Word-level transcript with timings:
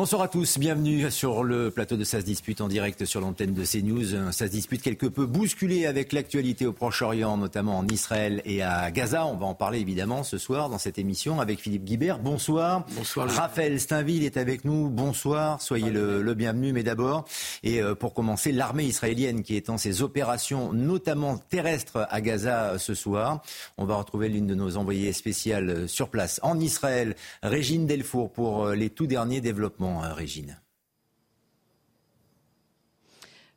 Bonsoir 0.00 0.22
à 0.22 0.28
tous, 0.28 0.56
bienvenue 0.58 1.10
sur 1.10 1.44
le 1.44 1.70
plateau 1.70 1.98
de 1.98 2.04
SAS 2.04 2.24
Dispute 2.24 2.62
en 2.62 2.68
direct 2.68 3.04
sur 3.04 3.20
l'antenne 3.20 3.52
de 3.52 3.64
CNews. 3.66 4.32
SAS 4.32 4.48
Dispute 4.48 4.80
quelque 4.80 5.04
peu 5.04 5.26
bousculé 5.26 5.84
avec 5.84 6.14
l'actualité 6.14 6.64
au 6.64 6.72
Proche-Orient, 6.72 7.36
notamment 7.36 7.76
en 7.76 7.86
Israël 7.86 8.40
et 8.46 8.62
à 8.62 8.90
Gaza. 8.92 9.26
On 9.26 9.36
va 9.36 9.44
en 9.44 9.54
parler 9.54 9.78
évidemment 9.78 10.22
ce 10.22 10.38
soir 10.38 10.70
dans 10.70 10.78
cette 10.78 10.98
émission 10.98 11.38
avec 11.38 11.60
Philippe 11.60 11.84
Guibert. 11.84 12.18
Bonsoir. 12.18 12.86
Bonsoir. 12.96 13.28
Raphaël 13.28 13.78
Steinville 13.78 14.24
est 14.24 14.38
avec 14.38 14.64
nous. 14.64 14.88
Bonsoir, 14.88 15.60
soyez 15.60 15.90
le, 15.90 16.32
bienvenu. 16.32 16.72
Mais 16.72 16.82
d'abord, 16.82 17.26
et 17.62 17.82
euh, 17.82 17.94
pour 17.94 18.14
commencer, 18.14 18.52
l'armée 18.52 18.84
israélienne 18.84 19.42
qui 19.42 19.54
est 19.54 19.68
en 19.68 19.76
ses 19.76 20.00
opérations, 20.00 20.72
notamment 20.72 21.36
terrestres 21.36 22.06
à 22.08 22.22
Gaza 22.22 22.78
ce 22.78 22.94
soir. 22.94 23.42
On 23.76 23.84
va 23.84 23.96
retrouver 23.96 24.30
l'une 24.30 24.46
de 24.46 24.54
nos 24.54 24.78
envoyées 24.78 25.12
spéciales 25.12 25.86
sur 25.90 26.08
place 26.08 26.40
en 26.42 26.58
Israël, 26.58 27.16
Régine 27.42 27.86
Delfour, 27.86 28.32
pour 28.32 28.64
euh, 28.64 28.74
les 28.74 28.88
tout 28.88 29.06
derniers 29.06 29.42
développements 29.42 29.89
euh, 29.98 30.12
Régine. 30.12 30.60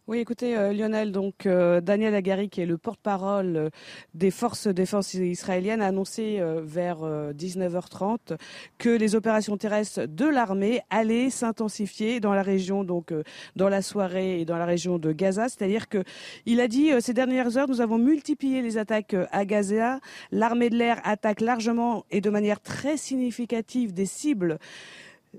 Oui, 0.06 0.20
écoutez, 0.20 0.58
euh, 0.58 0.74
Lionel, 0.74 1.14
donc 1.14 1.46
euh, 1.46 1.80
Daniel 1.80 2.14
Agari, 2.14 2.50
qui 2.50 2.60
est 2.60 2.66
le 2.66 2.78
porte-parole 2.78 3.70
des 4.14 4.32
forces 4.32 4.68
de 4.68 4.74
défense 4.74 5.14
israéliennes, 5.14 5.82
a 5.82 5.88
annoncé 5.88 6.42
vers 6.62 7.00
19h30 7.34 8.38
que 8.78 8.90
les 8.90 9.16
opérations 9.16 9.56
terrestres 9.56 10.06
de 10.06 10.26
l'armée 10.26 10.82
allaient 10.90 11.30
s'intensifier 11.30 12.20
dans 12.20 12.34
la 12.34 12.42
région, 12.42 12.84
donc 12.84 13.14
dans 13.56 13.70
la 13.70 13.82
soirée 13.82 14.42
et 14.42 14.46
dans 14.46 14.58
la 14.58 14.66
région 14.66 15.00
de 15.00 15.14
Gaza. 15.14 15.48
C'est-à-dire 15.48 15.88
que 15.88 16.04
il 16.46 16.60
a 16.60 16.68
dit 16.68 16.92
ces 17.00 17.14
dernières 17.14 17.58
heures, 17.58 17.70
nous 17.70 17.80
avons 17.80 17.98
multiplié 17.98 18.62
les 18.62 18.78
attaques 18.78 19.16
à 19.32 19.46
Gaza. 19.46 20.02
L'armée 20.32 20.70
de 20.70 20.76
l'air 20.76 21.00
attaque 21.06 21.40
largement 21.40 22.04
et 22.12 22.20
de 22.20 22.30
manière 22.30 22.60
très 22.60 22.98
significative 22.98 23.94
des 23.94 24.06
cibles 24.06 24.60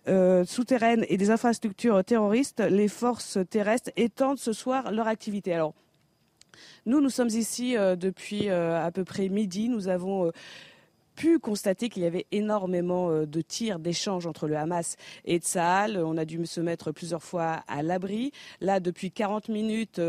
euh, 0.09 0.45
souterraines 0.45 1.05
et 1.09 1.17
des 1.17 1.31
infrastructures 1.31 2.05
terroristes, 2.05 2.61
les 2.61 2.89
forces 2.89 3.39
terrestres 3.49 3.91
étendent 3.97 4.39
ce 4.39 4.53
soir 4.53 4.93
leur 4.93 5.07
activité. 5.07 5.55
Alors, 5.55 5.75
nous, 6.87 7.01
nous 7.01 7.11
sommes 7.11 7.29
ici 7.29 7.77
euh, 7.77 7.97
depuis 7.97 8.49
euh, 8.49 8.85
à 8.85 8.91
peu 8.91 9.05
près 9.05 9.29
midi. 9.29 9.69
Nous 9.69 9.89
avons 9.89 10.31
pu 11.15 11.39
constater 11.39 11.89
qu'il 11.89 12.03
y 12.03 12.07
avait 12.07 12.27
énormément 12.33 13.25
de 13.25 13.41
tirs, 13.41 13.79
d'échanges 13.79 14.27
entre 14.27 14.49
le 14.49 14.57
Hamas 14.57 14.97
et 15.25 15.39
Tsahal. 15.39 15.97
On 15.97 16.17
a 16.17 16.25
dû 16.25 16.45
se 16.45 16.61
mettre 16.61 16.91
plusieurs 16.91 17.23
fois 17.23 17.63
à 17.69 17.85
l'abri. 17.85 18.33
Là, 18.61 18.81
depuis 18.81 19.13
40 19.13 19.49
minutes, 19.49 20.01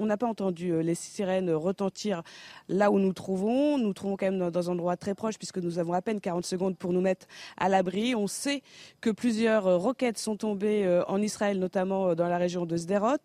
on 0.00 0.06
n'a 0.06 0.16
pas 0.16 0.26
entendu 0.26 0.72
euh, 0.72 0.82
les 0.82 0.94
sirènes 0.94 1.50
retentir 1.50 2.22
là 2.68 2.90
où 2.90 2.98
nous 2.98 3.12
trouvons. 3.12 3.78
Nous 3.78 3.92
trouvons 3.92 4.16
quand 4.16 4.30
même 4.30 4.50
dans 4.50 4.70
un 4.70 4.72
endroit 4.72 4.96
très 4.96 5.14
proche 5.14 5.36
puisque 5.36 5.58
nous 5.58 5.78
avons 5.78 5.92
à 5.92 6.00
peine 6.00 6.20
40 6.20 6.44
secondes 6.44 6.76
pour 6.76 6.92
nous 6.92 7.00
mettre 7.00 7.26
à 7.58 7.68
l'abri. 7.68 8.14
On 8.14 8.26
sait 8.26 8.62
que 9.00 9.10
plusieurs 9.10 9.66
euh, 9.66 9.76
roquettes 9.76 10.18
sont 10.18 10.36
tombées 10.36 10.84
euh, 10.86 11.04
en 11.06 11.20
Israël, 11.20 11.58
notamment 11.58 12.14
dans 12.14 12.28
la 12.28 12.38
région 12.38 12.64
de 12.64 12.76
Sderot. 12.76 13.18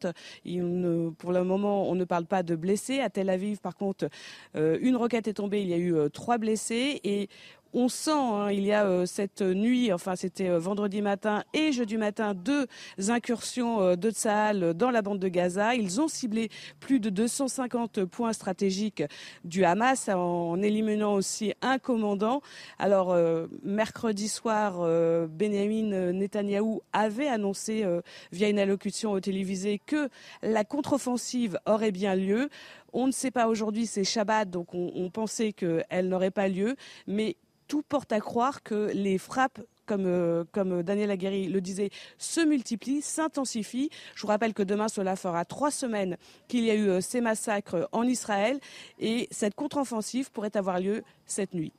pour 1.17 1.31
le 1.31 1.43
moment, 1.43 1.89
on 1.89 1.95
ne 1.95 2.03
parle 2.03 2.25
pas 2.25 2.43
de 2.43 2.55
blessés. 2.55 2.99
À 2.99 3.09
Tel 3.09 3.29
Aviv, 3.29 3.59
par 3.59 3.75
contre, 3.75 4.09
une 4.55 4.95
roquette 4.95 5.27
est 5.27 5.33
tombée. 5.33 5.61
Il 5.61 5.69
y 5.69 5.73
a 5.73 5.77
eu 5.77 5.95
trois 6.11 6.37
blessés 6.37 7.29
on 7.75 7.89
sent, 7.89 8.11
hein, 8.11 8.49
il 8.51 8.63
y 8.63 8.71
a 8.71 8.85
euh, 8.85 9.05
cette 9.05 9.41
nuit, 9.41 9.91
enfin 9.91 10.15
c'était 10.15 10.47
euh, 10.47 10.57
vendredi 10.57 11.01
matin 11.01 11.43
et 11.53 11.73
jeudi 11.73 11.97
matin, 11.97 12.33
deux 12.33 12.67
incursions 13.09 13.81
euh, 13.81 13.95
de 13.97 14.11
Tsahal 14.11 14.73
dans 14.73 14.91
la 14.91 15.01
bande 15.01 15.19
de 15.19 15.27
Gaza. 15.27 15.75
Ils 15.75 15.99
ont 15.99 16.07
ciblé 16.07 16.49
plus 16.79 17.01
de 17.01 17.09
250 17.09 18.05
points 18.05 18.31
stratégiques 18.31 19.03
du 19.43 19.65
Hamas 19.65 20.07
en 20.07 20.61
éliminant 20.61 21.15
aussi 21.15 21.53
un 21.61 21.77
commandant. 21.77 22.41
Alors 22.79 23.15
mercredi 23.63 24.29
soir, 24.29 24.79
Benjamin 25.27 26.13
Netanyahou 26.13 26.81
avait 26.93 27.27
annoncé 27.27 27.85
via 28.31 28.49
une 28.49 28.59
allocution 28.59 29.19
télévisée 29.19 29.81
que 29.85 30.09
la 30.41 30.63
contre-offensive 30.63 31.59
aurait 31.65 31.91
bien 31.91 32.15
lieu. 32.15 32.49
On 32.93 33.07
ne 33.07 33.11
sait 33.11 33.31
pas 33.31 33.49
aujourd'hui, 33.49 33.87
c'est 33.87 34.05
Shabbat, 34.05 34.49
donc 34.49 34.73
on, 34.73 35.09
pensait 35.09 35.51
qu'elle 35.51 36.07
n'aurait 36.07 36.31
pas 36.31 36.47
lieu, 36.47 36.77
tout 37.67 37.81
porte 37.81 38.11
à 38.11 38.19
croire 38.19 38.63
que 38.63 38.91
les 38.93 39.17
frappes 39.17 39.61
comme, 39.85 40.05
euh, 40.05 40.43
comme 40.51 40.83
Daniel 40.83 41.11
Aguerri 41.11 41.47
le 41.47 41.61
disait, 41.61 41.89
se 42.17 42.41
multiplient, 42.41 43.01
s'intensifient. 43.01 43.89
Je 44.15 44.21
vous 44.21 44.27
rappelle 44.27 44.53
que 44.53 44.63
demain, 44.63 44.87
cela 44.87 45.15
fera 45.15 45.45
trois 45.45 45.71
semaines 45.71 46.17
qu'il 46.47 46.63
y 46.63 46.71
a 46.71 46.75
eu 46.75 46.89
euh, 46.89 47.01
ces 47.01 47.21
massacres 47.21 47.87
en 47.91 48.03
Israël 48.03 48.59
et 48.99 49.27
cette 49.31 49.55
contre-offensive 49.55 50.31
pourrait 50.31 50.57
avoir 50.57 50.79
lieu 50.79 51.03
cette 51.25 51.53
nuit. 51.53 51.73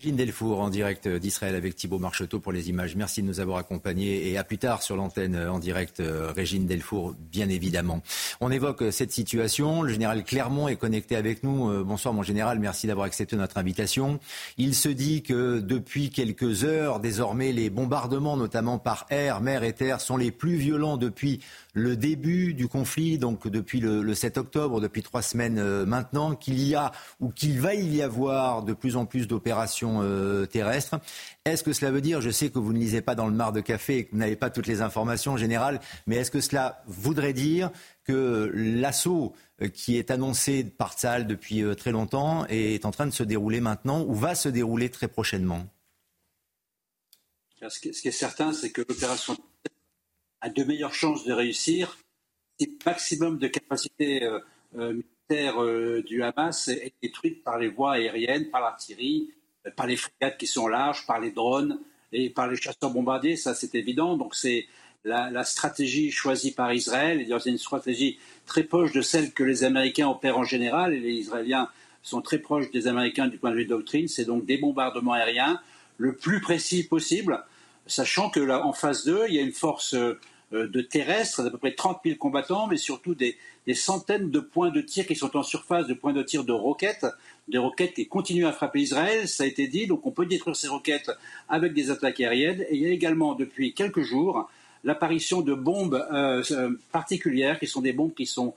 Régine 0.00 0.16
Delfour 0.16 0.60
en 0.60 0.70
direct 0.70 1.06
d'Israël 1.06 1.54
avec 1.54 1.76
Thibault 1.76 1.98
Marcheteau 1.98 2.40
pour 2.40 2.52
les 2.52 2.70
images. 2.70 2.96
Merci 2.96 3.20
de 3.20 3.26
nous 3.26 3.38
avoir 3.38 3.58
accompagnés 3.58 4.30
et 4.30 4.38
à 4.38 4.44
plus 4.44 4.56
tard 4.56 4.82
sur 4.82 4.96
l'antenne 4.96 5.36
en 5.36 5.58
direct 5.58 6.00
euh, 6.00 6.32
Régine 6.34 6.64
Delfour 6.64 7.14
bien 7.30 7.50
évidemment. 7.50 8.00
On 8.40 8.50
évoque 8.50 8.82
cette 8.92 9.12
situation. 9.12 9.82
Le 9.82 9.92
général 9.92 10.24
Clermont 10.24 10.68
est 10.68 10.76
connecté 10.76 11.16
avec 11.16 11.42
nous. 11.42 11.68
Euh, 11.68 11.84
bonsoir 11.84 12.14
mon 12.14 12.22
général, 12.22 12.58
merci 12.60 12.86
d'avoir 12.86 13.04
accepté 13.04 13.36
notre 13.36 13.58
invitation. 13.58 14.20
Il 14.56 14.74
se 14.74 14.88
dit 14.88 15.22
que 15.22 15.58
depuis 15.58 16.08
quelques 16.08 16.64
heures 16.64 17.00
désormais 17.00 17.52
les 17.52 17.68
bombardements 17.68 18.38
notamment 18.38 18.78
par 18.78 19.04
air, 19.10 19.42
mer 19.42 19.64
et 19.64 19.74
terre 19.74 20.00
sont 20.00 20.16
les 20.16 20.30
plus 20.30 20.54
violents 20.54 20.96
depuis 20.96 21.40
le 21.74 21.96
début 21.96 22.54
du 22.54 22.68
conflit, 22.68 23.18
donc 23.18 23.46
depuis 23.46 23.80
le, 23.80 24.14
7 24.14 24.38
octobre, 24.38 24.80
depuis 24.80 25.02
trois 25.02 25.22
semaines 25.22 25.58
euh, 25.58 25.84
maintenant, 25.84 26.34
qu'il 26.34 26.60
y 26.66 26.74
a 26.74 26.90
ou 27.20 27.28
qu'il 27.28 27.60
va 27.60 27.74
y 27.74 28.02
avoir 28.02 28.62
de 28.62 28.72
plus 28.72 28.96
en 28.96 29.04
plus 29.04 29.28
d'opérations 29.28 29.89
euh, 30.02 30.46
terrestres. 30.46 31.00
Est-ce 31.44 31.62
que 31.62 31.72
cela 31.72 31.90
veut 31.90 32.00
dire, 32.00 32.20
je 32.20 32.30
sais 32.30 32.50
que 32.50 32.58
vous 32.58 32.72
ne 32.72 32.78
lisez 32.78 33.02
pas 33.02 33.14
dans 33.14 33.26
le 33.26 33.34
mar 33.34 33.52
de 33.52 33.60
café 33.60 33.98
et 33.98 34.04
que 34.04 34.12
vous 34.12 34.18
n'avez 34.18 34.36
pas 34.36 34.50
toutes 34.50 34.66
les 34.66 34.82
informations 34.82 35.36
générales, 35.36 35.80
mais 36.06 36.16
est-ce 36.16 36.30
que 36.30 36.40
cela 36.40 36.82
voudrait 36.86 37.32
dire 37.32 37.70
que 38.04 38.50
l'assaut 38.54 39.34
euh, 39.62 39.68
qui 39.68 39.96
est 39.96 40.10
annoncé 40.10 40.64
par 40.64 40.94
Tsal 40.94 41.26
depuis 41.26 41.62
très 41.76 41.92
longtemps 41.92 42.46
est 42.48 42.84
en 42.84 42.90
train 42.90 43.06
de 43.06 43.12
se 43.12 43.22
dérouler 43.22 43.60
maintenant 43.60 44.04
ou 44.04 44.14
va 44.14 44.34
se 44.34 44.48
dérouler 44.48 44.90
très 44.90 45.08
prochainement? 45.08 45.66
Ce 47.68 47.78
qui 47.78 48.08
est 48.08 48.10
certain, 48.10 48.52
c'est 48.52 48.70
que 48.70 48.82
l'opération 48.88 49.36
a 50.40 50.48
de 50.48 50.64
meilleures 50.64 50.94
chances 50.94 51.24
de 51.24 51.32
réussir 51.32 51.98
si 52.58 52.66
le 52.66 52.78
maximum 52.84 53.38
de 53.38 53.48
capacité 53.48 54.24
euh, 54.24 54.38
euh, 54.76 54.92
militaire 54.92 55.62
euh, 55.62 56.02
du 56.02 56.22
Hamas 56.22 56.68
est 56.68 56.94
détruite 57.02 57.42
par 57.42 57.58
les 57.58 57.68
voies 57.68 57.92
aériennes, 57.92 58.50
par 58.50 58.60
l'artillerie, 58.60 59.30
par 59.76 59.86
les 59.86 59.96
frégates 59.96 60.38
qui 60.38 60.46
sont 60.46 60.68
larges, 60.68 61.06
par 61.06 61.20
les 61.20 61.30
drones 61.30 61.78
et 62.12 62.30
par 62.30 62.48
les 62.48 62.56
chasseurs 62.56 62.90
bombardiers, 62.90 63.36
ça 63.36 63.54
c'est 63.54 63.74
évident. 63.74 64.16
Donc 64.16 64.34
c'est 64.34 64.66
la, 65.04 65.44
stratégie 65.44 66.10
choisie 66.10 66.52
par 66.52 66.72
Israël, 66.72 67.26
c'est 67.42 67.50
une 67.50 67.58
stratégie 67.58 68.18
très 68.46 68.64
proche 68.64 68.92
de 68.92 69.00
celle 69.00 69.32
que 69.32 69.42
les 69.42 69.64
Américains 69.64 70.08
opèrent 70.08 70.38
en 70.38 70.44
général, 70.44 70.92
et 70.92 71.00
les 71.00 71.14
Israéliens 71.14 71.68
sont 72.02 72.22
très 72.22 72.38
proches 72.38 72.70
des 72.70 72.86
Américains 72.86 73.28
du 73.28 73.38
point 73.38 73.50
de 73.50 73.56
vue 73.56 73.64
de 73.64 73.70
doctrine, 73.70 74.08
c'est 74.08 74.24
donc 74.24 74.44
des 74.44 74.58
bombardements 74.58 75.12
aériens 75.12 75.60
le 75.98 76.16
plus 76.16 76.40
précis 76.40 76.84
possible, 76.84 77.44
sachant 77.86 78.30
que 78.30 78.40
là, 78.40 78.64
en 78.64 78.72
phase 78.72 79.04
2, 79.04 79.26
il 79.28 79.34
y 79.34 79.38
a 79.38 79.42
une 79.42 79.52
force 79.52 79.94
euh, 79.94 80.18
de 80.52 80.80
terrestres, 80.80 81.42
d'à 81.42 81.50
peu 81.50 81.58
près 81.58 81.74
30 81.74 82.00
000 82.04 82.16
combattants, 82.16 82.66
mais 82.66 82.76
surtout 82.76 83.14
des, 83.14 83.36
centaines 83.74 84.30
de 84.30 84.40
points 84.40 84.70
de 84.70 84.80
tir 84.80 85.06
qui 85.06 85.14
sont 85.14 85.36
en 85.36 85.44
surface, 85.44 85.86
de 85.86 85.94
points 85.94 86.12
de 86.12 86.22
tir 86.22 86.42
de 86.44 86.52
roquettes, 86.52 87.06
des 87.48 87.58
roquettes 87.58 87.94
qui 87.94 88.08
continuent 88.08 88.46
à 88.46 88.52
frapper 88.52 88.80
Israël, 88.80 89.28
ça 89.28 89.44
a 89.44 89.46
été 89.46 89.68
dit, 89.68 89.86
donc 89.86 90.04
on 90.06 90.10
peut 90.10 90.26
détruire 90.26 90.56
ces 90.56 90.66
roquettes 90.66 91.10
avec 91.48 91.72
des 91.72 91.90
attaques 91.90 92.20
aériennes. 92.20 92.62
Et 92.68 92.76
il 92.76 92.82
y 92.82 92.86
a 92.86 92.90
également, 92.90 93.34
depuis 93.34 93.74
quelques 93.74 94.02
jours, 94.02 94.50
l'apparition 94.82 95.40
de 95.40 95.54
bombes 95.54 96.04
euh, 96.12 96.42
euh, 96.50 96.70
particulières, 96.90 97.60
qui 97.60 97.68
sont 97.68 97.80
des 97.80 97.92
bombes 97.92 98.14
qui 98.14 98.26
sont 98.26 98.54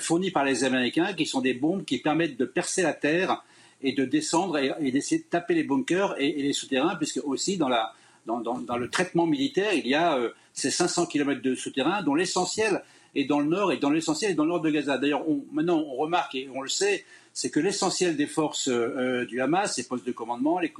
fournies 0.00 0.32
par 0.32 0.44
les 0.44 0.64
Américains, 0.64 1.12
qui 1.12 1.26
sont 1.26 1.40
des 1.40 1.54
bombes 1.54 1.84
qui 1.84 1.98
permettent 1.98 2.36
de 2.36 2.44
percer 2.44 2.82
la 2.82 2.92
terre 2.92 3.44
et 3.82 3.92
de 3.92 4.04
descendre 4.04 4.58
et, 4.58 4.90
d'essayer 4.90 5.20
de 5.20 5.26
taper 5.26 5.54
les 5.54 5.62
bunkers 5.62 6.14
et, 6.18 6.32
les 6.32 6.52
souterrains, 6.52 6.96
puisque 6.96 7.20
aussi 7.24 7.56
dans, 7.56 7.68
la, 7.68 7.92
dans, 8.26 8.40
dans, 8.40 8.76
le 8.76 8.90
traitement 8.90 9.26
militaire, 9.26 9.72
il 9.72 9.86
y 9.86 9.94
a 9.94 10.18
ces 10.52 10.70
500 10.70 11.06
km 11.06 11.40
de 11.42 11.54
souterrain, 11.54 12.02
dont 12.02 12.14
l'essentiel 12.14 12.82
est 13.14 13.24
dans 13.24 13.40
le 13.40 13.46
nord 13.46 13.72
et 13.72 13.78
dans 13.78 13.90
l'essentiel 13.90 14.32
est 14.32 14.34
dans 14.34 14.44
le 14.44 14.50
nord 14.50 14.60
de 14.60 14.70
Gaza. 14.70 14.98
D'ailleurs, 14.98 15.24
maintenant, 15.52 15.78
on 15.78 15.96
remarque 15.96 16.34
et 16.34 16.48
on 16.54 16.60
le 16.60 16.68
sait, 16.68 17.04
c'est 17.32 17.50
que 17.50 17.60
l'essentiel 17.60 18.16
des 18.16 18.26
forces 18.26 18.68
euh, 18.68 19.24
du 19.26 19.40
Hamas, 19.40 19.76
les 19.76 19.84
postes 19.84 20.06
de 20.06 20.12
commandement, 20.12 20.58
les, 20.58 20.72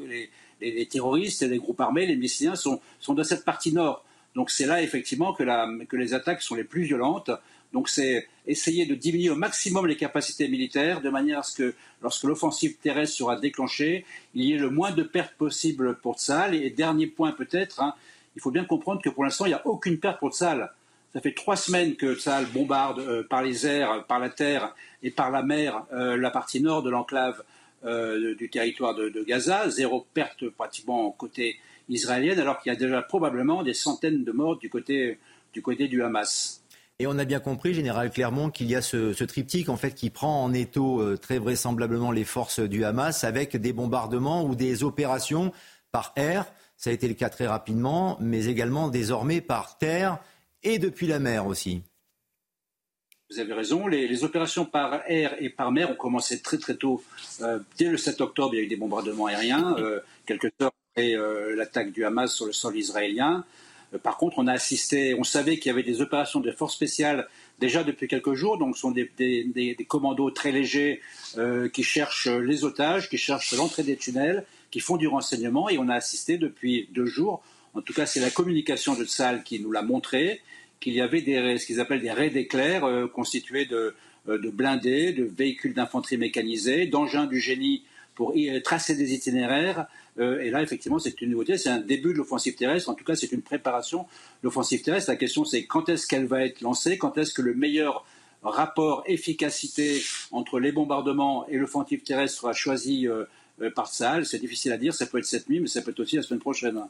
les, 0.60 0.86
terroristes, 0.86 1.42
les 1.42 1.58
groupes 1.58 1.80
armés, 1.80 2.06
les 2.06 2.16
miliciens 2.16 2.54
sont, 2.54 2.80
sont 3.00 3.14
dans 3.14 3.24
cette 3.24 3.44
partie 3.44 3.72
nord. 3.72 4.04
Donc 4.34 4.50
c'est 4.50 4.66
là 4.66 4.82
effectivement 4.82 5.32
que, 5.32 5.42
la, 5.42 5.68
que, 5.88 5.96
les 5.96 6.14
attaques 6.14 6.42
sont 6.42 6.54
les 6.54 6.64
plus 6.64 6.82
violentes. 6.82 7.30
Donc 7.72 7.88
c'est 7.88 8.28
essayer 8.46 8.86
de 8.86 8.94
diminuer 8.94 9.30
au 9.30 9.36
maximum 9.36 9.86
les 9.86 9.96
capacités 9.96 10.48
militaires 10.48 11.00
de 11.00 11.10
manière 11.10 11.40
à 11.40 11.42
ce 11.42 11.56
que 11.56 11.74
lorsque 12.02 12.24
l'offensive 12.24 12.76
terrestre 12.76 13.16
sera 13.16 13.36
déclenchée, 13.36 14.04
il 14.34 14.44
y 14.44 14.52
ait 14.52 14.58
le 14.58 14.70
moins 14.70 14.92
de 14.92 15.02
pertes 15.02 15.34
possible 15.34 15.96
pour 15.98 16.18
Tsahal. 16.18 16.54
Et 16.54 16.70
dernier 16.70 17.06
point 17.06 17.32
peut-être, 17.32 17.82
hein, 17.82 17.94
il 18.36 18.42
faut 18.42 18.50
bien 18.50 18.64
comprendre 18.64 19.02
que 19.02 19.08
pour 19.08 19.24
l'instant, 19.24 19.46
il 19.46 19.50
n'y 19.50 19.54
a 19.54 19.66
aucune 19.66 19.98
perte 19.98 20.20
pour 20.20 20.32
Tsahal. 20.32 20.70
Ça 21.12 21.20
fait 21.20 21.32
trois 21.32 21.56
semaines 21.56 21.96
que 21.96 22.14
Tsahal 22.14 22.44
bombarde 22.46 23.00
euh, 23.00 23.22
par 23.22 23.42
les 23.42 23.66
airs, 23.66 24.04
par 24.06 24.18
la 24.18 24.28
terre 24.28 24.74
et 25.02 25.10
par 25.10 25.30
la 25.30 25.42
mer 25.42 25.84
euh, 25.92 26.16
la 26.16 26.30
partie 26.30 26.60
nord 26.60 26.82
de 26.82 26.90
l'enclave 26.90 27.42
euh, 27.84 28.34
du 28.34 28.50
territoire 28.50 28.94
de, 28.94 29.24
Gaza. 29.26 29.68
Zéro 29.70 30.06
perte 30.12 30.48
pratiquement 30.50 31.10
côté 31.12 31.58
israélienne, 31.88 32.38
alors 32.38 32.60
qu'il 32.60 32.70
y 32.70 32.76
a 32.76 32.78
déjà 32.78 33.00
probablement 33.00 33.62
des 33.62 33.74
centaines 33.74 34.24
de 34.24 34.32
morts 34.32 34.58
du, 34.58 34.68
côté 34.68 35.18
du 35.54 36.02
Hamas. 36.02 36.62
Et 36.98 37.06
on 37.06 37.18
a 37.18 37.26
bien 37.26 37.40
compris, 37.40 37.74
Général 37.74 38.10
Clermont, 38.10 38.48
qu'il 38.50 38.70
y 38.70 38.74
a 38.74 38.80
ce, 38.80 39.22
triptyque 39.24 39.68
en 39.68 39.76
fait 39.76 39.90
qui 39.94 40.08
prend 40.08 40.42
en 40.42 40.54
étau 40.54 41.02
euh, 41.02 41.18
très 41.18 41.38
vraisemblablement 41.38 42.10
les 42.10 42.24
forces 42.24 42.60
du 42.60 42.84
Hamas 42.84 43.22
avec 43.22 43.54
des 43.54 43.74
bombardements 43.74 44.44
ou 44.44 44.54
des 44.54 44.82
opérations 44.82 45.52
par 45.92 46.14
air. 46.16 46.46
Ça 46.78 46.88
a 46.88 46.94
été 46.94 47.06
le 47.06 47.12
cas 47.12 47.28
très 47.28 47.46
rapidement, 47.46 48.16
mais 48.20 48.46
également 48.46 48.88
désormais 48.88 49.42
par 49.42 49.76
terre 49.76 50.18
et 50.62 50.78
depuis 50.78 51.06
la 51.06 51.18
mer 51.18 51.46
aussi. 51.46 51.82
Vous 53.30 53.40
avez 53.40 53.52
raison. 53.52 53.86
Les, 53.88 54.24
opérations 54.24 54.64
par 54.64 55.02
air 55.06 55.36
et 55.38 55.50
par 55.50 55.72
mer 55.72 55.90
ont 55.90 55.96
commencé 55.96 56.40
très 56.40 56.56
très 56.56 56.76
tôt. 56.76 57.02
Euh, 57.42 57.58
dès 57.76 57.90
le 57.90 57.98
7 57.98 58.22
octobre, 58.22 58.54
il 58.54 58.58
y 58.58 58.60
a 58.60 58.64
eu 58.64 58.68
des 58.68 58.76
bombardements 58.76 59.26
aériens, 59.26 59.76
euh, 59.78 60.00
quelques 60.24 60.50
heures 60.62 60.72
après 60.92 61.14
l'attaque 61.54 61.92
du 61.92 62.06
Hamas 62.06 62.34
sur 62.34 62.46
le 62.46 62.52
sol 62.52 62.74
israélien. 62.74 63.44
Par 64.02 64.16
contre, 64.16 64.38
on 64.38 64.46
a 64.46 64.52
assisté, 64.52 65.14
on 65.14 65.24
savait 65.24 65.58
qu'il 65.58 65.70
y 65.70 65.72
avait 65.72 65.82
des 65.82 66.00
opérations 66.00 66.40
de 66.40 66.50
forces 66.50 66.74
spéciales 66.74 67.28
déjà 67.58 67.84
depuis 67.84 68.08
quelques 68.08 68.34
jours. 68.34 68.58
Donc, 68.58 68.76
ce 68.76 68.82
sont 68.82 68.90
des, 68.90 69.76
commandos 69.88 70.30
très 70.30 70.52
légers 70.52 71.00
qui 71.72 71.82
cherchent 71.82 72.28
les 72.28 72.64
otages, 72.64 73.08
qui 73.08 73.18
cherchent 73.18 73.52
l'entrée 73.52 73.82
des 73.82 73.96
tunnels, 73.96 74.44
qui 74.70 74.80
font 74.80 74.96
du 74.96 75.06
renseignement. 75.06 75.68
Et 75.68 75.78
on 75.78 75.88
a 75.88 75.94
assisté 75.94 76.38
depuis 76.38 76.88
deux 76.92 77.06
jours. 77.06 77.42
En 77.74 77.82
tout 77.82 77.92
cas, 77.92 78.06
c'est 78.06 78.20
la 78.20 78.30
communication 78.30 78.94
de 78.94 79.04
Tsal 79.04 79.42
qui 79.42 79.60
nous 79.60 79.70
l'a 79.70 79.82
montré 79.82 80.40
qu'il 80.80 80.94
y 80.94 81.00
avait 81.00 81.22
des, 81.22 81.58
ce 81.58 81.66
qu'ils 81.66 81.80
appellent 81.80 82.00
des 82.00 82.10
raids 82.10 82.30
d'éclairs 82.30 82.84
euh, 82.84 83.06
constitués 83.06 83.66
de, 83.66 83.94
euh, 84.28 84.38
de, 84.38 84.50
blindés, 84.50 85.12
de 85.12 85.24
véhicules 85.24 85.74
d'infanterie 85.74 86.16
mécanisés, 86.16 86.86
d'engins 86.86 87.26
du 87.26 87.40
génie 87.40 87.84
pour 88.14 88.36
y, 88.36 88.62
tracer 88.62 88.94
des 88.94 89.12
itinéraires. 89.12 89.86
Euh, 90.18 90.40
et 90.40 90.50
là, 90.50 90.62
effectivement, 90.62 90.98
c'est 90.98 91.20
une 91.20 91.30
nouveauté, 91.30 91.58
c'est 91.58 91.68
un 91.68 91.80
début 91.80 92.12
de 92.12 92.18
l'offensive 92.18 92.54
terrestre. 92.54 92.88
En 92.88 92.94
tout 92.94 93.04
cas, 93.04 93.14
c'est 93.14 93.32
une 93.32 93.42
préparation 93.42 94.02
de 94.02 94.44
l'offensive 94.44 94.82
terrestre. 94.82 95.10
La 95.10 95.16
question, 95.16 95.44
c'est 95.44 95.66
quand 95.66 95.88
est-ce 95.88 96.06
qu'elle 96.06 96.26
va 96.26 96.44
être 96.44 96.60
lancée? 96.60 96.98
Quand 96.98 97.18
est-ce 97.18 97.34
que 97.34 97.42
le 97.42 97.54
meilleur 97.54 98.06
rapport 98.42 99.02
efficacité 99.06 100.02
entre 100.30 100.60
les 100.60 100.72
bombardements 100.72 101.46
et 101.48 101.58
l'offensive 101.58 102.02
terrestre 102.02 102.40
sera 102.40 102.52
choisi 102.52 103.06
par 103.74 103.88
Sahel? 103.88 104.24
C'est 104.24 104.38
difficile 104.38 104.72
à 104.72 104.78
dire. 104.78 104.94
Ça 104.94 105.06
peut 105.06 105.18
être 105.18 105.26
cette 105.26 105.48
nuit, 105.48 105.60
mais 105.60 105.66
ça 105.66 105.82
peut 105.82 105.90
être 105.90 106.00
aussi 106.00 106.16
la 106.16 106.22
semaine 106.22 106.40
prochaine. 106.40 106.80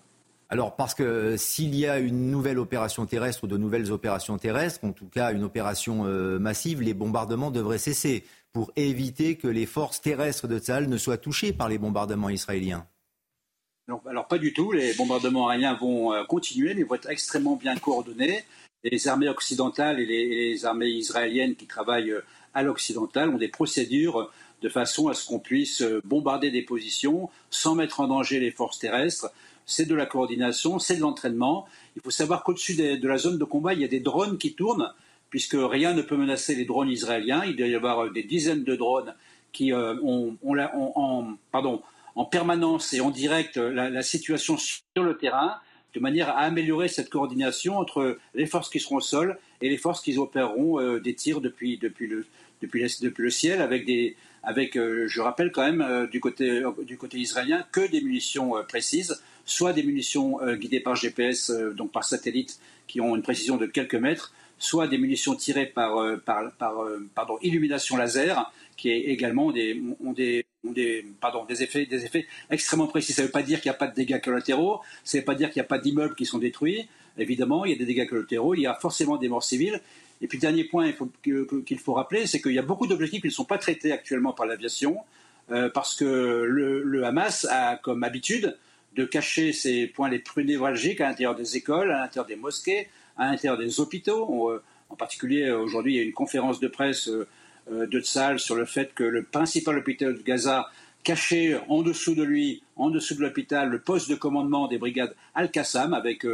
Alors, 0.49 0.76
parce 0.76 0.94
que 0.94 1.37
s'il 1.37 1.75
y 1.75 1.87
a 1.87 1.99
une 1.99 2.31
nouvelle 2.31 2.58
opération 2.61 3.05
terrestre 3.05 3.44
ou 3.44 3.46
de 3.49 3.56
nouvelles 3.56 3.90
opérations 3.90 4.38
terrestres, 4.38 4.84
en 4.84 4.93
tout 4.93 5.08
cas 5.08 5.32
une 5.32 5.43
opération 5.43 6.06
euh, 6.06 6.38
massive, 6.38 6.82
les 6.82 6.94
bombardements 6.94 7.50
devraient 7.50 7.79
cesser 7.79 8.25
pour 8.52 8.70
éviter 8.76 9.37
que 9.37 9.49
les 9.49 9.67
forces 9.67 10.00
terrestres 10.00 10.46
de 10.46 10.58
Tzal 10.58 10.88
ne 10.88 10.96
soient 10.99 11.19
touchées 11.19 11.52
par 11.52 11.69
les 11.69 11.79
bombardements 11.79 12.31
israéliens. 12.31 12.87
Alors, 14.06 14.27
pas 14.27 14.38
du 14.38 14.53
tout. 14.53 14.73
Les 14.73 14.94
bombardements 14.94 15.49
aériens 15.49 15.75
vont 15.75 16.12
euh, 16.12 16.25
continuer, 16.25 16.75
mais 16.75 16.83
vont 16.83 16.97
être 16.97 17.11
extrêmement 17.11 17.56
bien 17.56 17.77
coordonnés. 17.77 18.44
Les 18.85 19.09
armées 19.09 19.29
occidentales 19.29 20.00
et 20.00 20.06
les, 20.06 20.65
armées 20.67 20.88
israéliennes 20.88 21.56
qui 21.56 21.67
travaillent 21.67 22.11
euh, 22.11 22.25
à 22.55 22.62
l'occidental 22.62 23.31
ont 23.31 23.38
des 23.38 23.49
procédures 23.49 24.31
de 24.62 24.69
façon 24.69 25.09
à 25.09 25.15
ce 25.15 25.27
qu'on 25.27 25.38
puisse 25.38 25.83
bombarder 26.05 26.50
des 26.50 26.62
positions 26.62 27.29
sans 27.50 27.75
mettre 27.75 28.00
en 28.00 28.09
danger 28.09 28.41
les 28.41 28.50
forces 28.50 28.79
terrestres 28.79 29.31
c'est 29.67 29.87
de 29.87 29.94
la 29.94 30.06
coordination, 30.06 30.79
c'est 30.79 30.97
de 30.97 31.00
l'entraînement. 31.00 31.67
Il 31.97 32.03
faut 32.03 32.11
savoir 32.11 32.44
qu'au-dessus 32.44 32.77
de 32.77 33.09
la 33.09 33.19
zone 33.19 33.37
de 33.37 33.44
combat, 33.44 33.75
il 33.75 33.81
y 33.81 33.85
a 33.85 33.89
des 33.89 34.00
drones 34.00 34.39
qui 34.39 34.55
tournent, 34.55 34.93
puisque 35.29 35.56
rien 35.59 35.93
ne 35.93 36.03
peut 36.03 36.17
menacer 36.17 36.55
les 36.55 36.65
drones 36.65 36.89
israéliens. 36.89 37.44
Il 37.44 37.56
doit 37.56 37.67
y 37.67 37.75
avoir 37.75 38.11
des 38.11 38.23
dizaines 38.23 38.62
de 38.62 38.77
drones 38.77 39.15
qui 39.53 39.73
euh, 39.73 39.97
ont, 40.03 40.39
en, 42.17 42.25
permanence 42.25 42.93
et 42.93 43.01
en 43.01 43.11
direct 43.11 43.57
la, 43.57 44.03
situation 44.03 44.57
sur 44.57 44.83
le 44.97 45.17
terrain, 45.17 45.57
de 45.95 46.01
manière 46.01 46.31
à 46.31 46.41
améliorer 46.41 46.89
cette 46.89 47.09
coordination 47.09 47.79
entre 47.79 48.19
les 48.35 48.47
forces 48.47 48.69
qui 48.69 48.81
seront 48.81 48.97
au 48.97 49.01
sol 49.01 49.39
et 49.63 49.71
les 49.71 49.79
forces 49.79 50.03
qui 50.03 50.19
opéreront 50.19 50.81
euh, 50.81 51.01
des 51.01 51.15
tirs 51.15 51.41
depuis, 51.41 51.79
depuis, 51.79 52.07
le, 52.07 52.27
depuis, 52.61 52.87
le 53.17 53.31
ciel 53.31 53.63
avec 53.63 53.87
des, 53.87 54.17
avec, 54.43 54.77
euh, 54.77 55.07
je 55.09 55.21
rappelle 55.21 55.53
quand 55.53 55.65
même, 55.65 56.09
du, 56.11 56.21
côté, 56.21 56.63
du 56.83 56.99
côté 56.99 57.19
israélien, 57.19 57.65
que 57.73 57.89
des 57.89 58.01
munitions 58.01 58.55
précises 58.69 59.23
soit 59.47 59.73
des 59.73 59.85
munitions 59.85 60.43
euh, 60.43 60.57
guidées 60.57 60.81
par 60.81 60.97
GPS, 60.97 61.51
euh, 61.51 61.73
donc 61.73 61.93
par 61.93 62.05
satellite, 62.05 62.61
qui 62.87 63.01
ont 63.01 63.17
une 63.17 63.23
précision 63.23 63.57
de 63.57 63.67
quelques 63.67 63.95
mètres, 63.95 64.35
soit 64.59 64.89
des 64.89 64.99
munitions 64.99 65.35
tirées 65.35 65.67
par, 65.67 65.99
euh, 65.99 66.17
par, 66.17 66.53
pardon, 67.15 67.39
illumination 67.41 67.97
laser, 67.97 68.53
qui 68.77 68.91
est 68.91 69.03
également 69.03 69.53
des, 69.53 69.81
ont 70.05 70.13
des, 70.13 70.45
des, 70.73 71.05
des, 71.49 71.63
effets, 71.63 71.87
des 71.87 72.05
effets 72.05 72.27
extrêmement 72.51 72.87
précis. 72.87 73.13
Ça 73.13 73.23
ne 73.23 73.27
veut 73.27 73.33
pas 73.33 73.43
dire 73.43 73.61
qu'il 73.61 73.71
n'y 73.71 73.75
a 73.75 73.79
pas 73.79 73.87
de 73.87 73.95
dégâts 73.95 74.21
collatéraux, 74.21 74.81
ça 75.05 75.19
ne 75.19 75.23
veut 75.23 75.25
pas 75.25 75.35
dire 75.35 75.51
qu'il 75.51 75.61
n'y 75.61 75.67
a 75.67 75.69
pas 75.69 75.79
d'immeubles 75.79 76.15
qui 76.15 76.27
sont 76.27 76.39
détruits. 76.39 76.89
Évidemment, 77.19 77.65
il 77.65 77.73
y 77.73 77.75
a 77.75 77.79
des 77.79 77.87
dégâts 77.87 78.07
collatéraux, 78.07 78.55
il 78.55 78.61
y 78.61 78.67
a 78.67 78.75
forcément 78.75 79.17
des 79.17 79.29
morts 79.29 79.45
civiles. 79.45 79.81
Et 80.21 80.29
puis, 80.29 80.39
dernier 80.39 80.65
point 80.65 80.93
qu'il 81.23 81.79
faut, 81.79 81.93
rappeler, 81.93 82.27
c'est 82.27 82.41
qu'il 82.41 82.53
y 82.53 82.59
a 82.59 82.63
beaucoup 82.63 82.87
d'objectifs 82.87 83.21
qui 83.21 83.29
ne 83.29 83.33
sont 83.33 83.45
pas 83.45 83.59
traités 83.59 83.93
actuellement 83.93 84.33
par 84.33 84.47
l'aviation, 84.47 84.99
parce 85.75 85.95
que 85.95 86.05
le, 86.05 87.05
Hamas 87.05 87.47
a 87.51 87.77
comme 87.77 88.03
habitude 88.03 88.57
de 88.97 89.05
cacher 89.05 89.53
ces 89.53 89.87
points 89.87 90.09
les 90.09 90.19
plus 90.19 90.45
névralgiques 90.45 91.01
à 91.01 91.09
l'intérieur 91.09 91.35
des 91.35 91.57
écoles, 91.57 91.91
à 91.93 92.01
l'intérieur 92.01 92.27
des 92.27 92.37
mosquées, 92.37 92.89
à 93.17 93.31
l'intérieur 93.31 93.59
des 93.59 93.79
hôpitaux. 93.79 94.51
Euh, 94.51 94.63
en 94.89 94.97
particulier, 94.97 95.45
euh, 95.45 95.59
aujourd'hui, 95.59 95.95
il 95.95 95.97
y 95.97 96.01
a 96.01 96.03
une 96.03 96.13
conférence 96.13 96.61
de 96.61 96.69
presse 96.69 97.09
euh, 97.09 97.27
de 97.71 98.01
Tsal 98.01 98.39
sur 98.39 98.55
le 98.55 98.65
fait 98.65 98.95
que 98.95 99.05
le 99.05 99.23
principal 99.23 99.79
hôpital 99.79 100.15
de 100.15 100.23
Gaza 100.23 100.69
cachait 101.03 101.61
en 101.69 101.83
dessous 101.83 102.15
de 102.15 102.23
lui, 102.23 102.63
en 102.77 102.91
dessous 102.91 103.15
de 103.15 103.21
l'hôpital, 103.21 103.69
le 103.69 103.81
poste 103.81 104.09
de 104.09 104.15
commandement 104.15 104.69
des 104.69 104.79
brigades 104.79 105.15
Al-Qassam 105.35 105.95
avec 105.95 106.27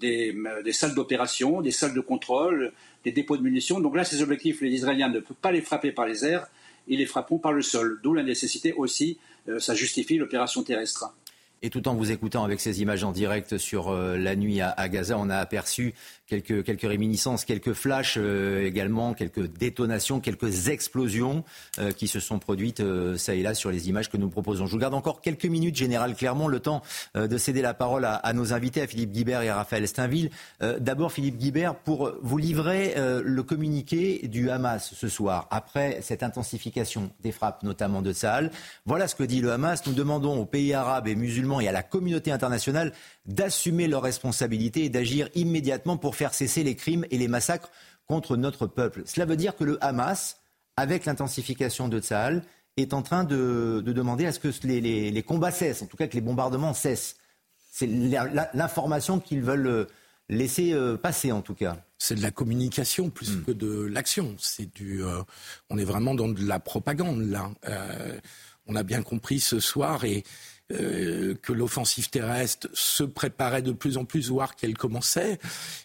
des, 0.00 0.36
des, 0.64 0.72
salles 0.72 0.94
d'opération, 0.94 1.60
des 1.60 1.70
salles 1.70 1.94
de 1.94 2.00
contrôle, 2.00 2.72
des 3.04 3.12
dépôts 3.12 3.36
de 3.36 3.42
munitions. 3.42 3.80
Donc 3.80 3.96
là, 3.96 4.04
ces 4.04 4.22
objectifs, 4.22 4.60
les 4.60 4.70
Israéliens 4.70 5.08
ne 5.08 5.20
peuvent 5.20 5.36
pas 5.40 5.52
les 5.52 5.60
frapper 5.60 5.92
par 5.92 6.06
les 6.06 6.24
airs, 6.24 6.46
ils 6.88 6.98
les 6.98 7.06
frapperont 7.06 7.38
par 7.38 7.52
le 7.52 7.62
sol. 7.62 8.00
D'où 8.02 8.14
la 8.14 8.22
nécessité 8.22 8.72
aussi, 8.72 9.18
ça 9.58 9.74
justifie 9.74 10.18
l'opération 10.18 10.62
terrestre. 10.62 11.12
Et 11.62 11.70
tout 11.70 11.88
en 11.88 11.94
vous 11.94 12.10
écoutant 12.10 12.44
avec 12.44 12.60
ces 12.60 12.82
images 12.82 13.02
en 13.02 13.12
direct 13.12 13.56
sur 13.56 13.88
euh, 13.88 14.18
la 14.18 14.36
nuit 14.36 14.60
à, 14.60 14.88
Gaza, 14.88 15.16
on 15.18 15.30
a 15.30 15.36
aperçu 15.36 15.94
quelques, 16.26 16.62
quelques 16.64 16.82
réminiscences, 16.82 17.46
quelques 17.46 17.72
flashs 17.72 18.18
euh, 18.18 18.66
également, 18.66 19.14
quelques 19.14 19.46
détonations, 19.46 20.20
quelques 20.20 20.68
explosions 20.68 21.44
euh, 21.78 21.92
qui 21.92 22.08
se 22.08 22.20
sont 22.20 22.38
produites 22.38 22.82
ça 23.16 23.34
et 23.34 23.42
là 23.42 23.54
sur 23.54 23.70
les 23.70 23.88
images 23.88 24.10
que 24.10 24.18
nous 24.18 24.28
proposons. 24.28 24.66
Je 24.66 24.72
vous 24.72 24.78
garde 24.78 24.92
encore 24.92 25.22
quelques 25.22 25.46
minutes, 25.46 25.76
Général 25.76 26.14
Clermont, 26.14 26.48
le 26.48 26.60
temps 26.60 26.82
de 27.14 27.38
céder 27.38 27.62
la 27.62 27.74
parole 27.74 28.04
à, 28.04 28.32
nos 28.34 28.52
invités, 28.52 28.82
à 28.82 28.86
Philippe 28.86 29.12
Guibert 29.12 29.42
et 29.42 29.48
à 29.48 29.56
Raphaël 29.56 29.86
Steinville. 29.88 30.30
D'abord, 30.60 31.12
Philippe 31.12 31.36
Guibert, 31.36 31.74
pour 31.74 32.12
vous 32.22 32.38
livrer 32.38 32.94
le 32.96 33.42
communiqué 33.42 34.28
du 34.28 34.50
Hamas 34.50 34.92
ce 34.94 35.08
soir, 35.08 35.46
après 35.50 35.98
cette 36.02 36.22
intensification 36.22 37.10
des 37.22 37.32
frappes, 37.32 37.62
notamment 37.62 38.02
de 38.02 38.12
Sahel. 38.12 38.50
Voilà 38.84 39.08
ce 39.08 39.14
que 39.14 39.24
dit 39.24 39.40
le 39.40 39.52
Hamas. 39.52 39.86
Nous 39.86 39.94
demandons 39.94 40.38
aux 40.38 40.46
pays 40.46 40.74
arabes 40.74 41.08
et 41.08 41.14
musulmans 41.14 41.45
et 41.60 41.68
à 41.68 41.72
la 41.72 41.82
communauté 41.82 42.32
internationale 42.32 42.92
d'assumer 43.26 43.88
leurs 43.88 44.02
responsabilités 44.02 44.84
et 44.84 44.88
d'agir 44.88 45.28
immédiatement 45.34 45.96
pour 45.96 46.16
faire 46.16 46.34
cesser 46.34 46.62
les 46.62 46.74
crimes 46.74 47.04
et 47.10 47.18
les 47.18 47.28
massacres 47.28 47.70
contre 48.06 48.36
notre 48.36 48.66
peuple. 48.66 49.02
Cela 49.06 49.26
veut 49.26 49.36
dire 49.36 49.56
que 49.56 49.64
le 49.64 49.82
Hamas, 49.84 50.38
avec 50.76 51.04
l'intensification 51.04 51.88
de 51.88 52.00
Tsahal, 52.00 52.42
est 52.76 52.92
en 52.92 53.02
train 53.02 53.24
de, 53.24 53.82
demander 53.84 54.26
à 54.26 54.32
ce 54.32 54.38
que 54.38 54.48
les, 54.66 55.22
combats 55.22 55.50
cessent, 55.50 55.82
en 55.82 55.86
tout 55.86 55.96
cas 55.96 56.06
que 56.06 56.14
les 56.14 56.20
bombardements 56.20 56.74
cessent. 56.74 57.16
C'est 57.70 57.86
l'information 57.86 59.20
qu'ils 59.20 59.42
veulent 59.42 59.66
euh, 59.66 59.84
laisser 60.30 60.72
euh, 60.72 60.96
passer, 60.96 61.30
en 61.32 61.42
tout 61.42 61.54
cas. 61.54 61.76
C'est 61.98 62.14
de 62.14 62.22
la 62.22 62.30
communication 62.30 63.10
plus 63.10 63.36
hmm. 63.36 63.44
que 63.44 63.52
de 63.52 63.82
l'action. 63.82 64.34
C'est 64.38 64.74
du, 64.74 65.04
euh, 65.04 65.22
on 65.68 65.76
est 65.78 65.84
vraiment 65.84 66.14
dans 66.14 66.28
de 66.28 66.42
la 66.46 66.58
propagande 66.58 67.22
là. 67.22 67.50
on 68.66 68.76
a 68.76 68.82
bien 68.82 69.02
compris 69.02 69.40
ce 69.40 69.60
soir 69.60 70.04
et 70.04 70.24
euh, 70.72 71.36
que 71.42 71.52
l'offensive 71.52 72.10
terrestre 72.10 72.68
se 72.72 73.04
préparait 73.04 73.62
de 73.62 73.70
plus 73.70 73.98
en 73.98 74.04
plus, 74.04 74.30
voire 74.30 74.56
qu'elle 74.56 74.76
commençait, 74.76 75.38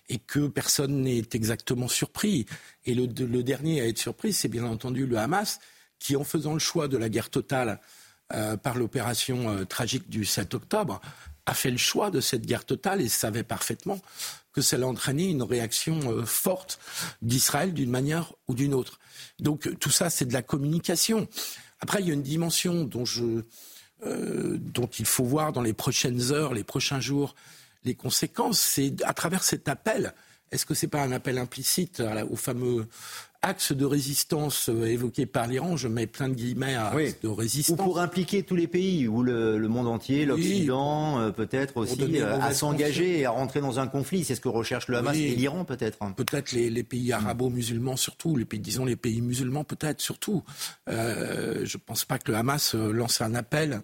et 0.09 0.17
que 0.17 0.47
personne 0.47 1.01
n'est 1.01 1.23
exactement 1.33 1.88
surpris. 1.88 2.47
Et 2.85 2.95
le, 2.95 3.05
dernier 3.05 3.81
à 3.81 3.88
être 3.88 4.00
surpris, 4.00 4.33
c'est 4.33 4.47
bien 4.47 4.65
entendu 4.65 5.05
le 5.05 5.19
Hamas, 5.19 5.59
qui, 6.00 6.15
en 6.15 6.23
faisant 6.23 6.53
le 6.53 6.59
choix 6.59 6.88
de 6.88 6.97
la 6.97 7.09
guerre 7.09 7.29
totale 7.29 7.79
euh, 8.33 8.57
par 8.57 8.75
l'opération 8.75 9.51
euh, 9.51 9.65
tragique 9.65 10.09
du 10.09 10.25
7 10.25 10.55
octobre, 10.55 11.00
a 11.45 11.53
fait 11.53 11.69
le 11.69 11.77
choix 11.77 12.09
de 12.09 12.19
cette 12.19 12.47
guerre 12.47 12.65
totale 12.65 13.01
et 13.01 13.09
savait 13.09 13.43
parfaitement 13.43 14.01
que 14.51 14.61
allait 14.73 14.83
entraîner 14.83 15.29
une 15.29 15.43
réaction 15.43 16.25
forte 16.25 16.79
d'Israël 17.21 17.73
d'une 17.73 17.91
manière 17.91 18.33
ou 18.47 18.55
d'une 18.55 18.73
autre. 18.73 19.00
Donc 19.39 19.77
tout 19.79 19.91
ça, 19.91 20.09
c'est 20.09 20.25
de 20.25 20.33
la 20.33 20.41
communication. 20.41 21.27
Après, 21.79 22.01
il 22.01 22.07
y 22.07 22.11
a 22.11 22.13
une 22.13 22.21
dimension 22.21 22.83
dont 22.83 23.05
je, 23.05 23.43
euh, 24.05 24.58
dont 24.60 24.88
il 24.88 25.05
faut 25.05 25.24
voir 25.24 25.51
dans 25.53 25.62
les 25.62 25.74
prochaines 25.74 26.31
heures, 26.31 26.53
les 26.53 26.63
prochains 26.63 27.00
jours, 27.00 27.36
les 27.84 27.96
conséquences, 27.96 28.60
c'est 28.60 29.01
à 29.03 29.13
travers 29.13 29.43
cet 29.43 29.67
appel 29.67 30.13
est-ce 30.51 30.65
que 30.65 30.74
c'est 30.74 30.88
pas 30.88 31.01
un 31.01 31.12
appel 31.12 31.38
implicite 31.38 32.01
au 32.29 32.36
fameux 32.36 32.88
axe 33.43 33.72
de 33.72 33.86
résistance 33.86 34.70
euh, 34.70 34.86
évoqué 34.86 35.25
par 35.25 35.48
l'Iran, 35.48 35.75
je 35.75 35.88
mets 35.88 36.05
plein 36.05 36.29
de 36.29 36.36
guillemets 36.36 36.75
à 36.75 36.93
de 37.24 37.27
résistance. 37.27 37.74
Ou 37.74 37.84
pour 37.84 38.00
impliquer 38.00 38.43
tous 38.43 38.55
les 38.55 38.67
pays, 38.67 39.08
ou 39.08 39.24
le, 39.24 39.58
monde 39.67 39.88
entier, 39.88 40.25
l'Occident, 40.25 41.20
euh, 41.20 41.31
peut-être 41.31 41.77
aussi, 41.77 42.22
euh, 42.22 42.39
à 42.39 42.53
s'engager 42.53 43.20
et 43.20 43.25
à 43.25 43.31
rentrer 43.31 43.60
dans 43.60 43.79
un 43.79 43.88
conflit. 43.88 44.24
C'est 44.24 44.36
ce 44.36 44.41
que 44.41 44.50
recherche 44.50 44.88
le 44.88 44.98
Hamas 44.98 45.17
et 45.17 45.36
l'Iran, 45.36 45.65
peut-être. 45.65 45.98
Peut-être 46.15 46.51
les, 46.51 46.84
pays 46.84 47.12
arabo-musulmans 47.12 47.96
surtout, 47.96 48.36
les 48.36 48.46
pays, 48.46 48.60
disons 48.60 48.86
les 48.86 48.96
pays 48.96 49.22
musulmans 49.22 49.63
peut-être 49.63 50.01
surtout. 50.01 50.43
je 50.88 50.93
ne 51.62 51.84
pense 51.84 52.05
pas 52.05 52.20
que 52.20 52.31
le 52.31 52.38
Hamas 52.38 52.75
lance 52.75 53.22
un 53.22 53.34
appel 53.34 53.81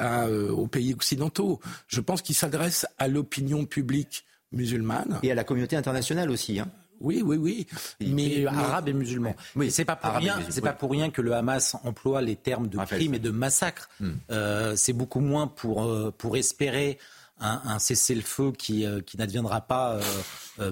aux 0.00 0.66
pays 0.66 0.92
occidentaux. 0.92 1.60
Je 1.86 2.00
pense 2.00 2.20
qu'il 2.20 2.34
s'adresse 2.34 2.86
à 2.98 3.08
l'opinion 3.08 3.64
publique 3.64 4.24
musulmane. 4.52 5.18
Et 5.22 5.30
à 5.30 5.34
la 5.34 5.44
communauté 5.44 5.76
internationale 5.76 6.30
aussi. 6.30 6.58
Hein. 6.58 6.68
Oui, 7.00 7.22
oui, 7.24 7.36
oui. 7.36 7.66
Mais, 8.00 8.46
arabes 8.46 8.88
et 8.88 8.92
musulmans. 8.92 9.36
Oui, 9.54 9.70
c'est 9.70 9.84
pas 9.84 9.96
pour 9.96 10.12
rien. 10.14 10.38
C'est 10.50 10.60
pas 10.60 10.72
pour 10.72 10.90
rien 10.90 11.10
que 11.10 11.22
le 11.22 11.32
Hamas 11.32 11.76
emploie 11.84 12.22
les 12.22 12.36
termes 12.36 12.68
de 12.68 12.78
crime 12.78 13.14
et 13.14 13.18
de 13.18 13.30
massacre. 13.30 13.88
Hmm. 14.00 14.12
Euh, 14.30 14.74
c'est 14.76 14.92
beaucoup 14.92 15.20
moins 15.20 15.46
pour 15.46 15.84
euh, 15.84 16.12
pour 16.16 16.36
espérer 16.36 16.98
un, 17.40 17.60
un 17.64 17.78
cessez-le-feu 17.78 18.52
qui, 18.52 18.84
euh, 18.84 19.00
qui 19.00 19.16
n'adviendra 19.16 19.60
pas 19.60 20.00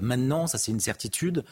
maintenant, 0.01 0.47
ça 0.47 0.57
c'est 0.57 0.71
une 0.73 0.81
certitude, 0.81 1.45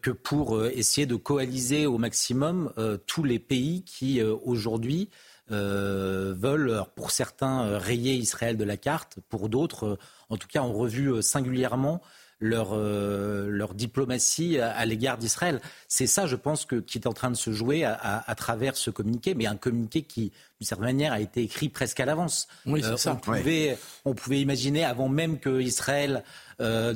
que 0.00 0.10
pour 0.10 0.64
essayer 0.64 1.06
de 1.06 1.14
coaliser 1.14 1.84
au 1.84 1.98
maximum 1.98 2.72
tous 3.06 3.22
les 3.22 3.38
pays 3.38 3.82
qui 3.84 4.22
aujourd'hui 4.22 5.10
veulent, 5.52 6.82
pour 6.96 7.10
certains, 7.10 7.78
rayer 7.78 8.14
Israël 8.14 8.56
de 8.56 8.64
la 8.64 8.76
carte, 8.76 9.18
pour 9.28 9.48
d'autres, 9.48 9.98
en 10.28 10.36
tout 10.36 10.48
cas, 10.48 10.62
ont 10.62 10.72
revu 10.72 11.22
singulièrement 11.22 12.00
leur, 12.42 12.70
euh, 12.72 13.48
leur 13.48 13.72
diplomatie 13.74 14.58
à, 14.58 14.84
l'égard 14.84 15.16
d'Israël. 15.16 15.60
C'est 15.88 16.06
ça, 16.06 16.26
je 16.26 16.36
pense, 16.36 16.66
que, 16.66 16.76
qui 16.76 16.98
est 16.98 17.06
en 17.06 17.12
train 17.12 17.30
de 17.30 17.36
se 17.36 17.52
jouer 17.52 17.84
à, 17.84 18.22
à, 18.26 18.34
travers 18.34 18.76
ce 18.76 18.90
communiqué, 18.90 19.34
mais 19.34 19.46
un 19.46 19.56
communiqué 19.56 20.02
qui, 20.02 20.32
d'une 20.60 20.66
certaine 20.66 20.86
manière, 20.86 21.12
a 21.12 21.20
été 21.20 21.42
écrit 21.42 21.68
presque 21.68 22.00
à 22.00 22.04
l'avance. 22.04 22.48
Oui, 22.66 22.82
c'est 22.82 22.90
euh, 22.90 22.96
ça. 22.96 23.12
On 23.12 23.16
pouvait, 23.16 23.78
on 24.04 24.14
pouvait 24.14 24.40
imaginer, 24.40 24.84
avant 24.84 25.08
même 25.08 25.38
que 25.38 25.60
Israël 25.60 26.24
euh, 26.60 26.92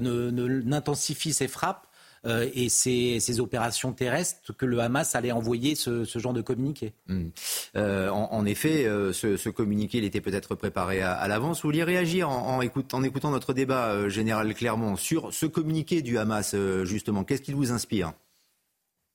n'intensifie 0.64 1.32
ses 1.32 1.48
frappes, 1.48 1.85
euh, 2.26 2.50
et 2.54 2.68
ces, 2.68 3.40
opérations 3.40 3.92
terrestres 3.92 4.52
que 4.56 4.66
le 4.66 4.80
Hamas 4.80 5.14
allait 5.14 5.32
envoyer 5.32 5.74
ce, 5.74 6.04
genre 6.04 6.32
de 6.32 6.40
communiqué. 6.40 6.92
Hmm. 7.06 7.28
Euh, 7.76 8.08
en, 8.08 8.44
effet, 8.46 8.86
euh, 8.86 9.12
ce, 9.12 9.48
communiqué, 9.48 9.98
il 9.98 10.04
était 10.04 10.20
peut-être 10.20 10.54
préparé 10.54 11.02
à, 11.02 11.26
l'avance. 11.28 11.62
Vous 11.62 11.68
vouliez 11.68 11.84
réagir 11.84 12.28
en, 12.28 12.60
écoutant 12.62 13.00
notre 13.00 13.52
débat, 13.52 14.08
Général 14.08 14.52
Clermont, 14.54 14.96
sur 14.96 15.32
ce 15.32 15.46
communiqué 15.46 16.02
du 16.02 16.18
Hamas, 16.18 16.56
justement. 16.84 17.24
Qu'est-ce 17.24 17.42
qu'il 17.42 17.54
vous 17.54 17.72
inspire? 17.72 18.12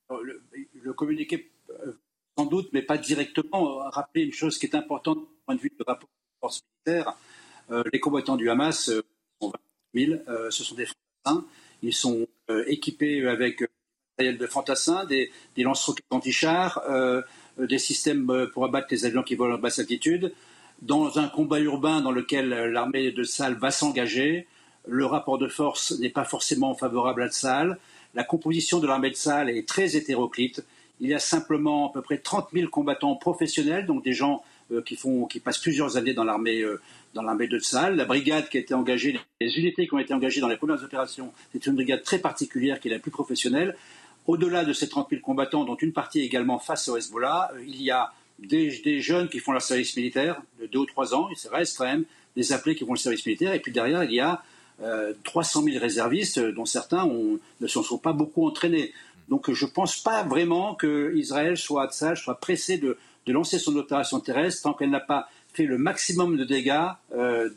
Le, 0.09 0.93
communiqué, 0.93 1.51
sans 2.37 2.45
doute, 2.45 2.69
mais 2.73 2.81
pas 2.81 2.97
directement, 2.97 3.89
rappeler 3.89 4.23
une 4.23 4.33
chose 4.33 4.57
qui 4.57 4.65
est 4.65 4.75
importante 4.75 5.19
du 5.19 5.25
point 5.45 5.55
de 5.55 5.61
vue 5.61 5.71
de 5.77 5.83
rapport 5.85 6.09
de 6.09 6.39
force 6.39 6.63
militaire. 6.85 7.13
les 7.91 7.99
combattants 7.99 8.35
du 8.35 8.49
Hamas 8.49 8.89
sont 9.41 9.51
20 9.95 10.05
000, 10.05 10.19
ce 10.49 10.63
sont 10.63 10.75
des 10.75 10.85
Français. 10.85 11.45
Ils 11.81 11.93
sont 11.93 12.27
euh, 12.49 12.63
équipés 12.67 13.27
avec 13.27 13.63
euh, 14.21 14.33
de 14.33 14.47
fantassins, 14.47 15.05
des, 15.05 15.31
lance-roquettes 15.57 16.05
anti-chars, 16.09 16.81
euh, 16.89 17.21
des 17.57 17.79
systèmes 17.79 18.47
pour 18.53 18.65
abattre 18.65 18.87
les 18.91 19.05
avions 19.05 19.23
qui 19.23 19.35
volent 19.35 19.55
en 19.55 19.59
basse 19.59 19.79
altitude. 19.79 20.33
Dans 20.81 21.19
un 21.19 21.27
combat 21.27 21.59
urbain 21.59 22.01
dans 22.01 22.11
lequel 22.11 22.49
l'armée 22.49 23.11
de 23.11 23.23
Salle 23.23 23.55
va 23.55 23.71
s'engager, 23.71 24.47
le 24.87 25.05
rapport 25.05 25.37
de 25.37 25.47
force 25.47 25.91
n'est 25.99 26.09
pas 26.09 26.23
forcément 26.23 26.73
favorable 26.73 27.23
à 27.23 27.29
Salle. 27.29 27.77
La 28.15 28.23
composition 28.23 28.79
de 28.79 28.87
l'armée 28.87 29.11
de 29.11 29.15
Salle 29.15 29.49
est 29.49 29.67
très 29.67 29.95
hétéroclite. 29.95 30.63
Il 30.99 31.09
y 31.09 31.13
a 31.13 31.19
simplement 31.19 31.89
à 31.89 31.93
peu 31.93 32.01
près 32.01 32.17
30 32.17 32.49
000 32.53 32.69
combattants 32.69 33.15
professionnels, 33.15 33.85
donc 33.85 34.03
des 34.03 34.13
gens 34.13 34.43
qui, 34.85 34.95
font, 34.95 35.25
qui 35.25 35.39
passent 35.39 35.59
plusieurs 35.59 35.97
années 35.97 36.13
dans 36.13 36.23
l'armée 36.23 36.63
dans 37.13 37.21
l'armée 37.21 37.47
de 37.47 37.59
Tsahal. 37.59 37.95
La 37.95 38.05
brigade 38.05 38.49
qui 38.49 38.57
a 38.57 38.61
été 38.61 38.73
engagée, 38.73 39.19
les 39.39 39.57
unités 39.57 39.87
qui 39.87 39.93
ont 39.93 39.99
été 39.99 40.13
engagées 40.13 40.41
dans 40.41 40.47
les 40.47 40.57
premières 40.57 40.83
opérations, 40.83 41.33
c'est 41.53 41.65
une 41.65 41.75
brigade 41.75 42.03
très 42.03 42.19
particulière 42.19 42.79
qui 42.79 42.87
est 42.87 42.91
la 42.91 42.99
plus 42.99 43.11
professionnelle. 43.11 43.75
Au-delà 44.27 44.63
de 44.63 44.73
ces 44.73 44.87
30 44.87 45.09
000 45.09 45.21
combattants, 45.21 45.65
dont 45.65 45.75
une 45.75 45.93
partie 45.93 46.21
également 46.21 46.59
face 46.59 46.87
au 46.87 46.97
Hezbollah, 46.97 47.51
euh, 47.53 47.63
il 47.65 47.81
y 47.81 47.91
a 47.91 48.13
des, 48.39 49.01
jeunes 49.01 49.29
qui 49.29 49.39
font 49.39 49.51
leur 49.51 49.61
service 49.61 49.95
militaire 49.95 50.41
de 50.59 50.67
2 50.67 50.79
ou 50.79 50.85
3 50.85 51.15
ans, 51.15 51.29
il 51.29 51.49
reste 51.49 51.77
quand 51.77 51.85
même 51.85 52.05
des 52.35 52.53
appelés 52.53 52.75
qui 52.75 52.85
font 52.85 52.93
le 52.93 52.99
service 52.99 53.25
militaire, 53.25 53.53
et 53.53 53.59
puis 53.59 53.71
derrière, 53.71 54.03
il 54.03 54.13
y 54.13 54.19
a 54.19 54.43
300 55.23 55.61
euh, 55.61 55.71
000 55.71 55.79
réservistes, 55.79 56.37
euh, 56.37 56.51
dont 56.51 56.65
certains 56.65 57.05
ne 57.05 57.67
se 57.67 57.81
sont 57.81 57.97
pas 57.97 58.13
beaucoup 58.13 58.47
entraînés. 58.47 58.93
Donc 59.29 59.51
je 59.51 59.65
ne 59.65 59.69
pense 59.69 59.97
pas 59.97 60.23
vraiment 60.23 60.75
qu'Israël 60.75 61.57
soit, 61.57 61.89
soit 62.15 62.39
pressé 62.39 62.77
de, 62.77 62.97
de 63.25 63.33
lancer 63.33 63.59
son 63.59 63.75
opération 63.75 64.19
terrestre 64.19 64.63
tant 64.63 64.73
qu'elle 64.73 64.89
n'a 64.89 64.99
pas 64.99 65.29
fait 65.53 65.65
le 65.65 65.77
maximum 65.77 66.37
de 66.37 66.43
dégâts 66.43 66.87
euh, 67.13 67.49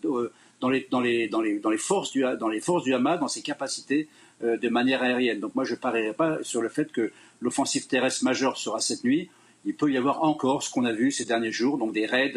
dans, 0.60 0.68
les, 0.70 0.86
dans, 0.90 1.00
les, 1.00 1.28
dans, 1.28 1.40
les, 1.40 1.58
dans, 1.58 1.70
les 1.70 1.78
forces 1.78 2.12
du, 2.12 2.24
dans 2.38 2.48
les 2.48 2.60
forces 2.60 2.84
du 2.84 2.94
Hamas, 2.94 3.20
dans 3.20 3.28
ses 3.28 3.42
capacités 3.42 4.08
euh, 4.42 4.56
de 4.56 4.68
manière 4.68 5.02
aérienne. 5.02 5.40
Donc 5.40 5.54
moi, 5.54 5.64
je 5.64 5.72
ne 5.72 5.78
parierai 5.78 6.12
pas 6.12 6.38
sur 6.42 6.62
le 6.62 6.68
fait 6.68 6.90
que 6.92 7.12
l'offensive 7.40 7.86
terrestre 7.86 8.24
majeure 8.24 8.56
sera 8.56 8.80
cette 8.80 9.04
nuit. 9.04 9.30
Il 9.64 9.74
peut 9.74 9.90
y 9.90 9.96
avoir 9.96 10.22
encore 10.22 10.62
ce 10.62 10.70
qu'on 10.70 10.84
a 10.84 10.92
vu 10.92 11.10
ces 11.10 11.24
derniers 11.24 11.52
jours, 11.52 11.78
donc 11.78 11.92
des 11.92 12.06
raids 12.06 12.34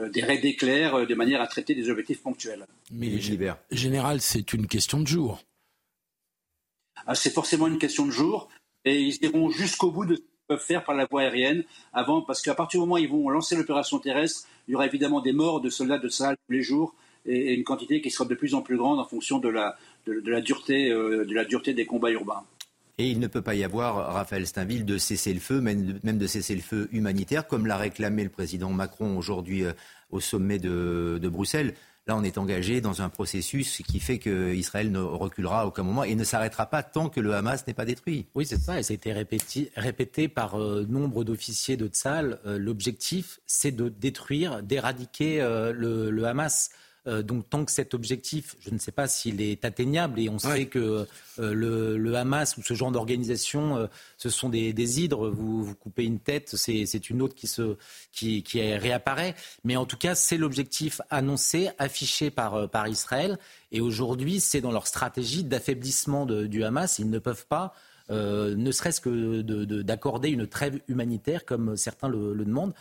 euh, 0.00 0.10
des 0.10 0.22
raids 0.22 0.38
d'éclairs 0.38 1.06
de 1.06 1.14
manière 1.14 1.40
à 1.40 1.46
traiter 1.46 1.74
des 1.74 1.88
objectifs 1.88 2.22
ponctuels. 2.22 2.66
Mais 2.90 3.18
général, 3.70 4.20
c'est 4.20 4.52
une 4.52 4.66
question 4.66 5.00
de 5.00 5.06
jour. 5.06 5.40
Ah, 7.06 7.14
c'est 7.14 7.32
forcément 7.32 7.68
une 7.68 7.78
question 7.78 8.04
de 8.04 8.10
jour, 8.10 8.50
et 8.84 9.00
ils 9.00 9.24
iront 9.24 9.48
jusqu'au 9.48 9.90
bout 9.90 10.04
de 10.04 10.22
peuvent 10.48 10.64
faire 10.64 10.84
par 10.84 10.96
la 10.96 11.06
voie 11.06 11.22
aérienne, 11.22 11.62
avant, 11.92 12.22
parce 12.22 12.42
qu'à 12.42 12.54
partir 12.54 12.80
du 12.80 12.86
moment 12.86 12.94
où 12.94 12.98
ils 12.98 13.08
vont 13.08 13.28
lancer 13.28 13.54
l'opération 13.54 13.98
terrestre, 13.98 14.48
il 14.66 14.72
y 14.72 14.74
aura 14.74 14.86
évidemment 14.86 15.20
des 15.20 15.32
morts 15.32 15.60
de 15.60 15.70
soldats 15.70 15.98
de 15.98 16.08
Sahel 16.08 16.36
tous 16.46 16.52
les 16.52 16.62
jours 16.62 16.94
et, 17.26 17.54
une 17.54 17.64
quantité 17.64 18.00
qui 18.00 18.10
sera 18.10 18.24
de 18.24 18.34
plus 18.34 18.54
en 18.54 18.62
plus 18.62 18.76
grande 18.76 18.98
en 18.98 19.04
fonction 19.04 19.38
de 19.38 19.48
la, 19.48 19.76
de, 20.06 20.22
la, 20.30 20.40
dureté, 20.40 20.90
euh, 20.90 21.24
de 21.24 21.34
la 21.34 21.44
dureté 21.44 21.74
des 21.74 21.86
combats 21.86 22.10
urbains. 22.10 22.42
Et 22.96 23.08
il 23.08 23.20
ne 23.20 23.28
peut 23.28 23.42
pas 23.42 23.54
y 23.54 23.62
avoir, 23.62 24.12
Raphaël 24.12 24.44
Steinville, 24.44 24.84
de 24.84 24.98
cesser 24.98 25.32
le 25.32 25.38
feu, 25.38 25.60
même, 25.60 26.00
de 26.02 26.26
cesser 26.26 26.56
le 26.56 26.62
feu 26.62 26.88
humanitaire, 26.90 27.46
comme 27.46 27.66
l'a 27.66 27.76
réclamé 27.76 28.24
le 28.24 28.30
président 28.30 28.70
Macron 28.70 29.16
aujourd'hui 29.16 29.64
euh, 29.64 29.72
au 30.10 30.18
sommet 30.18 30.58
de 30.58 31.28
Bruxelles. 31.28 31.74
Là, 32.08 32.16
on 32.16 32.24
est 32.24 32.38
engagé 32.38 32.80
dans 32.80 33.02
un 33.02 33.10
processus 33.10 33.82
qui 33.86 34.00
fait 34.00 34.18
qu'Israël 34.18 34.90
ne 34.90 34.98
reculera 34.98 35.60
à 35.60 35.66
aucun 35.66 35.82
moment 35.82 36.04
et 36.04 36.14
ne 36.14 36.24
s'arrêtera 36.24 36.64
pas 36.64 36.82
tant 36.82 37.10
que 37.10 37.20
le 37.20 37.34
Hamas 37.34 37.66
n'est 37.66 37.74
pas 37.74 37.84
détruit. 37.84 38.24
Oui, 38.34 38.46
c'est 38.46 38.58
ça, 38.58 38.80
et 38.80 38.82
ça 38.82 38.92
a 38.92 38.94
été 38.94 39.12
répété, 39.12 40.28
par 40.28 40.58
euh, 40.58 40.86
nombre 40.88 41.22
d'officiers 41.22 41.76
de 41.76 41.86
Tzal. 41.86 42.40
Euh, 42.46 42.58
l'objectif, 42.58 43.40
c'est 43.46 43.72
de 43.72 43.90
détruire, 43.90 44.62
d'éradiquer 44.62 45.42
euh, 45.42 45.74
le, 45.74 46.24
Hamas. 46.24 46.70
Euh, 47.06 47.22
donc 47.22 47.48
tant 47.48 47.64
que 47.64 47.72
cet 47.72 47.94
objectif, 47.94 48.56
je 48.60 48.70
ne 48.70 48.78
sais 48.78 48.92
pas 48.92 49.08
s'il 49.08 49.40
est 49.40 49.64
atteignable, 49.64 50.20
et 50.20 50.28
on 50.28 50.38
sait 50.38 50.66
que 50.66 51.06
euh, 51.38 51.52
le, 51.54 52.14
Hamas 52.16 52.56
ou 52.56 52.62
ce 52.62 52.74
genre 52.74 52.90
d'organisation, 52.90 53.76
euh, 53.76 53.86
ce 54.16 54.28
sont 54.28 54.48
des, 54.48 55.00
hydres. 55.00 55.30
Vous, 55.30 55.62
vous, 55.62 55.74
coupez 55.74 56.04
une 56.04 56.18
tête, 56.18 56.54
c'est 56.56 57.10
une 57.10 57.22
autre 57.22 57.34
qui, 57.34 57.46
se, 57.46 57.76
qui, 58.12 58.42
qui 58.42 58.60
réapparaît. 58.74 59.34
Mais 59.64 59.76
en 59.76 59.86
tout 59.86 59.96
cas, 59.96 60.14
c'est 60.14 60.36
l'objectif 60.36 61.00
annoncé, 61.10 61.70
affiché 61.78 62.30
par, 62.30 62.68
par 62.68 62.88
Israël. 62.88 63.38
Et 63.72 63.80
aujourd'hui, 63.80 64.40
c'est 64.40 64.60
dans 64.60 64.72
leur 64.72 64.86
stratégie 64.86 65.44
d'affaiblissement 65.44 66.26
du 66.26 66.64
Hamas. 66.64 66.98
Ils 66.98 67.10
ne 67.10 67.18
peuvent 67.18 67.46
pas 67.46 67.74
ne 68.10 68.72
serait-ce 68.72 69.02
que 69.02 69.42
d'accorder 69.82 70.30
une 70.30 70.46
trêve 70.46 70.80
humanitaire 70.88 71.44
comme 71.44 71.76
certains 71.76 72.08
le, 72.08 72.32
le 72.32 72.44
demandent. 72.46 72.72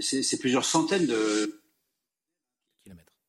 C'est 0.00 0.40
plusieurs 0.40 0.64
centaines 0.64 1.06
de, 1.06 1.61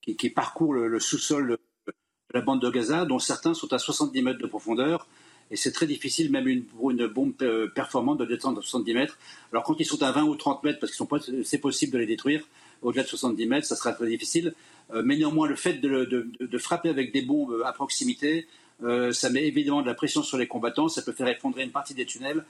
qui, 0.04 0.30
parcourent 0.30 0.74
le, 0.74 1.00
sous-sol 1.00 1.58
de, 1.88 1.94
la 2.34 2.42
bande 2.42 2.62
de 2.62 2.70
Gaza, 2.70 3.06
dont 3.06 3.20
certains 3.20 3.54
sont 3.54 3.72
à 3.74 3.80
70 3.80 4.22
mètres 4.22 4.40
de 4.40 4.48
profondeur. 4.48 5.08
Et 5.52 5.56
c'est 5.56 5.72
très 5.72 5.86
difficile, 5.86 6.32
même 6.32 6.48
une, 6.48 6.64
pour 6.64 6.92
une 6.92 7.06
bombe 7.08 7.34
euh, 7.42 7.68
performante, 7.68 8.20
de 8.20 8.26
descendre 8.26 8.60
à 8.60 8.62
70 8.62 8.94
mètres. 8.94 9.18
Alors 9.52 9.64
quand 9.64 9.76
ils 9.80 9.86
sont 9.86 10.02
à 10.02 10.12
20 10.12 10.24
ou 10.24 10.36
30 10.36 10.64
mètres, 10.64 10.80
parce 10.80 10.96
que 10.96 11.44
c'est 11.44 11.60
possible 11.60 11.94
de 11.94 12.00
les 12.00 12.06
détruire, 12.06 12.48
au-delà 12.82 13.04
de 13.04 13.08
70 13.08 13.46
mètres, 13.46 13.68
ça 13.68 13.76
sera 13.76 13.94
très 13.94 14.08
difficile. 14.08 14.54
Euh, 14.94 15.04
mais 15.06 15.16
néanmoins, 15.16 15.48
le 15.48 15.56
fait 15.56 15.74
de, 15.74 16.58
frapper 16.58 16.90
avec 16.90 17.14
des 17.14 17.22
bombes 17.22 17.62
à 17.66 17.72
proximité 17.74 18.48
ça 19.12 19.30
met 19.30 19.48
évidemment 19.48 19.82
de 19.82 19.88
la 19.88 19.94
pression 19.94 20.24
sur 20.24 20.38
les 20.38 20.48
combattants, 20.48 20.90
ça 20.90 21.02
peut 21.02 21.14
faire 21.14 21.30
effondrer 21.30 21.64
une 21.64 21.72
partie 21.72 21.94
des 21.94 22.06
tunnels. 22.06 22.44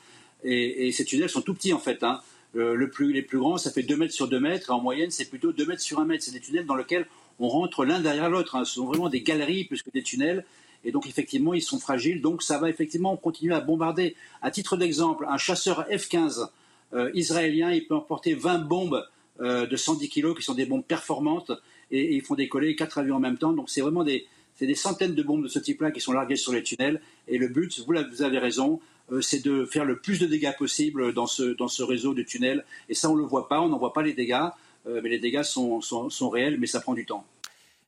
Et, 0.43 0.91
ces 0.91 1.05
tunnels 1.05 1.29
sont 1.29 1.41
tout 1.41 1.53
petits 1.53 1.73
en 1.73 1.79
fait. 1.79 2.03
Hein. 2.03 2.21
Les 2.55 2.87
plus 2.87 3.37
grands, 3.37 3.57
ça 3.57 3.71
fait 3.71 3.83
2 3.83 3.95
mètres 3.95 4.13
sur 4.13 4.27
2 4.27 4.39
mètres. 4.39 4.71
En 4.71 4.81
moyenne, 4.81 5.11
c'est 5.11 5.29
plutôt 5.29 5.51
2 5.51 5.65
mètres 5.65 5.81
sur 5.81 5.99
1 5.99 6.05
mètre. 6.05 6.23
C'est 6.23 6.31
des 6.31 6.39
tunnels 6.39 6.65
dans 6.65 6.75
lesquels 6.75 7.07
on 7.39 7.47
rentre 7.47 7.85
l'un 7.85 7.99
derrière 7.99 8.29
l'autre. 8.29 8.55
Hein. 8.55 8.65
Ce 8.65 8.75
sont 8.75 8.85
vraiment 8.85 9.09
des 9.09 9.21
galeries 9.21 9.65
plus 9.65 9.81
que 9.81 9.89
des 9.91 10.03
tunnels. 10.03 10.45
Et 10.85 10.91
donc, 10.91 11.07
effectivement, 11.07 11.53
ils 11.53 11.61
sont 11.61 11.79
fragiles. 11.79 12.21
Donc, 12.21 12.43
ça 12.43 12.57
va 12.57 12.69
effectivement 12.69 13.15
continuer 13.15 13.55
à 13.55 13.61
bombarder. 13.61 14.15
À 14.41 14.51
titre 14.51 14.77
d'exemple, 14.77 15.25
un 15.29 15.37
chasseur 15.37 15.85
F-15 15.89 16.47
euh, 16.93 17.09
israélien, 17.13 17.71
il 17.71 17.87
peut 17.87 17.95
emporter 17.95 18.33
20 18.33 18.59
bombes 18.59 19.05
euh, 19.41 19.65
de 19.65 19.75
110 19.75 20.09
kg 20.09 20.35
qui 20.35 20.43
sont 20.43 20.53
des 20.53 20.65
bombes 20.65 20.83
performantes 20.83 21.51
et, 21.89 22.15
ils 22.15 22.21
font 22.21 22.35
décoller 22.35 22.75
quatre 22.75 22.97
avions 22.97 23.15
en 23.15 23.19
même 23.19 23.37
temps. 23.37 23.53
Donc, 23.53 23.69
c'est 23.69 23.81
vraiment 23.81 24.03
des, 24.03 24.27
des 24.59 24.75
centaines 24.75 25.15
de 25.15 25.23
bombes 25.23 25.43
de 25.43 25.47
ce 25.47 25.59
type-là 25.59 25.91
qui 25.91 26.01
sont 26.01 26.13
larguées 26.13 26.35
sur 26.35 26.51
les 26.51 26.63
tunnels. 26.63 27.01
Et 27.27 27.37
le 27.37 27.47
but, 27.47 27.79
vous, 27.79 27.93
vous 28.11 28.21
avez 28.21 28.39
raison, 28.39 28.79
euh, 29.11 29.21
c'est 29.21 29.43
de 29.43 29.65
faire 29.65 29.85
le 29.85 29.99
plus 29.99 30.19
de 30.19 30.25
dégâts 30.25 30.55
possible 30.57 31.13
dans 31.13 31.27
ce, 31.27 31.55
dans 31.55 31.67
ce 31.67 31.83
réseau 31.83 32.13
de 32.13 32.23
tunnels. 32.23 32.65
Et 32.89 32.93
ça, 32.93 33.09
on 33.09 33.15
ne 33.15 33.21
le 33.21 33.27
voit 33.27 33.47
pas, 33.47 33.61
on 33.61 33.69
n'en 33.69 33.77
voit 33.77 33.93
pas 33.93 34.03
les 34.03 34.13
dégâts, 34.13 34.49
mais 34.85 35.09
les 35.09 35.19
dégâts 35.19 35.43
sont, 35.43 35.81
sont, 35.81 36.29
réels, 36.29 36.59
mais 36.59 36.67
ça 36.67 36.79
prend 36.79 36.93
du 36.93 37.05
temps. 37.05 37.25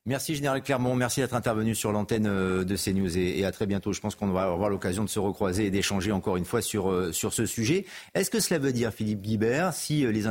Merci 0.06 0.36
Général 0.36 0.62
Clermont, 0.62 0.94
merci 0.94 1.18
d'être 1.18 1.34
intervenu 1.34 1.74
sur 1.74 1.90
l'antenne 1.90 2.28
euh, 2.28 2.62
de 2.62 2.76
CNews 2.76 3.18
et, 3.18 3.44
à 3.44 3.50
très 3.50 3.66
bientôt. 3.66 3.92
Je 3.92 4.00
pense 4.00 4.14
qu'on 4.14 4.28
va 4.28 4.44
avoir 4.44 4.70
l'occasion 4.70 5.02
de 5.02 5.08
se 5.08 5.18
recroiser 5.18 5.66
et 5.66 5.70
d'échanger 5.70 6.12
encore 6.12 6.36
une 6.36 6.44
fois 6.44 6.62
sur, 6.62 6.92
euh, 6.92 7.10
sur 7.10 7.34
ce 7.34 7.44
sujet. 7.44 7.86
Est-ce 8.14 8.30
que 8.30 8.38
cela 8.38 8.60
veut 8.60 8.72
dire, 8.72 8.92
Philippe 8.92 9.20
Guibert, 9.20 9.74
si 9.74 10.06
euh, 10.06 10.12
les, 10.12 10.22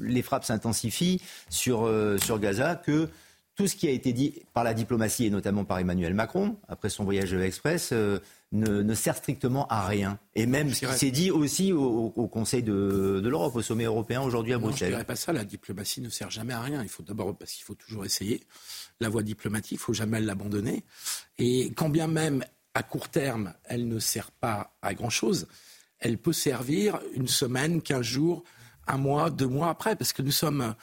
les 0.00 0.22
frappes 0.22 0.44
s'intensifient 0.44 1.20
sur, 1.50 1.90
sur 2.22 2.38
Gaza, 2.38 2.76
que 2.76 3.08
tout 3.56 3.66
ce 3.66 3.74
qui 3.74 3.88
a 3.88 3.90
été 3.90 4.12
dit 4.12 4.42
par 4.54 4.62
la 4.62 4.74
diplomatie 4.74 5.26
et 5.26 5.30
notamment 5.30 5.64
par 5.64 5.80
Emmanuel 5.80 6.14
Macron 6.14 6.56
après 6.68 6.88
son 6.88 7.02
voyage 7.02 7.32
express 7.34 7.92
ne, 8.56 8.94
sert 8.94 9.16
strictement 9.16 9.66
à 9.68 9.86
rien. 9.86 10.18
Et 10.34 10.46
même 10.46 10.72
ce 10.72 10.86
qui 10.86 10.92
s'est 10.98 11.10
dit 11.10 11.30
aussi 11.30 11.72
au, 11.72 12.28
Conseil 12.28 12.62
de, 12.62 13.22
l'Europe, 13.24 13.56
au 13.56 13.62
sommet 13.62 13.84
européen 13.84 14.22
aujourd'hui 14.22 14.52
à 14.52 14.58
Bruxelles. 14.58 14.78
je 14.78 14.84
ne 14.84 14.90
dirais 14.96 15.04
pas 15.04 15.16
ça. 15.16 15.32
La 15.32 15.44
diplomatie 15.44 16.00
ne 16.00 16.08
sert 16.08 16.30
jamais 16.30 16.52
à 16.52 16.60
rien. 16.60 16.82
Il 16.82 16.88
faut 16.88 17.02
d'abord, 17.02 17.36
parce 17.36 17.52
qu'il 17.52 17.64
faut 17.64 17.74
toujours 17.74 18.04
essayer. 18.04 18.42
La 19.00 19.08
voie 19.08 19.22
diplomatique, 19.22 19.72
il 19.72 19.78
faut 19.78 19.92
jamais 19.92 20.20
l'abandonner. 20.20 20.84
Et 21.38 21.72
quand 21.74 21.88
bien 21.88 22.08
même 22.08 22.44
à 22.74 22.82
court 22.82 23.08
terme, 23.08 23.54
elle 23.64 23.88
ne 23.88 23.98
sert 23.98 24.30
pas 24.30 24.76
à 24.82 24.92
grand 24.94 25.10
chose, 25.10 25.46
elle 25.98 26.18
peut 26.18 26.34
servir 26.34 27.00
une 27.14 27.28
semaine, 27.28 27.80
quinze 27.80 28.04
jours, 28.04 28.44
un 28.86 28.98
mois, 28.98 29.30
deux 29.30 29.46
mois 29.46 29.70
après, 29.70 29.96
parce 29.96 30.12
que 30.12 30.22
nous 30.22 30.30
sommes 30.30 30.74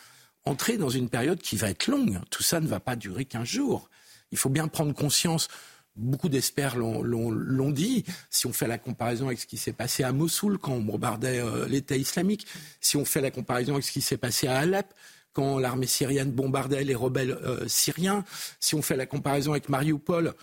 entrés 0.46 0.78
dans 0.78 0.90
une 0.90 1.10
période 1.10 1.40
qui 1.40 1.56
va 1.56 1.70
être 1.70 1.88
longue. 1.88 2.20
Tout 2.30 2.44
ça 2.44 2.60
ne 2.60 2.68
va 2.68 2.80
pas 2.80 2.96
durer 2.96 3.26
quinze 3.26 3.48
jours. 3.48 3.90
Il 4.32 4.38
faut 4.38 4.50
bien 4.50 4.68
prendre 4.68 4.94
conscience 4.94 5.48
Beaucoup 5.96 6.28
d'experts 6.28 6.76
l'ont 6.76 7.72
dit. 7.72 8.04
Si 8.32 8.48
on 8.48 8.54
fait 8.54 8.68
la 8.68 8.80
comparaison 8.80 9.28
avec 9.28 9.40
ce 9.40 9.46
qui 9.46 9.58
s'est 9.58 9.74
passé 9.74 10.04
à 10.04 10.12
Mossoul 10.12 10.58
quand 10.58 10.74
on 10.74 10.82
bombardait 10.82 11.40
euh, 11.40 11.68
l'État 11.68 11.96
islamique, 11.96 12.48
si 12.82 12.98
on 12.98 13.06
fait 13.06 13.22
la 13.22 13.30
comparaison 13.30 13.74
avec 13.74 13.86
ce 13.86 13.92
qui 13.92 14.02
s'est 14.02 14.18
passé 14.18 14.48
à 14.48 14.58
Alep 14.58 14.88
quand 15.34 15.60
l'armée 15.60 15.88
syrienne 15.88 16.32
bombardait 16.32 16.84
les 16.84 16.96
rebelles 16.96 17.38
euh, 17.44 17.68
syriens, 17.68 18.24
si 18.60 18.74
on 18.74 18.82
fait 18.82 18.96
la 18.96 19.06
comparaison 19.06 19.52
avec 19.52 19.70
Mariupol 19.70 20.34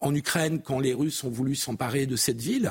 en 0.00 0.14
Ukraine, 0.14 0.62
quand 0.62 0.78
les 0.78 0.94
Russes 0.94 1.24
ont 1.24 1.30
voulu 1.30 1.54
s'emparer 1.54 2.06
de 2.06 2.16
cette 2.16 2.40
ville, 2.40 2.70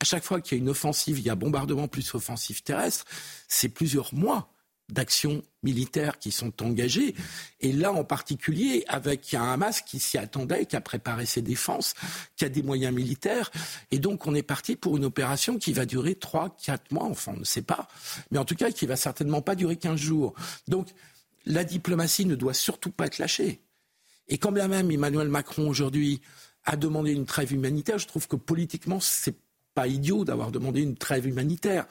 à 0.00 0.04
chaque 0.04 0.24
fois 0.24 0.40
qu'il 0.40 0.56
y 0.56 0.60
a 0.60 0.62
une 0.62 0.70
offensive, 0.70 1.18
il 1.18 1.24
y 1.24 1.30
a 1.30 1.34
bombardement 1.34 1.88
plus 1.88 2.14
offensive 2.14 2.62
terrestre, 2.62 3.04
c'est 3.48 3.68
plusieurs 3.68 4.14
mois 4.14 4.52
d'actions 4.90 5.42
militaires 5.62 6.18
qui 6.18 6.30
sont 6.30 6.62
engagées. 6.62 7.14
Et 7.60 7.72
là, 7.72 7.92
en 7.92 8.04
particulier, 8.04 8.84
avec 8.88 9.34
un 9.34 9.52
Hamas 9.52 9.82
qui 9.82 9.98
s'y 9.98 10.18
attendait, 10.18 10.66
qui 10.66 10.76
a 10.76 10.80
préparé 10.80 11.26
ses 11.26 11.42
défenses, 11.42 11.94
qui 12.36 12.44
a 12.44 12.48
des 12.48 12.62
moyens 12.62 12.94
militaires. 12.94 13.50
Et 13.90 13.98
donc, 13.98 14.26
on 14.26 14.34
est 14.34 14.42
parti 14.42 14.76
pour 14.76 14.96
une 14.96 15.04
opération 15.04 15.58
qui 15.58 15.72
va 15.72 15.84
durer 15.84 16.14
trois, 16.14 16.56
quatre 16.64 16.90
mois, 16.90 17.04
enfin, 17.04 17.32
on 17.36 17.40
ne 17.40 17.44
sait 17.44 17.62
pas. 17.62 17.88
Mais 18.30 18.38
en 18.38 18.44
tout 18.44 18.54
cas, 18.54 18.70
qui 18.70 18.86
va 18.86 18.96
certainement 18.96 19.42
pas 19.42 19.54
durer 19.54 19.76
15 19.76 19.98
jours. 19.98 20.34
Donc, 20.68 20.88
la 21.44 21.64
diplomatie 21.64 22.26
ne 22.26 22.34
doit 22.34 22.54
surtout 22.54 22.90
pas 22.90 23.06
être 23.06 23.18
lâchée. 23.18 23.60
Et 24.28 24.38
quand 24.38 24.52
bien 24.52 24.68
même 24.68 24.90
Emmanuel 24.90 25.28
Macron, 25.28 25.68
aujourd'hui, 25.68 26.20
a 26.64 26.76
demandé 26.76 27.12
une 27.12 27.24
trêve 27.24 27.52
humanitaire, 27.52 27.98
je 27.98 28.06
trouve 28.06 28.28
que 28.28 28.36
politiquement, 28.36 29.00
c'est 29.00 29.36
pas 29.74 29.86
idiot 29.86 30.24
d'avoir 30.24 30.50
demandé 30.50 30.82
une 30.82 30.96
trêve 30.96 31.26
humanitaire. 31.26 31.86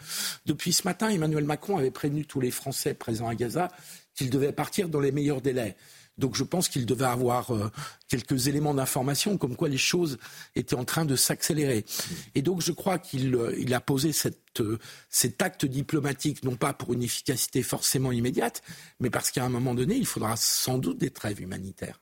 Depuis 0.45 0.73
ce 0.73 0.83
matin, 0.85 1.09
Emmanuel 1.09 1.45
Macron 1.45 1.77
avait 1.77 1.91
prévenu 1.91 2.25
tous 2.25 2.39
les 2.39 2.51
Français 2.51 2.93
présents 2.93 3.27
à 3.27 3.35
Gaza 3.35 3.69
qu'ils 4.13 4.29
devaient 4.29 4.51
partir 4.51 4.89
dans 4.89 4.99
les 4.99 5.11
meilleurs 5.11 5.41
délais. 5.41 5.75
Donc 6.17 6.35
je 6.35 6.43
pense 6.43 6.67
qu'il 6.67 6.85
devait 6.85 7.05
avoir 7.05 7.53
euh, 7.53 7.71
quelques 8.07 8.47
éléments 8.47 8.73
d'information 8.73 9.37
comme 9.37 9.55
quoi 9.55 9.69
les 9.69 9.77
choses 9.77 10.17
étaient 10.55 10.75
en 10.75 10.85
train 10.85 11.05
de 11.05 11.15
s'accélérer. 11.15 11.85
Et 12.33 12.41
donc 12.41 12.61
je 12.61 12.71
crois 12.71 12.97
qu'il 12.97 13.35
euh, 13.35 13.71
a 13.71 13.79
posé 13.79 14.11
euh, 14.59 14.77
cet 15.09 15.41
acte 15.41 15.65
diplomatique 15.65 16.43
non 16.43 16.55
pas 16.55 16.73
pour 16.73 16.93
une 16.93 17.03
efficacité 17.03 17.61
forcément 17.61 18.11
immédiate, 18.11 18.63
mais 18.99 19.09
parce 19.09 19.31
qu'à 19.31 19.45
un 19.45 19.49
moment 19.49 19.75
donné, 19.75 19.95
il 19.95 20.07
faudra 20.07 20.35
sans 20.37 20.79
doute 20.79 20.97
des 20.97 21.11
trêves 21.11 21.41
humanitaires. 21.41 21.99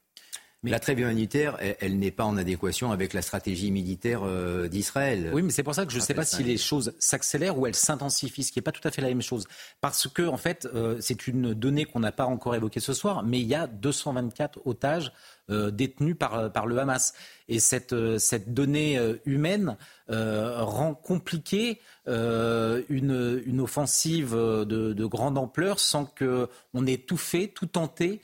Mais 0.64 0.72
la 0.72 0.80
trêve 0.80 1.00
humanitaire, 1.00 1.58
elle, 1.60 2.00
n'est 2.00 2.10
pas 2.10 2.24
en 2.24 2.38
adéquation 2.38 2.92
avec 2.92 3.14
la 3.14 3.22
stratégie 3.22 3.70
militaire 3.70 4.22
euh, 4.24 4.68
d'Israël. 4.68 5.30
Oui, 5.32 5.44
mais 5.44 5.52
c'est 5.52 5.62
pour 5.62 5.76
ça 5.76 5.86
que 5.86 5.92
je 5.92 5.98
ne 5.98 6.02
sais 6.02 6.16
pas 6.16 6.26
si 6.26 6.44
les 6.44 6.58
choses 6.58 6.94
s'accélèrent 6.98 7.60
ou 7.60 7.68
elles 7.68 7.76
s'intensifient, 7.76 8.44
ce 8.44 8.52
qui 8.52 8.58
n'est 8.58 8.64
pas 8.64 8.72
tout 8.72 8.86
à 8.88 8.90
fait 8.90 9.04
la 9.04 9.10
même 9.10 9.22
chose. 9.22 9.48
Parce 9.80 10.08
que, 10.08 10.24
en 10.24 10.38
fait, 10.38 10.68
euh, 10.74 10.98
c'est 11.00 11.28
une 11.28 11.54
donnée 11.54 11.86
qu'on 11.86 12.00
n'a 12.00 12.12
pas 12.12 12.26
encore 12.26 12.56
évoquée 12.56 12.80
ce 12.80 12.94
soir, 12.94 13.22
mais 13.22 13.40
il 13.40 13.46
y 13.46 13.54
a 13.54 13.68
224 13.68 14.62
otages 14.66 15.12
euh, 15.52 15.70
détenus 15.70 16.18
par, 16.18 16.52
par 16.52 16.66
le 16.66 16.80
Hamas. 16.80 17.14
Et 17.48 17.60
cette, 17.60 17.96
cette 18.18 18.56
donnée 18.56 19.00
humaine 19.26 19.78
rend 20.08 20.96
compliqué 20.96 21.80
une, 22.08 23.44
une 23.46 23.62
offensive 23.62 24.34
de, 24.34 24.94
de 24.94 25.06
grande 25.06 25.38
ampleur 25.38 25.80
sans 25.80 26.06
qu'on 26.06 26.88
ait 26.88 26.98
tout 26.98 27.18
fait, 27.18 27.50
tout 27.50 27.68
tenté 27.68 28.20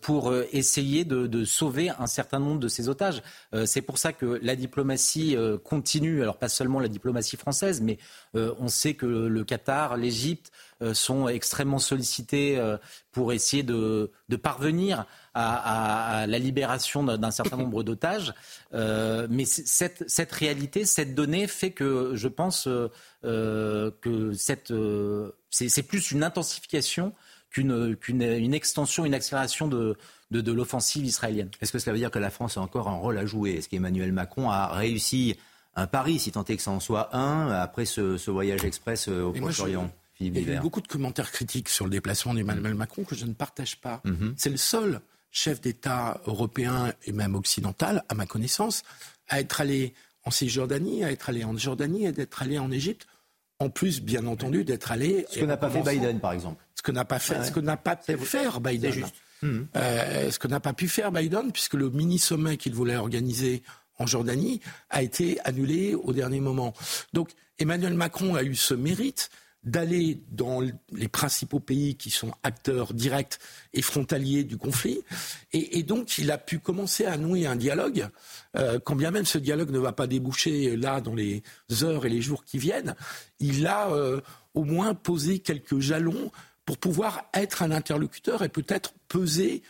pour 0.00 0.30
euh, 0.30 0.46
essayer 0.52 1.04
de, 1.04 1.44
sauver 1.44 1.90
un 1.90 2.06
certain 2.06 2.38
nombre 2.38 2.60
de 2.60 2.68
ces 2.68 2.88
otages. 2.88 3.22
Euh, 3.54 3.66
c'est 3.66 3.82
pour 3.82 3.98
ça 3.98 4.12
que 4.12 4.38
la 4.42 4.54
diplomatie 4.56 5.36
continue, 5.64 6.22
alors 6.22 6.38
pas 6.38 6.48
seulement 6.48 6.80
la 6.80 6.88
diplomatie 6.88 7.36
française, 7.36 7.80
mais 7.80 7.98
on 8.34 8.68
sait 8.68 8.94
que 8.94 9.06
le 9.06 9.44
Qatar, 9.44 9.96
l'Égypte 9.96 10.50
sont 10.92 11.28
extrêmement 11.28 11.78
sollicités 11.78 12.60
pour 13.12 13.32
essayer 13.32 13.62
de, 13.62 14.10
parvenir 14.42 15.06
à, 15.34 16.26
la 16.26 16.38
libération 16.38 17.02
d'un 17.04 17.30
certain 17.30 17.56
nombre 17.56 17.82
d'otages. 17.82 18.34
mais 18.72 19.44
cette, 19.44 20.32
réalité, 20.32 20.84
cette 20.84 21.14
donnée 21.14 21.46
fait 21.46 21.70
que 21.70 22.12
je 22.14 22.28
pense 22.28 22.68
que 23.22 24.32
c'est 25.50 25.82
plus 25.82 26.10
une 26.10 26.22
intensification 26.22 27.12
qu'une 27.54 28.54
extension, 28.54 29.04
une 29.04 29.14
accélération 29.14 29.68
de, 29.68 29.96
de, 30.30 30.52
l'offensive 30.52 31.04
israélienne. 31.04 31.50
Est-ce 31.60 31.72
que 31.72 31.78
cela 31.78 31.92
veut 31.92 31.98
dire 31.98 32.10
que 32.10 32.18
la 32.18 32.30
France 32.30 32.56
a 32.56 32.60
encore 32.60 32.88
un 32.88 32.96
rôle 32.96 33.16
à 33.18 33.26
jouer? 33.26 33.52
Est-ce 33.52 33.68
qu'Emmanuel 33.68 34.12
Macron 34.12 34.50
a 34.50 34.68
réussi 34.68 35.36
un 35.76 35.86
pari, 35.86 36.18
si 36.18 36.32
tant 36.32 36.44
est 36.44 36.56
que 36.56 36.62
ça 36.62 36.70
en 36.70 36.80
soit 36.80 37.14
un, 37.16 37.50
après 37.50 37.84
ce, 37.84 38.30
voyage 38.30 38.64
express 38.64 39.08
euh, 39.08 39.22
au 39.22 39.32
Proche-Orient 39.32 39.90
Il 40.20 40.38
y 40.38 40.50
a 40.50 40.56
eu 40.56 40.60
beaucoup 40.60 40.80
de 40.80 40.88
commentaires 40.88 41.30
critiques 41.30 41.68
sur 41.68 41.84
le 41.84 41.90
déplacement 41.90 42.34
d'Emmanuel 42.34 42.74
Macron 42.74 43.04
que 43.04 43.14
je 43.14 43.26
ne 43.26 43.32
partage 43.32 43.80
pas. 43.80 44.00
Mhm. 44.04 44.34
C'est 44.36 44.50
le 44.50 44.56
seul 44.56 45.00
chef 45.30 45.60
d'État 45.60 46.20
européen 46.26 46.92
et 47.04 47.12
même 47.12 47.34
occidental, 47.34 48.04
à 48.08 48.14
ma 48.14 48.26
connaissance, 48.26 48.82
à 49.28 49.40
être 49.40 49.60
allé 49.60 49.94
en 50.24 50.30
Cisjordanie, 50.30 51.04
à 51.04 51.10
être 51.10 51.28
allé 51.28 51.44
en 51.44 51.56
Jordanie 51.56 52.06
et 52.06 52.12
d'être 52.12 52.42
allé 52.42 52.58
en 52.58 52.70
Égypte. 52.70 53.06
En 53.60 53.68
plus, 53.68 54.00
bien 54.00 54.26
entendu, 54.26 54.64
d'être 54.64 54.90
allé. 54.90 55.26
Ce 55.30 55.38
que 55.38 55.44
n'a 55.44 55.56
pas 55.56 55.70
fait 55.70 55.82
Biden, 55.82 56.18
par 56.18 56.32
exemple 56.32 56.63
que 56.84 56.92
n'a 56.92 57.04
pas 57.04 57.18
fait, 57.18 57.42
ce 57.42 57.50
que 57.50 57.60
n'a 57.60 57.76
pas 57.76 57.96
pu 57.96 58.16
faire 58.18 58.60
Biden. 58.60 59.04
Euh, 59.42 60.30
ce 60.30 60.38
que 60.38 60.48
n'a 60.48 60.60
pas 60.60 60.72
pu 60.72 60.88
faire 60.88 61.12
Biden, 61.12 61.52
puisque 61.52 61.74
le 61.74 61.90
mini-sommet 61.90 62.56
qu'il 62.56 62.74
voulait 62.74 62.96
organiser 62.96 63.62
en 63.98 64.06
Jordanie 64.06 64.60
a 64.90 65.02
été 65.02 65.38
annulé 65.44 65.94
au 65.94 66.12
dernier 66.12 66.40
moment. 66.40 66.72
Donc 67.12 67.30
Emmanuel 67.58 67.94
Macron 67.94 68.34
a 68.36 68.42
eu 68.42 68.54
ce 68.54 68.74
mérite 68.74 69.30
d'aller 69.64 70.20
dans 70.30 70.60
les 70.92 71.08
principaux 71.08 71.60
pays 71.60 71.96
qui 71.96 72.10
sont 72.10 72.32
acteurs 72.42 72.92
directs 72.92 73.38
et 73.72 73.80
frontaliers 73.80 74.44
du 74.44 74.58
conflit. 74.58 75.00
Et, 75.52 75.82
donc, 75.82 76.18
il 76.18 76.30
a 76.30 76.38
pu 76.38 76.58
commencer 76.58 77.06
à 77.06 77.16
nouer 77.16 77.46
un 77.46 77.56
dialogue, 77.56 78.08
euh, 78.56 78.78
quand 78.78 78.94
bien 78.94 79.10
même 79.10 79.24
ce 79.24 79.38
dialogue 79.38 79.70
ne 79.70 79.78
va 79.78 79.92
pas 79.92 80.06
déboucher 80.06 80.76
là 80.76 81.00
dans 81.00 81.14
les 81.14 81.42
heures 81.82 82.04
et 82.04 82.10
les 82.10 82.20
jours 82.20 82.44
qui 82.44 82.58
viennent. 82.58 82.94
Il 83.40 83.66
a 83.66 83.90
euh, 83.90 84.20
au 84.52 84.64
moins 84.64 84.94
posé 84.94 85.38
quelques 85.38 85.78
jalons 85.78 86.30
pour 86.64 86.78
pouvoir 86.78 87.24
être 87.34 87.62
un 87.62 87.70
interlocuteur 87.70 88.42
et 88.42 88.48
peut-être 88.48 88.94
peser 89.08 89.62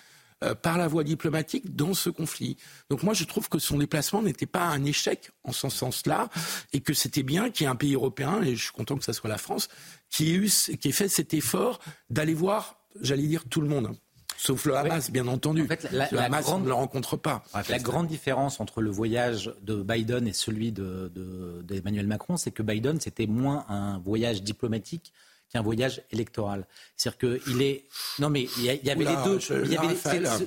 euh, 0.42 0.54
par 0.54 0.78
la 0.78 0.88
voie 0.88 1.04
diplomatique 1.04 1.74
dans 1.74 1.94
ce 1.94 2.10
conflit. 2.10 2.56
Donc 2.90 3.02
moi, 3.02 3.14
je 3.14 3.24
trouve 3.24 3.48
que 3.48 3.58
son 3.58 3.78
déplacement 3.78 4.22
n'était 4.22 4.46
pas 4.46 4.64
un 4.64 4.84
échec 4.84 5.30
en 5.44 5.52
ce 5.52 5.68
sens-là, 5.68 6.28
et 6.72 6.80
que 6.80 6.92
c'était 6.92 7.22
bien 7.22 7.50
qu'il 7.50 7.64
y 7.64 7.66
ait 7.66 7.70
un 7.70 7.76
pays 7.76 7.94
européen, 7.94 8.42
et 8.42 8.56
je 8.56 8.64
suis 8.64 8.72
content 8.72 8.96
que 8.96 9.04
ce 9.04 9.12
soit 9.12 9.30
la 9.30 9.38
France, 9.38 9.68
qui 10.10 10.32
ait, 10.32 10.34
eu, 10.34 10.48
qui 10.48 10.88
ait 10.88 10.92
fait 10.92 11.08
cet 11.08 11.34
effort 11.34 11.78
d'aller 12.10 12.34
voir, 12.34 12.78
j'allais 13.00 13.26
dire, 13.26 13.44
tout 13.48 13.60
le 13.60 13.68
monde. 13.68 13.96
Sauf 14.36 14.64
le 14.64 14.76
Hamas, 14.76 15.10
bien 15.10 15.28
entendu. 15.28 15.62
En 15.62 15.66
fait, 15.66 15.86
la, 15.92 16.08
le 16.10 16.18
Hamas, 16.18 16.44
grande, 16.44 16.64
ne 16.64 16.68
le 16.68 16.74
rencontre 16.74 17.16
pas. 17.16 17.44
La 17.68 17.78
grande 17.78 18.08
différence 18.08 18.60
entre 18.60 18.82
le 18.82 18.90
voyage 18.90 19.54
de 19.62 19.82
Biden 19.82 20.26
et 20.26 20.32
celui 20.32 20.72
d'Emmanuel 20.72 22.04
de, 22.04 22.08
Macron, 22.08 22.36
c'est 22.36 22.50
que 22.50 22.62
Biden, 22.62 23.00
c'était 23.00 23.26
moins 23.26 23.64
un 23.68 23.98
voyage 23.98 24.42
diplomatique 24.42 25.12
qu'un 25.54 25.62
voyage 25.62 26.02
électoral. 26.10 26.66
C'est-à-dire 26.96 27.38
qu'il 27.44 27.62
est. 27.62 27.84
Non, 28.18 28.28
mais 28.28 28.48
il 28.58 28.64
y, 28.64 28.90
avait 28.90 29.04
les 29.04 29.16
deux. 29.24 29.38
Il 29.64 29.72
y 29.72 29.76
avait 29.76 29.94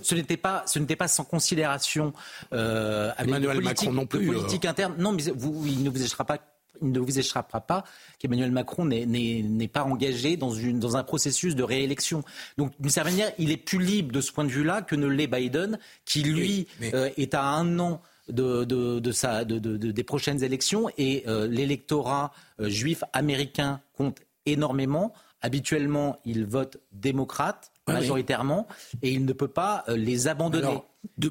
ce, 0.03 0.15
n'était 0.15 0.37
pas, 0.37 0.63
ce 0.67 0.79
n'était 0.79 0.97
pas 0.97 1.07
sans 1.07 1.23
considération. 1.23 2.13
Euh, 2.53 3.11
Emmanuel 3.17 3.61
Macron 3.61 3.93
non 3.93 4.05
plus. 4.05 4.27
Politique 4.27 4.65
euh. 4.65 4.69
interne. 4.69 4.95
Non, 4.97 5.13
mais 5.13 5.23
vous, 5.33 5.63
il 5.65 5.83
ne 5.83 5.89
vous 5.89 6.03
échappera 6.03 6.25
pas 6.25 6.37
il 6.79 6.91
ne 6.91 6.99
vous 6.99 7.17
échappera 7.17 7.59
pas 7.59 7.83
qu'Emmanuel 8.19 8.51
Macron 8.51 8.85
n'est 8.85 9.67
pas 9.67 9.83
engagé 9.83 10.37
dans, 10.37 10.51
une, 10.51 10.79
dans 10.79 10.95
un 10.95 11.03
processus 11.03 11.55
de 11.55 11.63
réélection. 11.63 12.23
Donc, 12.59 12.71
d'une 12.79 12.91
certaine 12.91 13.13
manière, 13.13 13.31
il 13.39 13.49
est 13.49 13.57
plus 13.57 13.79
libre 13.79 14.11
de 14.11 14.21
ce 14.21 14.31
point 14.31 14.43
de 14.43 14.51
vue-là 14.51 14.83
que 14.83 14.95
ne 14.95 15.07
l'est 15.07 15.25
Biden, 15.25 15.79
qui, 16.05 16.21
lui, 16.21 16.67
euh, 16.93 17.09
est 17.17 17.33
à 17.33 17.45
un 17.45 17.79
an 17.79 17.99
de, 18.29 18.63
de, 18.63 18.99
de, 18.99 19.11
sa, 19.11 19.45
des 19.45 20.03
prochaines 20.03 20.43
élections 20.43 20.89
et 20.97 21.23
euh, 21.27 21.47
l'électorat 21.47 22.33
euh, 22.59 22.69
juif 22.69 23.03
américain 23.13 23.81
compte 23.93 24.17
énormément. 24.51 25.13
Habituellement, 25.41 26.19
il 26.25 26.45
vote 26.45 26.77
démocrate 26.91 27.71
majoritairement 27.87 28.67
et 29.01 29.11
il 29.11 29.25
ne 29.25 29.33
peut 29.33 29.47
pas 29.47 29.85
les 29.87 30.27
abandonner. 30.27 30.81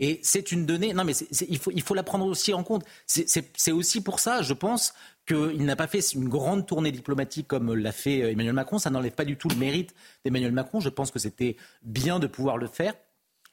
Et 0.01 0.21
c'est 0.23 0.53
une 0.53 0.65
donnée. 0.65 0.95
Non, 0.95 1.05
mais 1.05 1.13
il, 1.49 1.59
faut, 1.59 1.71
il 1.75 1.83
faut 1.83 1.95
la 1.95 2.03
prendre 2.03 2.27
aussi 2.27 2.55
en 2.55 2.63
compte. 2.63 2.85
C'est 3.07 3.73
aussi 3.73 4.01
pour 4.01 4.21
ça, 4.21 4.43
je 4.43 4.53
pense, 4.53 4.95
qu'il 5.27 5.65
n'a 5.65 5.77
pas 5.77 5.87
fait 5.87 6.01
une 6.15 6.29
grande 6.29 6.67
tournée 6.67 6.93
diplomatique 6.93 7.49
comme 7.49 7.75
l'a 7.75 7.93
fait 7.93 8.23
euh, 8.23 8.31
Emmanuel 8.31 8.55
Macron. 8.55 8.79
Ça 8.79 8.91
n'enlève 8.91 9.13
pas 9.13 9.25
du 9.25 9.37
tout 9.37 9.49
le 9.49 9.57
mérite 9.57 9.95
d'Emmanuel 10.25 10.53
Macron. 10.53 10.81
Je 10.81 10.89
pense 10.89 11.11
que 11.11 11.19
c'était 11.19 11.57
bien 11.83 12.19
de 12.19 12.27
pouvoir 12.27 12.59
le 12.59 12.69
faire. 12.69 12.95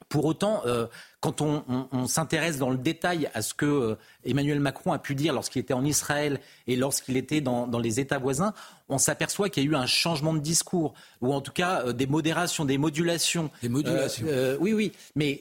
Pour 0.08 0.24
autant, 0.24 0.62
euh, 0.66 0.86
quand 1.24 1.40
on, 1.40 2.06
s'intéresse 2.06 2.58
dans 2.58 2.68
le 2.68 2.76
détail 2.76 3.30
à 3.32 3.40
ce 3.40 3.54
que 3.54 3.64
euh, 3.64 3.94
Emmanuel 4.26 4.60
Macron 4.60 4.92
a 4.92 4.98
pu 4.98 5.14
dire 5.14 5.32
lorsqu'il 5.32 5.62
était 5.62 5.72
en 5.72 5.82
Israël 5.82 6.38
et 6.66 6.76
lorsqu'il 6.76 7.16
était 7.16 7.40
dans, 7.40 7.66
les 7.78 7.98
États 7.98 8.18
voisins, 8.18 8.52
on 8.90 8.98
s'aperçoit 8.98 9.48
qu'il 9.48 9.64
y 9.64 9.66
a 9.66 9.70
eu 9.70 9.74
un 9.74 9.86
changement 9.86 10.34
de 10.34 10.40
discours, 10.40 10.92
ou 11.22 11.32
en 11.32 11.40
tout 11.40 11.52
cas 11.52 11.80
euh, 11.86 11.92
des 11.94 12.06
modérations, 12.06 12.66
des 12.66 12.76
modulations. 12.76 13.50
Des 13.62 13.70
modulations. 13.70 14.26
oui, 14.60 14.74
oui, 14.74 14.92
mais 15.16 15.40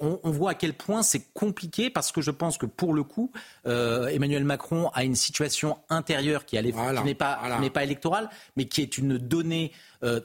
on, 0.00 0.30
voit 0.32 0.50
à 0.50 0.54
quel 0.54 0.74
point 0.74 1.04
c'est 1.04 1.22
compliqué 1.34 1.88
parce 1.88 2.10
que 2.10 2.20
je 2.20 2.32
pense 2.32 2.58
que 2.58 2.66
pour 2.66 2.92
le 2.92 3.04
coup, 3.04 3.30
Emmanuel 3.66 4.42
Macron 4.42 4.90
a 4.92 5.04
une 5.04 5.14
situation 5.14 5.78
intérieure 5.88 6.44
qui, 6.46 6.60
n'est 6.60 7.14
pas, 7.14 7.38
pas 7.72 7.84
électorale, 7.84 8.28
mais 8.56 8.64
qui 8.64 8.82
est 8.82 8.98
une 8.98 9.18
donnée 9.18 9.70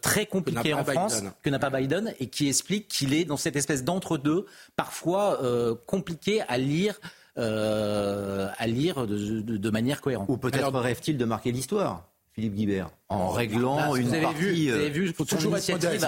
très 0.01 0.25
compliquée 0.25 0.73
en 0.73 0.83
France, 0.83 1.21
que 1.43 1.51
n'a 1.51 1.59
pas 1.59 1.69
Biden, 1.69 2.15
et 2.19 2.27
qui 2.27 2.47
explique 2.47 2.87
qu'il 2.87 3.13
est 3.13 3.25
dans 3.25 3.37
cette 3.37 3.55
espèce 3.55 3.83
d'entre-deux 3.83 4.47
parfois 4.75 5.41
euh, 5.43 5.75
compliqué 5.85 6.41
à 6.47 6.57
lire. 6.57 6.99
Euh, 7.37 8.47
à 8.57 8.65
lire 8.65 9.05
de, 9.05 9.69
manière 9.69 9.99
cohérente. 9.99 10.29
Ou 10.29 10.37
peut-être 10.37 10.79
rêve-t-il 10.79 11.17
de 11.17 11.25
marquer 11.25 11.51
l'histoire 11.51 12.07
Philippe 12.33 12.55
Guibert, 12.55 12.89
en 13.09 13.29
réglant 13.29 13.75
bah, 13.75 13.97
une 13.97 14.09
partie. 14.21 14.39
Vu, 14.39 14.69
vous 14.69 14.75
avez 14.75 14.89
vu, 14.89 15.13
faut 15.13 15.25
toujours 15.25 15.57
être 15.57 15.69
modeste. 15.69 16.07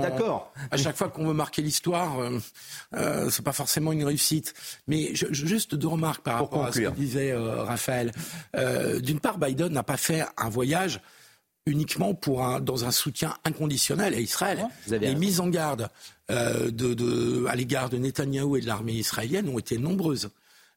D'accord. 0.00 0.52
À 0.70 0.76
chaque 0.76 0.96
fois 0.96 1.08
qu'on 1.08 1.26
veut 1.26 1.34
marquer 1.34 1.62
l'histoire, 1.62 2.16
euh, 2.94 3.28
c'est 3.30 3.44
pas 3.44 3.52
forcément 3.52 3.90
une 3.90 4.04
réussite. 4.04 4.54
Mais 4.86 5.10
juste 5.14 5.74
deux 5.74 5.88
remarques 5.88 6.22
par 6.22 6.38
rapport 6.38 6.66
à 6.66 6.72
ce 6.72 6.78
que 6.78 6.90
disait 6.90 7.34
Raphaël. 7.34 8.12
D'une 9.02 9.18
part, 9.18 9.38
Biden 9.38 9.72
n'a 9.72 9.82
pas 9.82 9.96
fait 9.96 10.24
un 10.36 10.48
voyage 10.48 11.00
uniquement 11.66 12.14
pour 12.14 12.44
un, 12.44 12.60
dans 12.60 12.84
un 12.84 12.90
soutien 12.90 13.34
inconditionnel 13.44 14.14
à 14.14 14.20
Israël. 14.20 14.66
Les 14.88 15.14
mises 15.14 15.40
en 15.40 15.48
garde 15.48 15.88
euh, 16.30 16.70
de, 16.70 16.94
de, 16.94 17.44
à 17.48 17.56
l'égard 17.56 17.90
de 17.90 17.98
Netanyahou 17.98 18.56
et 18.56 18.60
de 18.60 18.66
l'armée 18.66 18.94
israélienne 18.94 19.48
ont 19.48 19.58
été 19.58 19.78
nombreuses. 19.78 20.30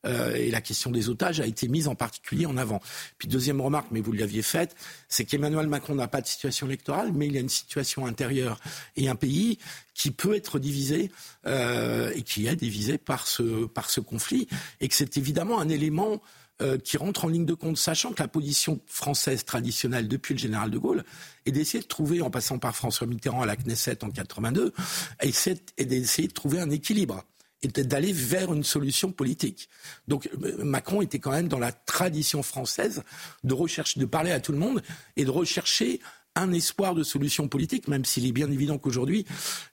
Euh, 0.06 0.36
et 0.36 0.52
la 0.52 0.60
question 0.60 0.92
des 0.92 1.10
otages 1.10 1.40
a 1.40 1.46
été 1.46 1.68
mise 1.68 1.88
en 1.88 1.96
particulier 1.96 2.46
en 2.46 2.58
avant. 2.58 2.82
Puis 3.18 3.28
deuxième 3.28 3.62
remarque, 3.62 3.88
mais 3.92 4.02
vous 4.02 4.12
l'aviez 4.12 4.42
faite, 4.42 4.76
c'est 5.08 5.24
qu'Emmanuel 5.24 5.68
Macron 5.68 5.96
n'a 5.96 6.08
pas 6.08 6.22
de 6.22 6.28
situation 6.28 6.68
électorale, 6.68 7.12
mais 7.14 7.28
il 7.28 7.38
a 7.38 7.40
une 7.40 7.50
situation 7.50 8.06
intérieure 8.06 8.60
et 8.98 9.08
un 9.08 9.16
pays 9.16 9.60
qui 9.94 10.12
peut 10.12 10.36
être 10.36 10.60
divisé 10.60 11.12
euh, 11.46 12.12
et 12.16 12.24
qui 12.24 12.48
est 12.48 12.56
divisé 12.56 12.98
par 12.98 13.28
ce, 13.28 13.66
par 13.66 13.90
ce 13.90 14.02
conflit, 14.02 14.48
et 14.82 14.90
que 14.90 14.96
c'est 14.96 15.18
évidemment 15.18 15.60
un 15.60 15.70
élément 15.70 16.22
euh, 16.64 16.78
qui 16.78 16.98
rentre 16.98 17.26
en 17.26 17.28
ligne 17.28 17.46
de 17.46 17.54
compte, 17.54 17.78
sachant 17.78 18.14
que 18.14 18.22
la 18.22 18.28
position 18.28 18.80
française 18.88 19.44
traditionnelle 19.44 20.08
depuis 20.08 20.34
le 20.34 20.40
général 20.40 20.72
de 20.72 20.78
Gaulle 20.78 21.04
est 21.46 21.52
d'essayer 21.52 21.84
de 21.84 21.88
trouver, 21.88 22.22
en 22.22 22.30
passant 22.30 22.58
par 22.58 22.76
François 22.76 23.06
Mitterrand 23.06 23.42
à 23.42 23.46
la 23.46 23.56
Knesset 23.56 24.04
en 24.04 24.10
82, 24.10 24.74
et 25.22 25.86
d'essayer 25.86 26.28
de 26.28 26.34
trouver 26.34 26.60
un 26.60 26.70
équilibre 26.70 27.24
et 27.64 27.68
d'aller 27.68 28.14
vers 28.14 28.54
une 28.54 28.64
solution 28.64 29.12
politique. 29.12 29.70
Donc 30.08 30.30
euh, 30.44 30.64
Macron 30.64 31.02
était 31.02 31.20
quand 31.20 31.32
même 31.32 31.48
dans 31.48 31.60
la 31.60 31.72
tradition 31.72 32.44
française 32.44 33.04
de 33.44 33.54
recherche, 33.54 33.98
de 33.98 34.06
parler 34.06 34.32
à 34.32 34.40
tout 34.40 34.52
le 34.52 34.58
monde 34.58 34.82
et 35.16 35.26
de 35.26 35.32
rechercher 35.32 36.00
un 36.36 36.52
espoir 36.52 36.96
de 36.96 37.04
solution 37.04 37.48
politique, 37.48 37.88
même 37.88 38.06
s'il 38.06 38.26
est 38.26 38.32
bien 38.32 38.52
évident 38.52 38.78
qu'aujourd'hui, 38.78 39.26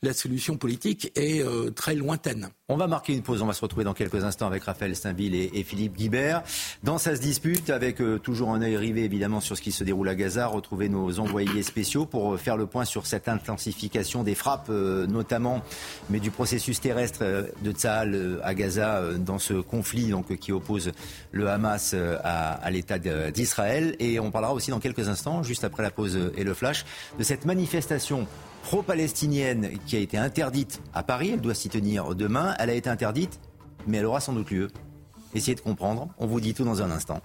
la 0.03 0.12
solution 0.12 0.57
politique 0.57 1.11
est 1.14 1.42
euh, 1.42 1.70
très 1.70 1.94
lointaine. 1.94 2.50
On 2.73 2.77
va 2.77 2.87
marquer 2.87 3.15
une 3.15 3.23
pause, 3.23 3.43
on 3.43 3.47
va 3.47 3.53
se 3.53 3.63
retrouver 3.63 3.83
dans 3.83 3.95
quelques 3.95 4.23
instants 4.23 4.47
avec 4.47 4.63
Raphaël 4.63 4.95
Steinville 4.95 5.35
et, 5.35 5.65
Philippe 5.65 5.97
Guibert. 5.97 6.45
Dans 6.85 6.99
sa 6.99 7.15
dispute, 7.15 7.69
avec 7.69 8.01
euh, 8.01 8.21
toujours 8.21 8.51
un 8.51 8.63
œil 8.63 8.77
rivé 8.77 9.03
évidemment 9.03 9.41
sur 9.41 9.57
ce 9.57 9.61
qui 9.61 9.73
se 9.73 9.83
déroule 9.83 10.09
à 10.09 10.15
Gaza, 10.15 10.47
retrouver 10.47 10.89
nos 10.89 11.19
envoyés 11.19 11.65
spéciaux 11.65 12.07
pour 12.07 12.35
euh, 12.35 12.37
faire 12.37 12.57
le 12.57 12.67
point 12.67 12.85
sur 12.85 13.07
cette 13.07 13.29
intensification 13.29 14.23
des 14.23 14.37
frappes, 14.37 14.69
notamment, 14.69 15.63
mais 16.11 16.21
du 16.21 16.31
processus 16.31 16.81
terrestre 16.81 17.25
de 17.61 17.73
Tsahal 17.73 18.39
à 18.45 18.55
Gaza 18.55 19.03
dans 19.19 19.41
ce 19.41 19.55
conflit 19.55 20.11
donc, 20.11 20.37
qui 20.37 20.53
oppose 20.53 20.93
le 21.33 21.49
Hamas 21.49 21.97
à 22.23 22.71
l'État 22.71 23.01
d'Israël. 23.33 23.97
Et 23.99 24.21
on 24.21 24.31
parlera 24.31 24.55
aussi 24.55 24.71
dans 24.71 24.79
quelques 24.79 25.09
instants, 25.09 25.43
juste 25.43 25.65
après 25.65 25.83
la 25.83 25.91
pause 25.91 26.17
et 26.37 26.45
le 26.45 26.55
flash, 26.55 26.85
de 27.19 27.25
cette 27.25 27.47
manifestation 27.47 28.29
pro-palestinienne 28.62 29.70
qui 29.87 29.96
a 29.96 29.99
été 29.99 30.16
interdite 30.18 30.81
à 30.94 31.03
Paris. 31.03 31.31
Elle 31.35 31.40
doit 31.40 31.55
s'y 31.55 31.68
tenir 31.68 32.14
demain. 32.14 32.55
Elle 32.59 32.70
a 32.70 32.75
été 32.75 32.88
interdite, 32.88 33.40
mais 33.87 33.99
elle 33.99 34.07
aura 34.07 34.20
sans 34.20 34.33
doute 34.33 34.51
lieu. 34.51 34.68
Essayez 35.35 35.55
de 35.55 35.61
comprendre. 35.61 36.09
On 36.18 36.27
vous 36.27 36.40
dit 36.40 36.55
tout 36.55 36.64
dans 36.64 36.83
un 36.83 36.90
instant. 36.90 37.20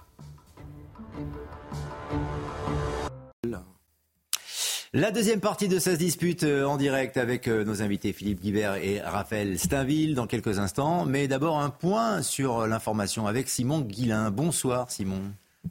La 4.92 5.10
deuxième 5.10 5.40
partie 5.40 5.68
de 5.68 5.78
cette 5.78 5.98
dispute 5.98 6.44
euh, 6.44 6.64
en 6.64 6.78
direct 6.78 7.18
avec 7.18 7.48
euh, 7.48 7.64
nos 7.64 7.82
invités 7.82 8.14
Philippe 8.14 8.40
Guibert 8.40 8.76
et 8.76 8.98
Raphaël 9.00 9.58
Steinville 9.58 10.14
dans 10.14 10.26
quelques 10.26 10.58
instants. 10.58 11.04
Mais 11.04 11.28
d'abord 11.28 11.58
un 11.58 11.68
point 11.68 12.22
sur 12.22 12.66
l'information 12.66 13.26
avec 13.26 13.50
Simon 13.50 13.80
Guillain. 13.80 14.30
Bonsoir 14.30 14.90
Simon. 14.90 15.20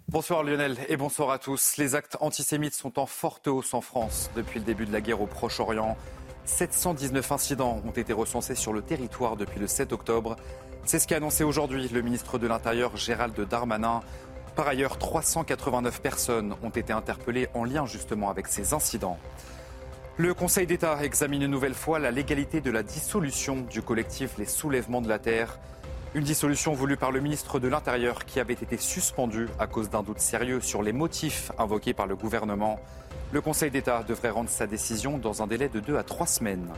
Bonsoir 0.10 0.44
Lionel 0.44 0.78
et 0.90 0.98
bonsoir 0.98 1.30
à 1.30 1.40
tous. 1.40 1.78
Les 1.78 1.96
actes 1.96 2.18
antisémites 2.20 2.74
sont 2.74 3.00
en 3.00 3.06
forte 3.06 3.48
hausse 3.48 3.74
en 3.74 3.82
France 3.82 4.30
depuis 4.36 4.60
le 4.60 4.66
début 4.66 4.86
de 4.86 4.92
la 4.92 5.00
guerre 5.00 5.22
au 5.22 5.26
Proche-Orient. 5.26 5.98
719 6.46 7.32
incidents 7.32 7.82
ont 7.86 7.92
été 7.92 8.12
recensés 8.12 8.56
sur 8.56 8.74
le 8.74 8.82
territoire 8.82 9.38
depuis 9.38 9.60
le 9.60 9.68
7 9.68 9.94
octobre. 9.94 10.36
C'est 10.84 11.00
ce 11.00 11.08
qu'a 11.08 11.18
annoncé 11.18 11.44
aujourd'hui 11.44 11.88
le 11.88 12.02
ministre 12.02 12.38
de 12.38 12.48
l'Intérieur 12.48 12.98
Gérald 12.98 13.40
Darmanin. 13.40 14.02
Par 14.56 14.68
ailleurs, 14.68 14.98
389 14.98 16.02
personnes 16.02 16.56
ont 16.62 16.70
été 16.70 16.92
interpellées 16.92 17.48
en 17.54 17.64
lien 17.64 17.86
justement 17.86 18.30
avec 18.30 18.48
ces 18.48 18.74
incidents. 18.74 19.18
Le 20.18 20.34
Conseil 20.34 20.68
d'État 20.68 21.04
examine 21.04 21.42
une 21.42 21.52
nouvelle 21.52 21.74
fois 21.74 22.00
la 22.00 22.12
légalité 22.12 22.62
de 22.62 22.72
la 22.72 22.84
dissolution 22.84 23.62
du 23.70 23.82
collectif 23.82 24.38
Les 24.38 24.46
Soulèvements 24.46 25.02
de 25.02 25.10
la 25.10 25.20
Terre. 25.20 25.60
Une 26.16 26.24
dissolution 26.24 26.72
voulue 26.72 26.96
par 26.96 27.12
le 27.12 27.20
ministre 27.20 27.60
de 27.60 27.68
l'Intérieur 27.68 28.24
qui 28.24 28.40
avait 28.40 28.54
été 28.54 28.78
suspendu 28.78 29.50
à 29.60 29.68
cause 29.68 29.90
d'un 29.90 30.02
doute 30.02 30.22
sérieux 30.22 30.62
sur 30.62 30.82
les 30.82 30.94
motifs 30.94 31.52
invoqués 31.58 31.94
par 31.94 32.08
le 32.08 32.16
gouvernement. 32.16 32.80
Le 33.34 33.42
Conseil 33.42 33.70
d'État 33.70 34.02
devrait 34.02 34.30
rendre 34.30 34.50
sa 34.50 34.66
décision 34.66 35.18
dans 35.18 35.44
un 35.44 35.48
délai 35.48 35.68
de 35.68 35.82
deux 35.82 35.98
à 35.98 36.04
trois 36.04 36.26
semaines. 36.26 36.70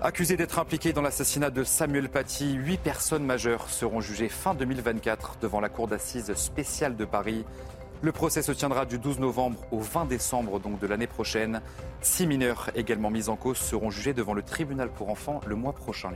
Accusés 0.00 0.36
d'être 0.36 0.60
impliqués 0.60 0.92
dans 0.92 1.02
l'assassinat 1.02 1.50
de 1.50 1.64
Samuel 1.64 2.08
Paty, 2.08 2.52
huit 2.52 2.78
personnes 2.78 3.24
majeures 3.24 3.68
seront 3.68 4.00
jugées 4.00 4.28
fin 4.28 4.54
2024 4.54 5.38
devant 5.42 5.58
la 5.58 5.68
Cour 5.68 5.88
d'assises 5.88 6.32
spéciale 6.34 6.94
de 6.94 7.04
Paris. 7.04 7.44
Le 8.00 8.12
procès 8.12 8.42
se 8.42 8.52
tiendra 8.52 8.86
du 8.86 9.00
12 9.00 9.18
novembre 9.18 9.58
au 9.72 9.80
20 9.80 10.04
décembre 10.04 10.60
donc 10.60 10.78
de 10.78 10.86
l'année 10.86 11.08
prochaine. 11.08 11.62
Six 12.00 12.28
mineurs 12.28 12.70
également 12.76 13.10
mis 13.10 13.28
en 13.28 13.34
cause 13.34 13.56
seront 13.56 13.90
jugés 13.90 14.14
devant 14.14 14.34
le 14.34 14.42
tribunal 14.42 14.90
pour 14.90 15.10
enfants 15.10 15.40
le 15.48 15.56
mois 15.56 15.72
prochain. 15.72 16.12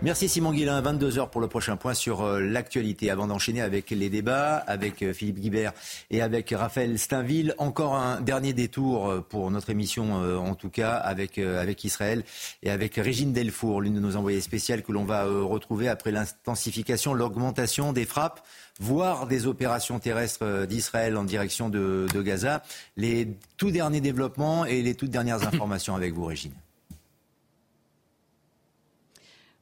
Merci 0.00 0.28
Simon 0.28 0.52
Guillain, 0.52 0.80
22h 0.80 1.28
pour 1.28 1.40
le 1.40 1.48
prochain 1.48 1.76
point 1.76 1.92
sur 1.92 2.22
euh, 2.22 2.38
l'actualité. 2.40 3.10
Avant 3.10 3.26
d'enchaîner 3.26 3.62
avec 3.62 3.90
les 3.90 4.08
débats, 4.08 4.58
avec 4.58 5.02
euh, 5.02 5.12
Philippe 5.12 5.40
Guibert 5.40 5.72
et 6.12 6.22
avec 6.22 6.54
Raphaël 6.56 7.00
Steinville, 7.00 7.52
encore 7.58 7.96
un 7.96 8.20
dernier 8.20 8.52
détour 8.52 9.10
euh, 9.10 9.20
pour 9.28 9.50
notre 9.50 9.70
émission, 9.70 10.14
en 10.38 10.54
tout 10.54 10.70
cas, 10.70 10.94
avec, 10.94 11.38
avec 11.38 11.82
Israël 11.82 12.22
et 12.62 12.70
avec 12.70 12.94
Régine 12.94 13.32
Delfour, 13.32 13.80
l'une 13.80 13.94
de 13.94 14.00
nos 14.00 14.14
envoyées 14.14 14.40
spéciales 14.40 14.84
que 14.84 14.92
l'on 14.92 15.04
va 15.04 15.24
retrouver 15.24 15.88
après 15.88 16.12
l'intensification, 16.12 17.12
l'augmentation 17.12 17.92
des 17.92 18.04
frappes 18.04 18.40
voire 18.80 19.26
des 19.26 19.48
opérations 19.48 19.98
terrestres 19.98 20.66
d'Israël 20.66 21.16
en 21.16 21.24
direction 21.24 21.68
de, 21.68 22.06
de 22.14 22.22
Gaza. 22.22 22.62
Les 22.96 23.36
tout 23.56 23.72
derniers 23.72 24.00
développements 24.00 24.64
et 24.64 24.82
les 24.82 24.94
toutes 24.94 25.10
dernières 25.10 25.42
informations 25.48 25.96
avec 25.96 26.14
vous, 26.14 26.26
Régine. 26.26 26.52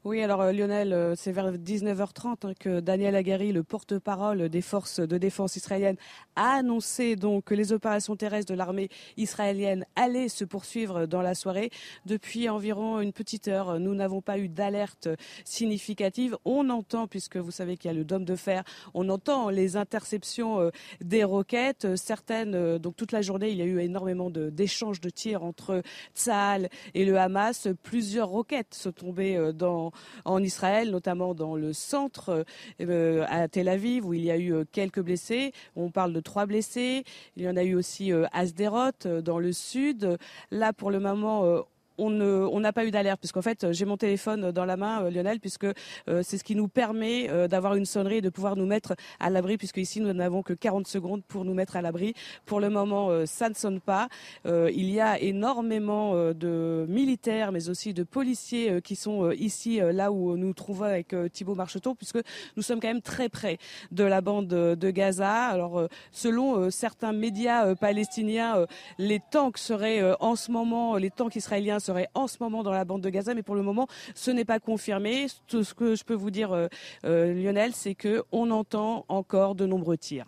Oui, 0.07 0.23
alors 0.23 0.41
euh, 0.41 0.53
Lionel, 0.53 0.93
euh, 0.93 1.15
c'est 1.17 1.33
vers 1.33 1.51
19h30 1.51 2.47
hein, 2.47 2.53
que 2.61 2.79
Daniel 2.79 3.17
Agari, 3.17 3.51
le 3.51 3.65
porte-parole 3.65 4.49
des 4.49 4.63
forces 4.63 5.01
de 5.01 5.19
défense 5.19 5.57
israéliennes, 5.57 5.97
a 6.37 6.59
annoncé 6.59 7.17
donc 7.17 7.47
que 7.47 7.55
les 7.55 7.73
opérations 7.73 8.15
terrestres 8.15 8.53
de 8.53 8.57
l'armée 8.57 8.89
israélienne 9.17 9.85
allaient 9.97 10.29
se 10.29 10.45
poursuivre 10.45 11.07
dans 11.07 11.23
la 11.23 11.35
soirée. 11.35 11.71
Depuis 12.05 12.49
environ 12.49 13.01
une 13.01 13.13
petite 13.13 13.49
heure, 13.49 13.81
nous 13.81 13.97
n'avons 13.97 14.23
pas 14.23 14.39
eu 14.39 14.49
d'alerte 14.49 15.09
significative. 15.45 16.37
On 16.45 16.71
entend, 16.71 17.09
puisque 17.09 17.39
vous 17.39 17.51
savez 17.51 17.77
qu'il 17.77 17.91
y 17.91 17.95
a 17.95 17.97
le 17.97 18.05
dôme 18.05 18.25
de 18.25 18.37
fer, 18.37 18.63
on 18.95 19.09
entend 19.09 19.51
les 19.51 19.77
interceptions 19.77 20.61
euh, 20.61 20.71
des 21.01 21.25
roquettes. 21.25 21.97
Certaines, 21.97 22.79
donc 22.79 22.95
toute 22.95 23.11
la 23.11 23.23
journée, 23.23 23.51
il 23.51 23.57
y 23.57 23.63
a 23.63 23.65
eu 23.67 23.81
énormément 23.81 24.31
d'échanges 24.31 25.01
de, 25.01 25.11
tirs 25.11 25.43
entre 25.43 25.83
Tsahal 26.15 26.69
et 26.95 27.05
le 27.05 27.19
Hamas. 27.19 27.67
Plusieurs 27.83 28.29
roquettes 28.29 28.75
sont 28.75 28.93
tombées 28.93 29.51
dans 29.53 29.91
en 30.25 30.43
Israël, 30.43 30.91
notamment 30.91 31.35
dans 31.35 31.57
le 31.57 31.73
centre 31.73 32.45
euh, 32.81 33.25
à 33.29 33.49
Tel 33.49 33.69
Aviv, 33.69 34.07
où 34.07 34.15
il 34.15 34.25
y 34.25 34.31
a 34.31 34.37
eu 34.37 34.53
euh, 34.53 34.65
quelques 34.71 35.01
blessés. 35.01 35.53
On 35.77 35.91
parle 35.91 36.13
de 36.13 36.21
trois 36.21 36.47
blessés. 36.47 37.05
Il 37.37 37.43
y 37.43 37.49
en 37.49 37.57
a 37.57 37.63
eu 37.63 37.75
aussi 37.75 38.13
euh, 38.13 38.27
à 38.33 38.47
Sderot, 38.47 39.21
dans 39.23 39.39
le 39.39 39.53
sud. 39.53 40.19
Là, 40.51 40.73
pour 40.73 40.91
le 40.91 41.01
moment, 41.01 41.65
on 41.99 42.61
n'a 42.61 42.73
pas 42.73 42.85
eu 42.85 42.91
d'alerte 42.91 43.21
puisqu'en 43.21 43.43
fait 43.43 43.73
j'ai 43.73 43.85
mon 43.85 43.97
téléphone 43.97 44.51
dans 44.53 44.65
la 44.65 44.77
main, 44.77 45.05
euh, 45.05 45.11
Lionel, 45.11 45.41
puisque 45.41 45.65
euh, 45.65 46.23
c'est 46.23 46.39
ce 46.39 46.45
qui 46.45 46.55
nous 46.55 46.69
permet 46.69 47.29
euh, 47.31 47.49
d'avoir 47.49 47.75
une 47.75 47.85
sonnerie 47.85 48.17
et 48.17 48.21
de 48.21 48.31
pouvoir 48.31 48.57
nous 48.57 48.67
mettre 48.67 48.95
à 49.21 49.31
l'abri, 49.31 49.57
puisque 49.57 49.79
ici 49.79 50.01
nous 50.01 50.13
n'avons 50.13 50.43
que 50.43 50.53
40 50.53 50.87
secondes 50.87 51.23
pour 51.25 51.45
nous 51.45 51.55
mettre 51.55 51.77
à 51.77 51.83
l'abri. 51.83 52.15
Pour 52.45 52.61
le 52.61 52.71
moment, 52.71 53.27
ça 53.27 53.49
ne 53.49 53.55
sonne 53.55 53.81
pas. 53.81 54.09
il 54.45 54.91
y 54.91 55.01
a 55.01 55.19
énormément 55.21 56.15
de 56.33 56.87
militaires, 56.89 57.53
mais 57.53 57.69
aussi 57.69 57.95
de 57.95 58.03
policiers 58.03 58.81
qui 58.83 58.97
sont 58.97 59.31
ici, 59.33 59.81
là 59.81 60.13
où 60.13 60.37
nous 60.37 60.47
nous 60.47 60.55
trouvons 60.55 60.85
avec 60.85 61.15
Thibault 61.33 61.55
Marcheteau, 61.55 61.95
puisque 61.95 62.19
nous 62.57 62.63
sommes 62.63 62.81
quand 62.81 62.89
même 62.89 63.03
très 63.03 63.29
près 63.29 63.59
de 63.91 64.05
la 64.05 64.21
bande 64.21 64.47
de 64.47 64.91
Gaza. 64.91 65.47
Alors, 65.47 65.89
selon 66.13 66.71
certains 66.71 67.13
médias 67.13 67.75
palestiniens, 67.75 68.67
les 68.99 69.21
tanks 69.31 69.59
seraient 69.59 70.03
en 70.21 70.37
ce 70.37 70.51
moment, 70.51 70.97
les 70.97 71.11
tanks 71.11 71.37
israéliens 71.37 71.81
serait 71.87 72.09
en 72.15 72.27
ce 72.27 72.37
moment 72.41 72.63
dans 72.63 72.73
la 72.73 72.85
bande 72.85 73.03
de 73.03 73.11
Gaza, 73.11 73.35
mais 73.35 73.43
pour 73.43 73.55
le 73.55 73.63
moment, 73.63 73.87
ce 74.15 74.31
n'est 74.31 74.45
pas 74.45 74.61
confirmé. 74.61 75.27
Tout 75.47 75.65
ce 75.65 75.75
que 75.75 75.95
je 75.95 76.05
peux 76.05 76.15
vous 76.15 76.31
dire, 76.31 76.53
euh, 76.53 76.67
euh, 77.05 77.33
Lionel, 77.33 77.73
c'est 77.75 77.95
qu'on 77.95 78.51
entend 78.51 79.05
encore 79.09 79.55
de 79.55 79.67
nombreux 79.67 79.97
tirs. 79.97 80.27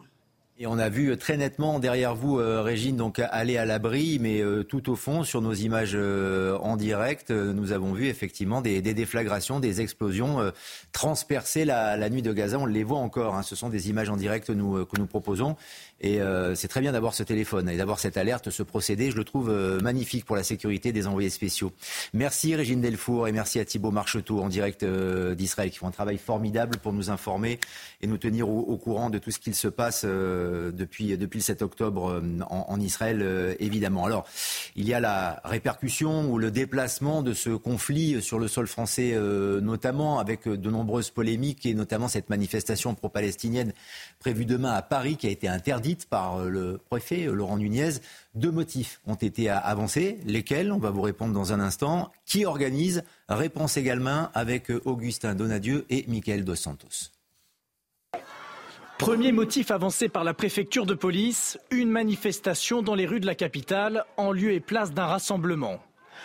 Et 0.60 0.66
on 0.66 0.76
a 0.76 0.88
vu 0.88 1.16
très 1.16 1.36
nettement 1.36 1.78
derrière 1.78 2.16
vous, 2.16 2.40
euh, 2.40 2.62
Régine, 2.62 2.96
donc 2.96 3.20
aller 3.20 3.56
à 3.56 3.64
l'abri, 3.64 4.18
mais 4.20 4.42
tout 4.68 4.90
au 4.90 4.96
fond, 4.96 5.22
sur 5.22 5.40
nos 5.40 5.52
images 5.52 5.94
en 5.96 6.76
direct, 6.76 7.30
nous 7.30 7.70
avons 7.70 7.92
vu 7.92 8.06
effectivement 8.06 8.60
des, 8.60 8.82
déflagrations, 8.82 9.60
des 9.60 9.80
explosions 9.80 10.52
transpercer 10.90 11.64
la, 11.64 12.10
nuit 12.10 12.22
de 12.22 12.32
Gaza. 12.32 12.58
On 12.58 12.66
les 12.66 12.82
voit 12.82 12.98
encore. 12.98 13.36
Hein. 13.36 13.42
Ce 13.44 13.54
sont 13.54 13.68
des 13.68 13.88
images 13.88 14.10
en 14.10 14.16
direct 14.16 14.48
que 14.48 14.52
nous 14.52 15.06
proposons. 15.06 15.54
Et 16.00 16.20
euh, 16.20 16.54
c'est 16.54 16.68
très 16.68 16.80
bien 16.80 16.92
d'avoir 16.92 17.14
ce 17.14 17.24
téléphone 17.24 17.68
et 17.68 17.76
d'avoir 17.76 17.98
cette 17.98 18.16
alerte, 18.16 18.50
ce 18.50 18.62
procédé. 18.62 19.10
Je 19.10 19.16
le 19.16 19.24
trouve 19.24 19.50
euh, 19.50 19.80
magnifique 19.80 20.24
pour 20.24 20.36
la 20.36 20.44
sécurité 20.44 20.92
des 20.92 21.08
envoyés 21.08 21.30
spéciaux. 21.30 21.72
Merci 22.14 22.54
Régine 22.54 22.80
Delfour 22.80 23.26
et 23.26 23.32
merci 23.32 23.58
à 23.58 23.64
Thibault 23.64 23.90
Marcheteau 23.90 24.40
en 24.40 24.48
direct 24.48 24.84
euh, 24.84 25.34
d'Israël 25.34 25.70
qui 25.70 25.78
font 25.78 25.88
un 25.88 25.92
travail 25.92 26.18
formidable 26.18 26.78
pour 26.78 26.92
nous 26.92 27.10
informer 27.10 27.58
et 28.00 28.06
nous 28.06 28.18
tenir 28.18 28.48
au, 28.48 28.76
courant 28.76 29.10
de 29.10 29.18
tout 29.18 29.32
ce 29.32 29.40
qu'il 29.40 29.56
se 29.56 29.66
passe 29.66 30.04
depuis, 30.04 31.16
le 31.16 31.40
7 31.40 31.62
octobre 31.62 32.22
en, 32.48 32.80
Israël, 32.80 33.56
évidemment. 33.58 34.04
Alors, 34.04 34.24
il 34.76 34.86
y 34.86 34.94
a 34.94 35.00
la 35.00 35.40
répercussion 35.44 36.30
ou 36.30 36.38
le 36.38 36.52
déplacement 36.52 37.22
de 37.22 37.32
ce 37.32 37.50
conflit 37.50 38.22
sur 38.22 38.38
le 38.38 38.46
sol 38.46 38.68
français, 38.68 39.16
notamment 39.60 40.20
avec 40.20 40.46
de 40.48 40.70
nombreuses 40.70 41.10
polémiques 41.10 41.66
et 41.66 41.74
notamment 41.74 42.06
cette 42.06 42.30
manifestation 42.30 42.94
pro-palestinienne 42.94 43.72
prévue 44.20 44.44
demain 44.44 44.72
à 44.72 44.82
Paris 44.82 45.16
qui 45.16 45.26
a 45.26 45.30
été 45.30 45.48
interdite 45.48 45.87
par 45.96 46.40
euh, 46.40 46.48
le 46.48 46.78
préfet 46.78 47.26
euh, 47.26 47.32
Laurent 47.32 47.56
Nunez. 47.56 47.90
Deux 48.34 48.50
motifs 48.50 49.00
ont 49.06 49.14
été 49.14 49.48
avancés. 49.48 50.18
Lesquels? 50.24 50.72
On 50.72 50.78
va 50.78 50.90
vous 50.90 51.02
répondre 51.02 51.32
dans 51.32 51.52
un 51.52 51.60
instant. 51.60 52.12
Qui 52.26 52.44
organise? 52.44 53.02
Réponse 53.28 53.76
également 53.76 54.28
avec 54.34 54.70
euh, 54.70 54.80
Augustin 54.84 55.34
Donadieu 55.34 55.86
et 55.90 56.04
Michael 56.08 56.44
Dos 56.44 56.56
Santos. 56.56 57.10
Premier 58.98 59.30
motif 59.30 59.70
avancé 59.70 60.08
par 60.08 60.24
la 60.24 60.34
préfecture 60.34 60.84
de 60.84 60.94
police, 60.94 61.56
une 61.70 61.90
manifestation 61.90 62.82
dans 62.82 62.96
les 62.96 63.06
rues 63.06 63.20
de 63.20 63.26
la 63.26 63.36
capitale 63.36 64.04
en 64.16 64.32
lieu 64.32 64.52
et 64.52 64.60
place 64.60 64.92
d'un 64.92 65.06
rassemblement. 65.06 65.78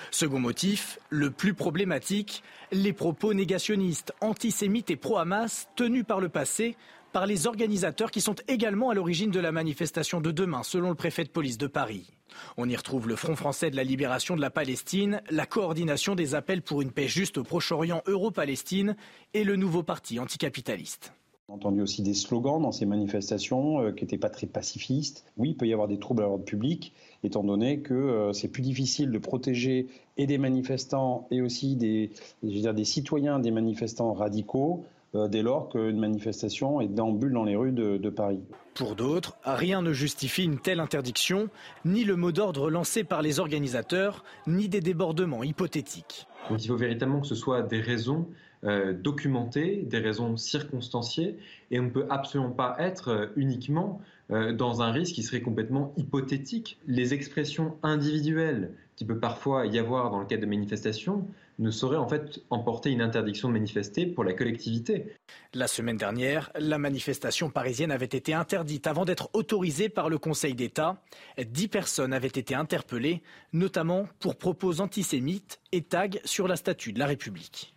Second 0.10 0.40
motif, 0.40 0.98
le 1.10 1.30
plus 1.30 1.54
problématique, 1.54 2.42
les 2.72 2.94
propos 2.94 3.36
négationnistes, 3.36 4.14
antisémites 4.22 4.90
et 4.90 4.96
pro-Hamas 4.96 5.68
tenus 5.76 6.04
par 6.04 6.20
le 6.20 6.30
passé 6.30 6.76
par 7.14 7.28
les 7.28 7.48
organisateurs 7.48 8.12
qui 8.12 8.20
sont 8.20 8.36
également 8.48 8.90
à 8.90 8.96
l'origine 8.96 9.32
de 9.32 9.40
la 9.40 9.52
manifestation 9.52 10.20
de 10.20 10.32
demain, 10.32 10.64
selon 10.64 10.90
le 10.90 10.96
préfet 10.96 11.24
de 11.24 11.30
police 11.30 11.60
de 11.60 11.68
Paris. 11.68 12.12
On 12.58 12.68
y 12.68 12.76
retrouve 12.76 13.08
le 13.08 13.16
Front 13.16 13.36
français 13.36 13.70
de 13.70 13.76
la 13.76 13.84
libération 13.84 14.36
de 14.36 14.42
la 14.42 14.50
Palestine, 14.50 15.22
la 15.30 15.46
coordination 15.46 16.16
des 16.16 16.34
appels 16.34 16.64
pour 16.64 16.82
une 16.82 16.92
paix 16.92 17.08
juste 17.08 17.38
au 17.38 17.44
Proche-Orient 17.44 18.02
Euro-Palestine 18.08 18.96
et 19.36 19.44
le 19.44 19.56
nouveau 19.56 19.84
parti 19.84 20.20
anticapitaliste. 20.20 21.14
On 21.50 21.54
a 21.54 21.56
entendu 21.58 21.82
aussi 21.82 22.02
des 22.02 22.16
slogans 22.16 22.62
dans 22.62 22.72
ces 22.72 22.86
manifestations 22.86 23.82
euh, 23.82 23.92
qui 23.92 24.04
n'étaient 24.06 24.18
pas 24.18 24.30
très 24.30 24.48
pacifistes. 24.48 25.26
Oui, 25.38 25.50
il 25.50 25.56
peut 25.56 25.68
y 25.68 25.74
avoir 25.74 25.88
des 25.88 26.00
troubles 26.00 26.24
à 26.24 26.26
l'ordre 26.26 26.46
public, 26.46 26.94
étant 27.24 27.44
donné 27.44 27.82
que 27.82 27.94
euh, 27.94 28.34
c'est 28.34 28.48
plus 28.48 28.64
difficile 28.64 29.12
de 29.12 29.18
protéger 29.20 29.88
et 30.18 30.26
des 30.26 30.40
manifestants 30.40 31.28
et 31.30 31.42
aussi 31.42 31.76
des, 31.76 32.12
des 32.42 32.86
citoyens 32.86 33.40
des 33.40 33.52
manifestants 33.52 34.14
radicaux 34.14 34.84
dès 35.14 35.42
lors 35.42 35.70
qu'une 35.70 36.00
manifestation 36.00 36.82
est 36.82 36.88
déambule 36.88 37.34
dans 37.34 37.44
les 37.44 37.56
rues 37.56 37.72
de, 37.72 38.10
Paris. 38.10 38.40
Pour 38.74 38.96
d'autres, 38.96 39.38
rien 39.44 39.82
ne 39.82 39.94
justifie 39.94 40.44
une 40.44 40.60
telle 40.60 40.80
interdiction, 40.80 41.50
ni 41.86 42.04
le 42.04 42.16
mot 42.16 42.32
d'ordre 42.32 42.70
lancé 42.70 43.04
par 43.04 43.22
les 43.22 43.40
organisateurs, 43.40 44.24
ni 44.48 44.70
des 44.70 44.82
débordements 44.82 45.44
hypothétiques. 45.44 46.28
il 46.50 46.68
faut 46.68 46.76
véritablement 46.76 47.22
que 47.22 47.28
ce 47.28 47.36
soit 47.36 47.62
des 47.62 47.82
raisons 47.82 48.28
euh, 48.64 48.94
documentées, 48.94 49.84
des 49.88 50.00
raisons 50.00 50.38
circonstanciées, 50.38 51.38
et 51.70 51.80
on 51.80 51.84
ne 51.84 51.90
peut 51.90 52.08
absolument 52.10 52.52
pas 52.52 52.76
être 52.80 53.10
euh, 53.10 53.26
uniquement 53.36 54.02
dans 54.30 54.82
un 54.82 54.92
risque 54.92 55.14
qui 55.14 55.22
serait 55.22 55.42
complètement 55.42 55.94
hypothétique. 55.98 56.80
Les 56.88 57.14
expressions 57.14 57.76
individuelles 57.84 58.72
qui 58.96 59.06
peut 59.06 59.20
parfois 59.20 59.68
y 59.68 59.78
avoir 59.78 60.10
dans 60.12 60.20
le 60.20 60.26
cadre 60.26 60.42
de 60.42 60.48
manifestations 60.48 61.28
ne 61.60 61.72
saurait 61.72 61.98
en 61.98 62.08
fait 62.08 62.42
emporter 62.50 62.90
une 62.92 63.02
interdiction 63.02 63.48
de 63.48 63.54
manifester 63.54 64.06
pour 64.06 64.24
la 64.24 64.34
collectivité. 64.34 65.16
La 65.54 65.68
semaine 65.68 65.98
dernière, 65.98 66.52
la 66.58 66.78
manifestation 66.78 67.50
parisienne 67.50 67.92
avait 67.92 68.06
été 68.06 68.34
interdite 68.34 68.88
avant 68.88 69.06
d'être 69.06 69.30
autorisée 69.34 69.90
par 69.90 70.10
le 70.10 70.18
Conseil 70.18 70.56
d'État. 70.56 70.98
Dix 71.38 71.68
personnes 71.68 72.14
avaient 72.14 72.28
été 72.28 72.56
interpellées, 72.56 73.22
notamment 73.52 74.08
pour 74.20 74.36
propos 74.36 74.82
antisémites 74.82 75.60
et 75.72 75.82
tags 75.82 76.10
sur 76.26 76.48
la 76.48 76.56
statue 76.56 76.94
de 76.94 77.00
la 77.00 77.06
République. 77.06 77.74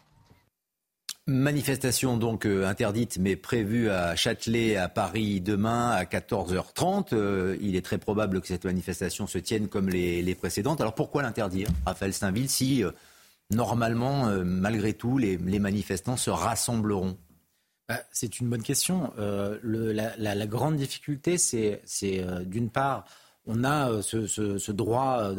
Manifestation 1.28 2.18
donc 2.18 2.46
euh, 2.46 2.68
interdite 2.68 3.18
mais 3.18 3.34
prévue 3.34 3.90
à 3.90 4.14
Châtelet, 4.14 4.76
à 4.76 4.88
Paris 4.88 5.40
demain 5.40 5.90
à 5.90 6.04
14h30. 6.04 7.08
Euh, 7.14 7.56
il 7.60 7.74
est 7.74 7.84
très 7.84 7.98
probable 7.98 8.40
que 8.40 8.46
cette 8.46 8.64
manifestation 8.64 9.26
se 9.26 9.38
tienne 9.38 9.66
comme 9.66 9.88
les, 9.88 10.34
précédentes. 10.36 10.80
Alors 10.80 10.94
pourquoi 10.94 11.22
l'interdire, 11.22 11.66
Raphaël 11.84 12.12
Steinville, 12.12 12.48
si 12.48 12.84
euh, 13.52 13.56
normalement, 13.56 14.26
malgré 14.44 14.94
tout, 14.94 15.18
les, 15.18 15.38
manifestants 15.38 16.16
se 16.16 16.30
rassembleront 16.30 17.16
bah, 17.88 18.00
C'est 18.12 18.40
une 18.40 18.48
bonne 18.48 18.62
question. 18.62 19.12
la, 19.62 20.46
grande 20.46 20.76
difficulté, 20.76 21.38
c'est 21.38 21.82
d'une 22.44 22.70
part, 22.70 23.04
on 23.46 23.64
a 23.64 24.02
ce, 24.02 24.72
droit 24.72 25.32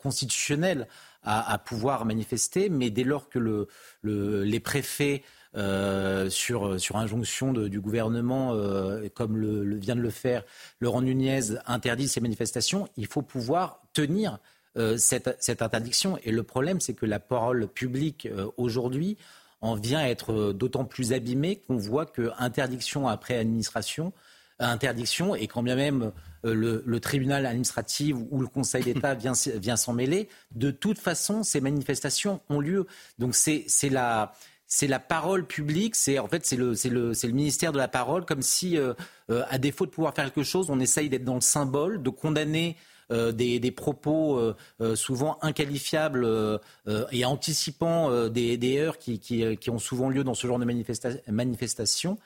constitutionnel 0.00 0.88
à, 1.22 1.58
pouvoir 1.58 2.04
manifester, 2.04 2.68
mais 2.68 2.90
dès 2.90 3.04
lors 3.04 3.28
que 3.28 3.38
le, 3.38 3.68
les 4.02 4.60
préfets 4.60 5.22
euh, 5.54 6.30
sur, 6.30 6.96
injonction 6.96 7.52
du 7.52 7.80
gouvernement, 7.80 8.54
euh, 8.54 9.08
comme 9.14 9.76
vient 9.76 9.96
de 9.96 10.00
le 10.00 10.10
faire 10.10 10.44
Laurent 10.80 11.02
Nunez, 11.02 11.58
interdit 11.66 12.08
ces 12.08 12.20
manifestations, 12.20 12.88
il 12.96 13.06
faut 13.06 13.20
pouvoir 13.20 13.82
tenir 13.92 14.38
euh, 14.76 14.96
cette, 14.96 15.36
cette, 15.40 15.62
interdiction. 15.62 16.18
Et 16.24 16.32
le 16.32 16.42
problème, 16.42 16.80
c'est 16.80 16.94
que 16.94 17.06
la 17.06 17.20
parole 17.20 17.68
publique 17.68 18.28
aujourd'hui 18.56 19.16
en 19.60 19.74
vient 19.74 20.00
à 20.00 20.08
être 20.08 20.52
d'autant 20.52 20.84
plus 20.84 21.12
abîmé 21.12 21.56
qu'on 21.56 21.76
voit 21.76 22.06
que 22.06 22.30
interdiction 22.38 23.06
après 23.06 23.36
administration, 23.36 24.12
interdiction, 24.58 25.34
et 25.34 25.46
quand 25.46 25.62
bien 25.62 25.76
même 25.76 26.12
le, 26.42 26.98
tribunal 26.98 27.46
administratif 27.46 28.16
ou 28.30 28.40
le 28.40 28.48
Conseil 28.48 28.82
d'État 28.82 29.14
vient, 29.14 29.34
vient 29.56 29.76
s'en 29.76 29.92
mêler, 29.92 30.28
de 30.52 30.72
toute 30.72 30.98
façon, 30.98 31.44
ces 31.44 31.60
manifestations 31.60 32.40
ont 32.48 32.58
lieu. 32.58 32.86
Donc 33.18 33.36
c'est 33.36 33.66
la 33.90 34.32
c'est 34.74 34.86
la 34.86 34.98
parole 34.98 35.46
publique, 35.46 35.94
c'est 35.94 36.18
en 36.18 36.26
fait 36.28 36.46
c'est 36.46 36.56
le, 36.56 36.72
le, 36.72 37.12
le, 37.12 37.28
ministère 37.32 37.72
de 37.72 37.76
la 37.76 37.88
parole, 37.88 38.24
comme 38.24 38.40
si, 38.40 38.78
euh, 38.78 38.94
euh, 39.30 39.44
à 39.50 39.58
défaut 39.58 39.84
de 39.84 39.90
pouvoir 39.90 40.14
faire 40.14 40.24
quelque 40.24 40.44
chose, 40.44 40.70
on 40.70 40.80
essaye 40.80 41.10
d'être 41.10 41.24
dans 41.24 41.34
le 41.34 41.42
symbole, 41.42 42.02
de 42.02 42.08
condamner 42.08 42.78
euh, 42.78 42.80
des, 43.32 43.58
des, 43.58 43.70
propos 43.70 44.54
souvent 44.94 45.38
inqualifiables 45.42 46.26
et 47.10 47.24
anticipant 47.24 48.28
des, 48.28 48.56
des, 48.56 48.78
heures 48.78 48.98
qui, 48.98 49.18
qui, 49.18 49.56
qui, 49.56 49.70
ont 49.70 49.78
souvent 49.78 50.08
lieu 50.08 50.24
dans 50.24 50.34
ce 50.34 50.46
genre 50.46 50.58
de 50.58 50.64
manifestation. 51.28 52.18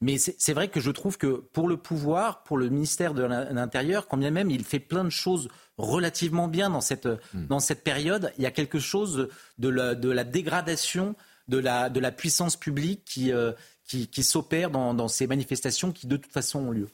Mais 0.00 0.18
c'est 0.18 0.52
vrai 0.52 0.68
que 0.68 0.80
je 0.80 0.90
trouve 0.90 1.16
que 1.16 1.42
pour 1.52 1.68
le 1.68 1.76
pouvoir, 1.76 2.42
pour 2.42 2.58
le 2.58 2.68
ministère 2.68 3.14
de 3.14 3.22
l'Intérieur, 3.22 4.06
quand 4.06 4.16
bien 4.16 4.30
même 4.30 4.50
il 4.50 4.64
fait 4.64 4.80
plein 4.80 5.04
de 5.04 5.10
choses 5.10 5.48
relativement 5.78 6.48
bien 6.48 6.70
dans 6.70 6.80
cette, 6.80 7.06
hmm. 7.06 7.46
dans 7.48 7.60
cette 7.60 7.82
période, 7.82 8.32
il 8.38 8.44
y 8.44 8.46
a 8.46 8.50
quelque 8.50 8.78
chose 8.78 9.28
de 9.58 9.68
la, 9.68 9.94
de 9.94 10.10
la 10.10 10.24
dégradation 10.24 11.16
de 11.48 11.58
la, 11.58 11.90
de 11.90 12.00
la 12.00 12.10
puissance 12.10 12.56
publique 12.56 13.02
qui, 13.04 13.32
euh, 13.32 13.52
qui, 13.86 14.08
qui 14.08 14.22
s'opère 14.22 14.70
dans, 14.70 14.94
dans, 14.94 15.08
ces 15.08 15.26
manifestations 15.26 15.92
qui 15.92 16.06
de 16.06 16.16
toute 16.16 16.32
façon 16.32 16.60
ont 16.60 16.70
lieu. 16.70 16.88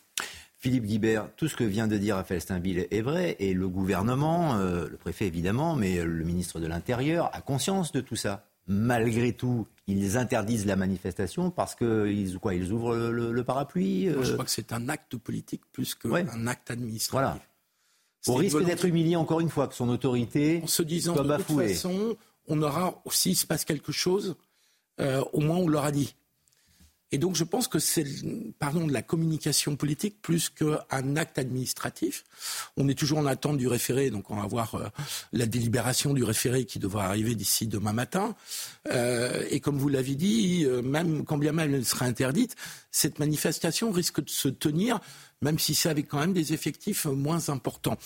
Philippe 0.60 0.84
Guibert, 0.84 1.30
tout 1.36 1.48
ce 1.48 1.56
que 1.56 1.64
vient 1.64 1.88
de 1.88 1.96
dire 1.96 2.16
Raphaël 2.16 2.42
Steinville 2.42 2.86
est 2.90 3.00
vrai, 3.00 3.34
et 3.38 3.54
le 3.54 3.66
gouvernement, 3.66 4.58
euh, 4.58 4.88
le 4.90 4.96
préfet 4.98 5.26
évidemment, 5.26 5.74
mais 5.74 6.04
le 6.04 6.22
ministre 6.22 6.60
de 6.60 6.66
l'Intérieur 6.66 7.30
a 7.32 7.40
conscience 7.40 7.92
de 7.92 8.02
tout 8.02 8.14
ça. 8.14 8.44
Malgré 8.66 9.32
tout, 9.32 9.66
ils 9.86 10.18
interdisent 10.18 10.66
la 10.66 10.76
manifestation 10.76 11.50
parce 11.50 11.74
qu'ils 11.74 12.38
quoi, 12.38 12.54
ils 12.54 12.72
ouvrent 12.72 12.94
le, 12.94 13.42
parapluie. 13.42 14.08
je 14.10 14.12
euh 14.12 14.32
crois 14.34 14.44
que 14.44 14.50
c'est 14.50 14.74
un 14.74 14.90
acte 14.90 15.16
politique 15.16 15.62
plus 15.72 15.94
qu'un 15.94 16.46
acte 16.46 16.70
administratif. 16.70 17.10
Voilà. 17.10 17.38
Au 18.26 18.34
risque 18.34 18.62
d'être 18.62 18.84
humilié 18.84 19.16
encore 19.16 19.40
une 19.40 19.48
fois, 19.48 19.66
que 19.66 19.74
son 19.74 19.88
autorité 19.88 20.60
en 20.62 20.66
se 20.66 20.82
disant 20.82 21.14
de 21.14 21.36
toute 21.36 21.56
façon, 21.56 22.16
on 22.48 22.62
aura, 22.62 23.02
s'il 23.10 23.34
se 23.34 23.46
passe 23.46 23.64
quelque 23.64 23.92
chose, 23.92 24.36
euh, 25.00 25.24
au 25.32 25.40
moins 25.40 25.56
on 25.56 25.68
l'aura 25.68 25.90
dit. 25.90 26.14
Et 27.12 27.18
donc 27.18 27.34
je 27.36 27.44
pense 27.44 27.68
que 27.68 27.78
c'est, 27.78 28.04
pardon, 28.58 28.86
de 28.86 28.92
la 28.92 29.02
communication 29.02 29.76
politique 29.76 30.16
plus 30.22 30.48
qu'un 30.48 31.16
acte 31.16 31.38
administratif. 31.38 32.24
On 32.76 32.88
est 32.88 32.94
toujours 32.94 33.18
en 33.18 33.26
attente 33.26 33.56
du 33.56 33.68
référé, 33.68 34.10
donc 34.10 34.30
on 34.30 34.36
va 34.36 34.46
voir 34.46 34.74
euh, 34.74 34.88
la 35.32 35.46
délibération 35.46 36.14
du 36.14 36.22
référé 36.22 36.64
qui 36.64 36.78
devra 36.78 37.06
arriver 37.06 37.34
d'ici 37.34 37.66
demain 37.66 37.92
matin. 37.92 38.34
Euh, 38.92 39.44
et 39.50 39.60
comme 39.60 39.78
vous 39.78 39.88
l'avez 39.88 40.14
dit, 40.14 40.66
même 40.84 41.24
quand 41.24 41.38
bien 41.38 41.52
même 41.52 41.74
elle 41.74 41.84
sera 41.84 42.06
interdite, 42.06 42.54
cette 42.90 43.18
manifestation 43.18 43.90
risque 43.90 44.22
de 44.22 44.30
se 44.30 44.48
tenir 44.48 45.00
même 45.42 45.58
si 45.58 45.74
c'est 45.74 45.88
avec 45.88 46.08
quand 46.08 46.18
même 46.18 46.32
des 46.32 46.52
effectifs 46.52 47.06
moins 47.06 47.48
importants. 47.48 47.96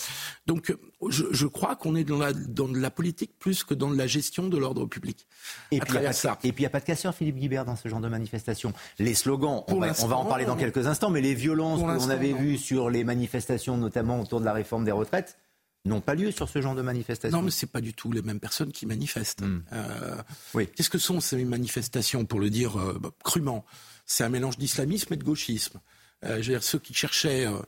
Donc 0.46 0.74
je, 1.08 1.46
crois 1.46 1.76
qu'on 1.76 1.96
est 1.96 2.04
dans 2.04 2.18
la, 2.18 2.32
dans 2.32 2.68
la 2.68 2.90
politique 2.90 3.38
plus 3.38 3.64
que 3.64 3.74
dans 3.74 3.90
la 3.90 4.06
gestion 4.06 4.48
de 4.48 4.56
l'ordre 4.56 4.86
public. 4.86 5.26
Et 5.70 5.80
puis, 5.80 5.94
il 5.94 6.00
n'y 6.00 6.66
a 6.66 6.70
pas 6.70 6.80
de 6.80 6.84
casseur, 6.84 7.14
Philippe 7.14 7.36
Guibert, 7.36 7.64
dans 7.64 7.76
ce 7.76 7.88
genre 7.88 8.00
de 8.00 8.08
manifestation. 8.08 8.72
Les 8.98 9.14
slogans, 9.14 9.64
on 9.68 9.78
va, 9.78 10.16
en 10.16 10.24
parler 10.24 10.44
dans 10.44 10.56
quelques 10.56 10.86
instants, 10.86 11.10
mais 11.10 11.20
les 11.20 11.34
violences 11.34 11.80
que 11.80 11.86
l'on 11.86 12.10
avait 12.10 12.32
vues 12.32 12.58
sur 12.58 12.90
les 12.90 13.04
manifestations, 13.04 13.76
notamment 13.76 14.20
autour 14.20 14.40
de 14.40 14.44
la 14.44 14.52
réforme 14.52 14.84
des 14.84 14.92
retraites, 14.92 15.38
n'ont 15.86 16.00
pas 16.00 16.14
lieu 16.14 16.30
sur 16.30 16.48
ce 16.48 16.62
genre 16.62 16.74
de 16.74 16.82
manifestation. 16.82 17.36
Non, 17.36 17.44
mais 17.44 17.50
c'est 17.50 17.70
pas 17.70 17.80
du 17.80 17.92
tout 17.92 18.10
les 18.10 18.22
mêmes 18.22 18.40
personnes 18.40 18.72
qui 18.72 18.86
manifestent. 18.86 19.42
Hmm. 19.42 19.62
Euh, 19.72 20.16
oui. 20.54 20.68
Qu'est-ce 20.74 20.88
que 20.88 20.98
sont 20.98 21.20
ces 21.20 21.44
manifestations, 21.44 22.24
pour 22.24 22.40
le 22.40 22.48
dire 22.48 22.78
euh, 22.78 22.98
crûment? 23.22 23.64
C'est 24.06 24.24
un 24.24 24.30
mélange 24.30 24.56
d'islamisme 24.56 25.12
et 25.12 25.16
de 25.16 25.24
gauchisme. 25.24 25.80
Euh, 26.26 26.60
ceux 26.60 26.78
qui 26.78 26.94
cherchaient 26.94 27.46
euh, 27.46 27.58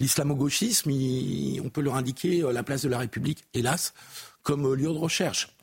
l'islamo-gauchisme, 0.00 0.90
on 1.64 1.68
peut 1.70 1.80
leur 1.80 1.96
indiquer 1.96 2.42
euh, 2.42 2.52
la 2.52 2.62
place 2.62 2.82
de 2.82 2.88
la 2.88 2.98
République, 2.98 3.44
hélas, 3.54 3.94
comme 4.42 4.74
lieu 4.74 4.88
de 4.88 4.98
recherche. 4.98 5.56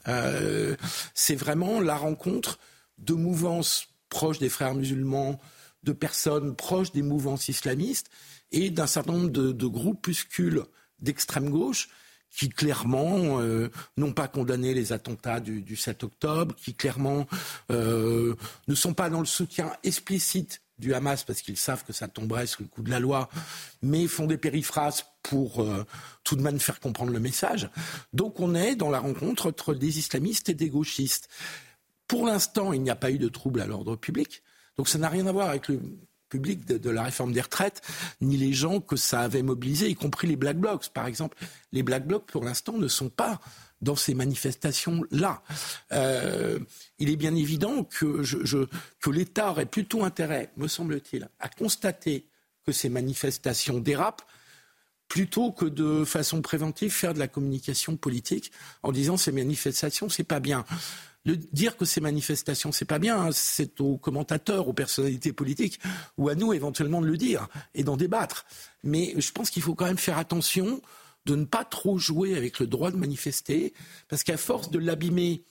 c'est 1.14 1.36
vraiment 1.36 1.82
la 1.82 1.98
rencontre 1.98 2.60
de 2.98 3.14
mouvances 3.14 3.88
proches 4.08 4.40
des 4.40 4.50
frères 4.50 4.74
musulmans, 4.74 5.40
de 5.84 5.92
personnes 5.92 6.56
proches 6.56 6.94
des 6.94 7.02
mouvances 7.02 7.50
islamistes 7.50 8.10
et 8.52 8.70
d'un 8.70 8.88
certain 8.88 9.14
nombre 9.14 9.30
de, 9.30 9.68
groupuscules 9.68 10.64
d'extrême 11.00 11.50
gauche 11.50 11.90
qui 12.32 12.48
clairement 12.48 13.42
n'ont 13.98 14.14
pas 14.14 14.30
condamné 14.30 14.74
les 14.74 14.94
attentats 14.94 15.42
du, 15.42 15.76
7 15.76 16.06
octobre, 16.06 16.56
qui 16.56 16.74
clairement 16.74 17.28
ne 17.70 18.76
sont 18.76 18.94
pas 18.94 19.10
dans 19.10 19.20
le 19.20 19.26
soutien 19.26 19.74
explicite 19.84 20.62
du 20.80 20.94
Hamas 20.94 21.24
parce 21.24 21.42
qu'ils 21.42 21.58
savent 21.58 21.84
que 21.84 21.94
ça 21.94 22.08
tomberait 22.08 22.48
sous 22.48 22.64
le 22.64 22.68
coup 22.68 22.82
de 22.82 22.90
la 22.90 23.00
loi, 23.00 23.30
mais 23.82 24.08
font 24.08 24.26
des 24.26 24.38
périphrases 24.38 25.06
pour 25.24 25.62
euh, 25.62 25.86
tout 26.24 26.36
de 26.36 26.42
même 26.42 26.60
faire 26.60 26.80
comprendre 26.80 27.12
le 27.12 27.20
message. 27.20 27.70
Donc 28.14 28.40
on 28.40 28.56
est 28.56 28.76
dans 28.76 28.90
la 28.90 29.00
rencontre 29.00 29.48
entre 29.48 29.74
des 29.74 30.00
islamistes 30.00 30.50
et 30.50 30.54
des 30.54 30.70
gauchistes. 30.70 31.30
Pour 32.08 32.26
l'instant, 32.26 32.74
il 32.74 32.82
n'y 32.82 32.90
a 32.90 32.96
pas 32.96 33.12
eu 33.12 33.20
de 33.20 33.28
trouble 33.28 33.62
à 33.62 33.68
l'ordre 33.68 33.96
public. 33.96 34.42
Donc 34.78 34.88
ça 34.88 34.98
n'a 34.98 35.10
rien 35.10 35.28
à 35.28 35.32
voir 35.32 35.50
avec 35.50 35.68
le 35.68 35.80
public 36.30 36.66
de, 36.66 36.90
la 36.90 37.04
réforme 37.04 37.34
des 37.34 37.42
retraites, 37.42 37.82
ni 38.22 38.38
les 38.38 38.54
gens 38.54 38.80
que 38.80 38.96
ça 38.96 39.22
avait 39.22 39.42
mobilisés, 39.42 39.90
y 39.90 39.96
compris 39.96 40.28
les 40.28 40.36
Black 40.36 40.58
Blocs. 40.58 40.90
Par 40.90 41.08
exemple, 41.08 41.38
les 41.72 41.84
Black 41.84 42.08
Blocs, 42.08 42.26
pour 42.28 42.44
l'instant, 42.44 42.78
ne 42.78 42.88
sont 42.88 43.10
pas 43.10 43.42
dans 43.82 43.96
ces 43.96 44.14
manifestations-là. 44.14 45.42
Euh, 45.92 46.60
il 46.98 47.10
est 47.10 47.16
bien 47.16 47.36
évident 47.36 47.84
que, 47.84 48.24
l'État 49.10 49.52
aurait 49.52 49.66
plutôt 49.66 50.04
intérêt, 50.04 50.52
me 50.58 50.68
semble-t-il, 50.68 51.30
à 51.40 51.50
constater 51.50 52.26
que 52.66 52.72
ces 52.72 52.90
manifestations 52.90 53.80
dérapent 53.80 54.24
plutôt 55.08 55.52
que 55.52 55.66
de 55.66 56.06
façon 56.06 56.42
préventive 56.42 56.92
faire 56.92 57.14
de 57.14 57.20
la 57.20 57.28
communication 57.28 57.98
politique 57.98 58.52
en 58.84 58.92
disant 58.92 59.18
ces 59.18 59.32
manifestations 59.32 60.08
c'est 60.08 60.24
pas 60.24 60.40
bien. 60.40 60.66
Le, 61.26 61.36
dire 61.36 61.76
que 61.76 61.84
ces 61.84 62.00
manifestations 62.00 62.72
c'est 62.72 62.86
pas 62.86 63.00
bien, 63.00 63.20
hein, 63.20 63.30
c'est 63.32 63.82
aux 63.82 63.98
commentateurs, 63.98 64.68
aux 64.68 64.74
personnalités 64.74 65.34
politiques 65.34 65.80
ou 66.18 66.30
à 66.30 66.36
nous 66.36 66.54
éventuellement 66.54 67.02
de 67.02 67.08
le 67.08 67.18
dire 67.18 67.48
et 67.74 67.84
d'en 67.84 67.98
débattre. 67.98 68.46
Mais 68.84 69.16
je 69.18 69.32
pense 69.32 69.50
qu'il 69.50 69.64
faut 69.64 69.74
quand 69.74 69.86
même 69.86 69.98
faire 69.98 70.20
attention 70.20 70.80
de 71.30 71.36
ne 71.36 71.46
pas 71.46 71.64
trop 71.64 71.98
jouer 71.98 72.36
avec 72.36 72.60
le 72.60 72.68
droit 72.68 72.92
de 72.92 72.98
manifester, 72.98 73.74
parce 74.08 74.24
qu'à 74.24 74.38
force 74.38 74.72
de 74.72 74.80
l'abîmer, 74.80 75.44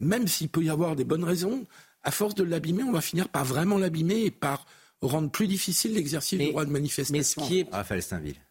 même 0.00 0.26
s'il 0.26 0.48
peut 0.48 0.62
y 0.62 0.70
avoir 0.70 0.96
des 0.96 1.04
bonnes 1.04 1.24
raisons, 1.24 1.64
à 2.02 2.10
force 2.10 2.34
de 2.34 2.42
l'abîmer, 2.42 2.82
on 2.82 2.92
va 2.92 3.00
finir 3.00 3.28
par 3.28 3.44
vraiment 3.44 3.78
l'abîmer 3.78 4.24
et 4.24 4.30
par 4.30 4.66
rendre 5.00 5.30
plus 5.30 5.46
difficile 5.46 5.94
l'exercice 5.94 6.38
du 6.38 6.50
droit 6.50 6.64
de 6.64 6.70
manifestation. 6.70 7.16
Mais 7.16 7.22
ce 7.22 7.48
qui 7.48 7.60
est 7.60 7.68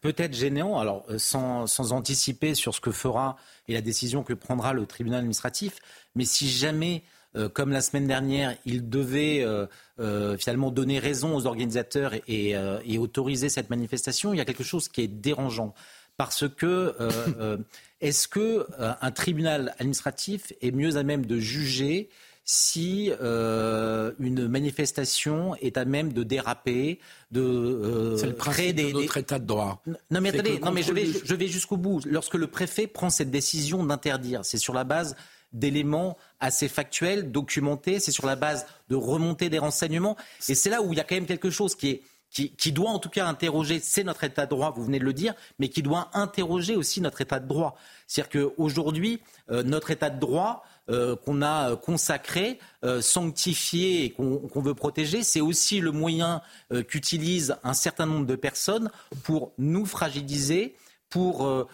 peut-être 0.00 0.34
gênant, 0.34 0.78
alors 0.78 1.04
euh, 1.08 1.18
sans, 1.18 1.66
sans, 1.66 1.92
anticiper 1.92 2.54
sur 2.54 2.74
ce 2.74 2.80
que 2.80 2.90
fera 2.90 3.36
et 3.68 3.74
la 3.74 3.80
décision 3.80 4.22
que 4.22 4.34
prendra 4.34 4.72
le 4.72 4.86
tribunal 4.86 5.20
administratif, 5.20 5.78
mais 6.14 6.24
si 6.24 6.48
jamais, 6.48 7.04
euh, 7.36 7.48
comme 7.48 7.70
la 7.70 7.80
semaine 7.80 8.06
dernière, 8.06 8.56
il 8.66 8.88
devait 8.88 9.42
euh, 9.42 10.36
finalement 10.36 10.70
donner 10.70 10.98
raison 10.98 11.34
aux 11.34 11.46
organisateurs 11.46 12.14
et, 12.28 12.50
et, 12.84 12.98
autoriser 12.98 13.48
cette 13.48 13.70
manifestation, 13.70 14.34
il 14.34 14.38
y 14.38 14.40
a 14.40 14.44
quelque 14.44 14.64
chose 14.64 14.88
qui 14.88 15.02
est 15.02 15.08
dérangeant 15.08 15.74
parce 16.22 16.48
que 16.48 16.66
euh, 16.66 17.10
euh, 17.40 17.56
est-ce 18.00 18.28
que 18.28 18.64
euh, 18.78 18.92
un 19.00 19.10
tribunal 19.10 19.74
administratif 19.80 20.52
est 20.62 20.70
mieux 20.70 20.96
à 20.96 21.02
même 21.02 21.26
de 21.26 21.40
juger 21.40 22.10
si 22.44 23.10
une 23.10 24.46
manifestation 24.48 25.56
est 25.56 25.76
à 25.76 25.84
même 25.84 26.12
de 26.12 26.22
déraper, 26.22 27.00
de 27.32 28.14
C'est 28.18 28.26
le 28.26 28.34
créer 28.34 28.72
des, 28.72 28.92
de 28.92 29.00
notre 29.00 29.16
état 29.16 29.40
de 29.40 29.46
droit. 29.46 29.82
Non 30.10 30.20
mais 30.20 30.28
attendez, 30.28 30.60
non 30.60 30.70
mais 30.70 30.82
je 30.82 30.92
vais, 30.92 31.06
je 31.24 31.34
vais 31.34 31.48
jusqu'au 31.48 31.76
bout. 31.76 32.00
Lorsque 32.04 32.34
le 32.34 32.46
préfet 32.46 32.86
prend 32.86 33.10
cette 33.10 33.30
décision 33.32 33.84
d'interdire, 33.84 34.44
c'est 34.44 34.58
sur 34.58 34.74
la 34.74 34.84
base 34.84 35.16
d'éléments 35.52 36.16
assez 36.40 36.68
factuels, 36.68 37.32
documentés, 37.32 37.98
c'est 37.98 38.12
sur 38.12 38.26
la 38.26 38.36
base 38.36 38.66
de 38.90 38.96
remonter 38.96 39.48
des 39.48 39.58
renseignements, 39.58 40.16
et 40.48 40.54
c'est 40.54 40.70
là 40.70 40.82
où 40.82 40.92
il 40.92 40.96
y 40.96 41.00
a 41.00 41.04
quand 41.04 41.16
même 41.16 41.26
quelque 41.26 41.50
chose 41.50 41.74
qui 41.74 41.90
est 41.90 42.02
qui, 42.32 42.72
doit 42.72 42.90
en 42.90 42.98
tout 42.98 43.10
cas 43.10 43.26
interroger, 43.26 43.78
c'est 43.78 44.04
notre 44.04 44.24
état 44.24 44.46
de 44.46 44.50
droit, 44.50 44.72
vous 44.74 44.84
venez 44.84 44.98
de 44.98 45.04
le 45.04 45.12
dire, 45.12 45.34
mais 45.58 45.68
qui 45.68 45.82
doit 45.82 46.10
interroger 46.14 46.76
aussi 46.76 47.02
notre 47.02 47.20
état 47.20 47.38
de 47.38 47.46
droit. 47.46 47.76
C'est-à-dire 48.06 48.50
qu'aujourd'hui, 48.56 49.20
euh, 49.50 49.62
notre 49.62 49.90
état 49.90 50.08
de 50.08 50.18
droit 50.18 50.64
euh, 50.88 51.14
qu'on 51.14 51.42
a 51.42 51.76
consacré, 51.76 52.58
euh, 52.84 53.02
sanctifié 53.02 54.04
et 54.04 54.10
qu'on 54.10 54.48
veut 54.54 54.74
protéger, 54.74 55.22
c'est 55.22 55.42
aussi 55.42 55.80
le 55.80 55.92
moyen 55.92 56.40
qu'utilisent 56.88 57.56
un 57.64 57.74
certain 57.74 58.06
nombre 58.06 58.26
de 58.26 58.36
personnes 58.36 58.90
pour 59.24 59.52
nous 59.58 59.84
fragiliser, 59.84 60.74
pour 61.10 61.68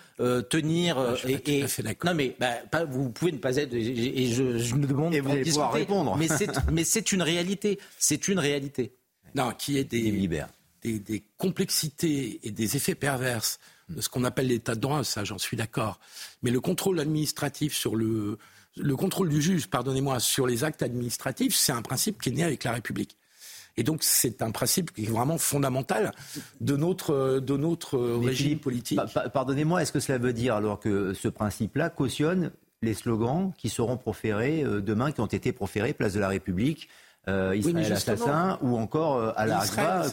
tenir 0.48 0.98
ah, 0.98 1.14
et, 1.28 1.64
non 2.04 2.12
mais 2.12 2.36
bah, 2.40 2.84
vous 2.90 3.08
pouvez 3.08 3.30
ne 3.30 3.38
pas 3.38 3.54
être 3.54 3.72
et 3.72 4.26
je, 4.26 4.58
je 4.58 4.74
me 4.74 4.84
demande 4.84 5.14
et 5.14 5.20
vous 5.20 5.30
allez 5.30 5.44
pouvoir 5.44 5.72
répondre. 5.72 6.18
mais 6.72 6.82
c'est 6.82 7.12
une 7.12 7.22
réalité. 7.22 7.78
C'est 7.98 8.26
une 8.26 8.40
réalité 8.40 8.97
non, 9.34 9.52
qui 9.52 9.78
est 9.78 9.84
des, 9.84 10.10
des, 10.82 10.98
des, 10.98 11.22
complexités 11.36 12.40
et 12.42 12.50
des 12.50 12.76
effets 12.76 12.94
perverses 12.94 13.58
de 13.88 14.00
ce 14.00 14.08
qu'on 14.08 14.24
appelle 14.24 14.48
l'état 14.48 14.74
de 14.74 14.80
droit, 14.80 15.04
ça 15.04 15.24
j'en 15.24 15.38
suis 15.38 15.56
d'accord. 15.56 15.98
Mais 16.42 16.50
le 16.50 16.60
contrôle 16.60 17.00
administratif 17.00 17.74
sur 17.74 17.96
le, 17.96 18.38
le 18.76 18.96
contrôle 18.96 19.28
du 19.28 19.40
juge, 19.40 19.68
pardonnez-moi, 19.68 20.20
sur 20.20 20.46
les 20.46 20.64
actes 20.64 20.82
administratifs, 20.82 21.54
c'est 21.54 21.72
un 21.72 21.82
principe 21.82 22.20
qui 22.20 22.30
est 22.30 22.32
né 22.32 22.44
avec 22.44 22.64
la 22.64 22.72
République. 22.72 23.16
Et 23.76 23.84
donc, 23.84 24.02
c'est 24.02 24.42
un 24.42 24.50
principe 24.50 24.92
qui 24.92 25.04
est 25.04 25.08
vraiment 25.08 25.38
fondamental 25.38 26.12
de 26.60 26.76
notre, 26.76 27.38
de 27.38 27.56
notre 27.56 27.96
régime 27.98 28.58
politique. 28.58 28.98
Pardonnez-moi, 29.32 29.82
est-ce 29.82 29.92
que 29.92 30.00
cela 30.00 30.18
veut 30.18 30.32
dire 30.32 30.56
alors 30.56 30.80
que 30.80 31.14
ce 31.14 31.28
principe-là 31.28 31.88
cautionne 31.88 32.50
les 32.82 32.94
slogans 32.94 33.52
qui 33.56 33.68
seront 33.68 33.96
proférés 33.96 34.62
euh, 34.64 34.80
demain, 34.80 35.12
qui 35.12 35.20
ont 35.20 35.26
été 35.26 35.52
proférés 35.52 35.92
place 35.92 36.12
de 36.12 36.20
la 36.20 36.28
République 36.28 36.88
euh, 37.28 37.56
Israël 37.56 37.92
assassin 37.92 38.58
ou 38.62 38.76
encore 38.76 39.16
euh, 39.16 39.32
al 39.36 39.54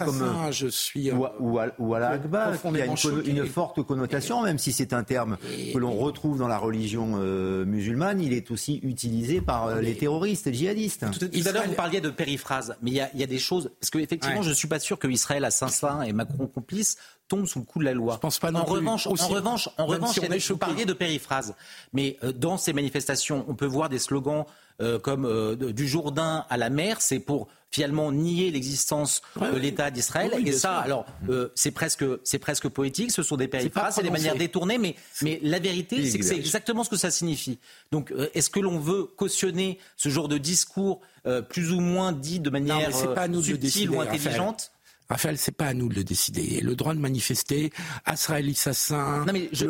comme 0.03 0.21
euh, 0.21 0.51
je 0.51 0.67
suis 0.67 1.11
ou, 1.11 1.25
ou, 1.39 1.59
ou 1.79 1.95
al 1.95 2.21
qui 2.21 2.81
a 2.81 2.85
une, 2.85 3.23
une, 3.25 3.45
forte 3.45 3.81
connotation 3.83 4.43
même 4.43 4.57
si 4.57 4.71
c'est 4.73 4.91
un 4.91 5.03
terme 5.03 5.37
que 5.73 5.77
l'on 5.77 5.93
retrouve 5.93 6.37
dans 6.37 6.47
la 6.47 6.57
religion 6.57 7.13
euh, 7.15 7.63
musulmane 7.65 8.19
il 8.19 8.33
est 8.33 8.51
aussi 8.51 8.79
utilisé 8.83 9.39
par 9.39 9.75
les 9.77 9.95
terroristes 9.95 10.51
djihadistes 10.51 11.05
tout, 11.11 11.25
à 11.47 11.51
l'heure 11.51 11.67
vous 11.67 11.73
parliez 11.73 12.01
de 12.01 12.09
périphrase 12.09 12.75
mais 12.81 12.91
il 12.91 12.97
y 12.97 13.01
a, 13.01 13.09
y 13.15 13.23
a, 13.23 13.27
des 13.27 13.39
choses 13.39 13.71
parce 13.79 13.89
que 13.89 13.99
effectivement 13.99 14.41
je 14.41 14.51
suis 14.51 14.67
pas 14.67 14.79
sûr 14.79 14.99
que 14.99 15.07
Israël 15.07 15.45
assassin 15.45 16.01
et 16.01 16.11
Macron 16.11 16.47
complice 16.47 16.97
tombe 17.27 17.47
sous 17.47 17.57
le 17.57 17.65
coup 17.65 17.79
de 17.79 17.85
la 17.85 17.93
loi. 17.93 18.15
Je 18.15 18.19
pense 18.19 18.37
pas 18.37 18.51
non 18.51 18.59
en, 18.59 18.65
plus. 18.65 18.73
Revanche, 18.73 19.07
en 19.07 19.13
revanche, 19.13 19.69
en 19.79 19.87
revanche, 19.87 20.19
vous 20.19 20.57
parliez 20.57 20.85
de 20.85 20.93
périphrase, 20.93 21.55
mais 21.91 22.19
dans 22.35 22.57
ces 22.57 22.71
manifestations, 22.71 23.45
on 23.47 23.55
peut 23.55 23.65
voir 23.65 23.89
des 23.89 23.97
slogans 23.97 24.45
euh, 24.81 24.99
comme 24.99 25.25
euh, 25.25 25.55
du 25.55 25.87
Jourdain 25.87 26.45
à 26.49 26.57
la 26.57 26.69
mer, 26.69 26.97
c'est 26.99 27.19
pour 27.19 27.47
finalement 27.71 28.11
nier 28.11 28.51
l'existence 28.51 29.21
de 29.39 29.57
l'État 29.57 29.89
d'Israël. 29.89 30.31
et 30.45 30.51
ça, 30.51 30.79
alors, 30.79 31.05
euh, 31.29 31.49
c'est 31.55 31.71
presque, 31.71 32.05
c'est 32.23 32.39
presque 32.39 32.67
poétique. 32.67 33.11
Ce 33.11 33.23
sont 33.23 33.37
des 33.37 33.47
périphrases, 33.47 33.95
c'est 33.95 34.03
des 34.03 34.09
manières 34.09 34.35
détournées, 34.35 34.77
mais, 34.77 34.95
mais 35.21 35.39
la 35.43 35.59
vérité, 35.59 36.05
c'est 36.09 36.19
que 36.19 36.25
c'est 36.25 36.35
exactement 36.35 36.83
ce 36.83 36.89
que 36.89 36.97
ça 36.97 37.11
signifie. 37.11 37.59
Donc, 37.91 38.13
est-ce 38.33 38.49
que 38.49 38.59
l'on 38.59 38.79
veut 38.79 39.03
cautionner 39.03 39.79
ce 39.97 40.09
genre 40.09 40.27
de 40.27 40.37
discours 40.37 41.01
plus 41.49 41.71
ou 41.71 41.79
moins 41.79 42.11
dit 42.11 42.39
de 42.39 42.49
manière 42.49 42.93
subtile 42.93 43.89
ou 43.89 44.01
intelligente? 44.01 44.71
Raphaël, 45.09 45.37
c'est 45.37 45.51
pas 45.51 45.65
à 45.65 45.73
nous 45.73 45.87
de 45.87 45.95
le 45.95 46.03
décider. 46.03 46.61
Le 46.61 46.75
droit 46.75 46.93
de 46.93 46.99
manifester, 46.99 47.71
Asraël 48.05 48.49
Assassin. 48.49 49.23
Non 49.25 49.33
mais 49.33 49.49
je, 49.51 49.65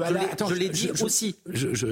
l'ai 0.54 0.70
dit 0.70 0.90
aussi. 1.02 1.36
Je, 1.48 1.88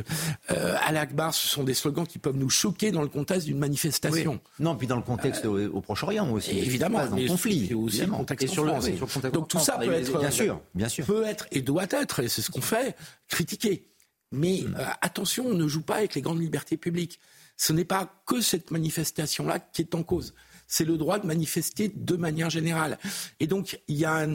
euh, 0.51 0.75
Al-Akbar, 0.85 1.33
ce 1.33 1.47
sont 1.47 1.63
des 1.63 1.73
slogans 1.73 2.07
qui 2.07 2.19
peuvent 2.19 2.37
nous 2.37 2.49
choquer 2.49 2.91
dans 2.91 3.01
le 3.01 3.07
contexte 3.07 3.47
d'une 3.47 3.59
manifestation. 3.59 4.39
Non, 4.59 4.75
puis 4.75 4.87
dans 4.87 4.95
le 4.95 5.01
contexte 5.01 5.45
au, 5.45 5.81
Proche-Orient 5.81 6.31
aussi. 6.31 6.57
Évidemment, 6.57 7.05
dans 7.05 7.15
le 7.15 7.27
conflit. 7.27 7.73
aussi 7.73 8.01
le 8.01 8.07
contexte 8.07 8.47
sur 8.47 8.63
le, 8.63 9.31
Donc 9.31 9.49
tout 9.49 9.59
ça 9.59 9.77
peut 9.77 9.91
être, 9.91 10.19
bien 10.19 10.31
sûr, 10.31 10.61
bien 10.73 10.89
sûr, 10.89 11.05
peut 11.05 11.23
être 11.23 11.47
et 11.51 11.61
doit 11.61 11.87
être, 11.91 12.21
et 12.21 12.29
c'est 12.29 12.41
ce 12.41 12.51
qu'on 12.51 12.61
fait, 12.61 12.95
critiqué. 13.27 13.89
Mais 14.31 14.61
hmm. 14.61 14.75
euh, 14.79 14.85
attention, 15.01 15.45
on 15.47 15.53
ne 15.53 15.67
joue 15.67 15.83
pas 15.83 15.97
avec 15.97 16.15
les 16.15 16.21
grandes 16.21 16.41
libertés 16.41 16.77
publiques. 16.77 17.19
Ce 17.55 17.71
n'est 17.71 17.85
pas 17.85 18.23
que 18.25 18.41
cette 18.41 18.71
manifestation-là 18.71 19.59
qui 19.59 19.83
est 19.83 19.95
en 19.95 20.03
cause 20.03 20.33
c'est 20.67 20.85
le 20.85 20.97
droit 20.97 21.19
de 21.19 21.27
manifester 21.27 21.91
de 21.93 22.15
manière 22.15 22.49
générale. 22.49 22.97
Et 23.39 23.47
donc, 23.47 23.79
il 23.87 23.95
y 23.95 24.05
a 24.05 24.27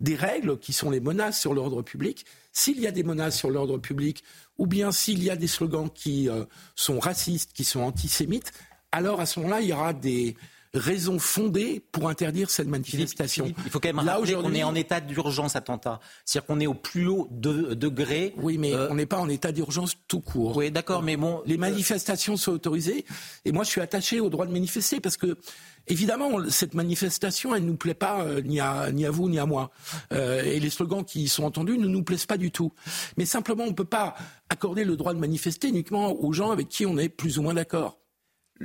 des 0.00 0.14
règles 0.14 0.58
qui 0.58 0.72
sont 0.72 0.90
les 0.90 1.00
menaces 1.00 1.40
sur 1.40 1.54
l'ordre 1.54 1.82
public. 1.82 2.26
S'il 2.52 2.80
y 2.80 2.86
a 2.86 2.90
des 2.90 3.02
menaces 3.02 3.38
sur 3.38 3.50
l'ordre 3.50 3.78
public, 3.78 4.24
ou 4.58 4.66
bien 4.66 4.92
s'il 4.92 5.22
y 5.22 5.30
a 5.30 5.36
des 5.36 5.46
slogans 5.46 5.88
qui 5.88 6.28
euh, 6.28 6.44
sont 6.74 6.98
racistes, 6.98 7.52
qui 7.52 7.64
sont 7.64 7.80
antisémites, 7.80 8.52
alors 8.90 9.20
à 9.20 9.26
ce 9.26 9.40
moment-là, 9.40 9.60
il 9.60 9.68
y 9.68 9.72
aura 9.72 9.92
des, 9.92 10.36
raisons 10.74 11.18
fondées 11.18 11.82
pour 11.92 12.08
interdire 12.08 12.50
cette 12.50 12.68
manifestation. 12.68 13.52
il 13.64 13.70
faut 13.70 13.78
quand 13.78 13.92
même 13.92 14.04
Là, 14.04 14.16
rappeler 14.16 14.34
qu'on 14.34 14.54
est 14.54 14.62
en 14.62 14.74
état 14.74 15.00
d'urgence 15.00 15.54
attentat. 15.54 16.00
C'est-à-dire 16.24 16.46
qu'on 16.46 16.60
est 16.60 16.66
au 16.66 16.74
plus 16.74 17.06
haut 17.06 17.28
degré. 17.30 18.34
Oui, 18.38 18.58
mais 18.58 18.74
euh, 18.74 18.88
on 18.90 18.94
n'est 18.94 19.06
pas 19.06 19.18
en 19.18 19.28
état 19.28 19.52
d'urgence 19.52 19.96
tout 20.08 20.20
court. 20.20 20.56
Oui, 20.56 20.70
d'accord, 20.70 21.02
mais 21.02 21.16
bon... 21.16 21.42
Les 21.46 21.58
manifestations 21.58 22.36
sont 22.36 22.52
autorisées, 22.52 23.04
et 23.44 23.52
moi 23.52 23.64
je 23.64 23.70
suis 23.70 23.80
attaché 23.80 24.20
au 24.20 24.30
droit 24.30 24.46
de 24.46 24.52
manifester, 24.52 25.00
parce 25.00 25.16
que 25.16 25.36
Évidemment, 25.88 26.30
cette 26.48 26.74
manifestation, 26.74 27.54
elle 27.54 27.64
ne 27.64 27.70
nous 27.70 27.76
plaît 27.76 27.94
pas 27.94 28.22
euh, 28.22 28.40
ni, 28.40 28.60
à, 28.60 28.92
ni 28.92 29.04
à 29.04 29.10
vous 29.10 29.28
ni 29.28 29.38
à 29.38 29.46
moi. 29.46 29.72
Euh, 30.12 30.42
et 30.44 30.60
les 30.60 30.70
slogans 30.70 31.04
qui 31.04 31.24
y 31.24 31.28
sont 31.28 31.42
entendus 31.42 31.76
ne 31.76 31.88
nous 31.88 32.04
plaisent 32.04 32.26
pas 32.26 32.36
du 32.36 32.52
tout. 32.52 32.72
Mais 33.16 33.26
simplement, 33.26 33.64
on 33.64 33.70
ne 33.70 33.74
peut 33.74 33.84
pas 33.84 34.14
accorder 34.48 34.84
le 34.84 34.96
droit 34.96 35.12
de 35.12 35.18
manifester 35.18 35.68
uniquement 35.68 36.12
aux 36.12 36.32
gens 36.32 36.52
avec 36.52 36.68
qui 36.68 36.86
on 36.86 36.98
est 36.98 37.08
plus 37.08 37.38
ou 37.38 37.42
moins 37.42 37.54
d'accord. 37.54 37.98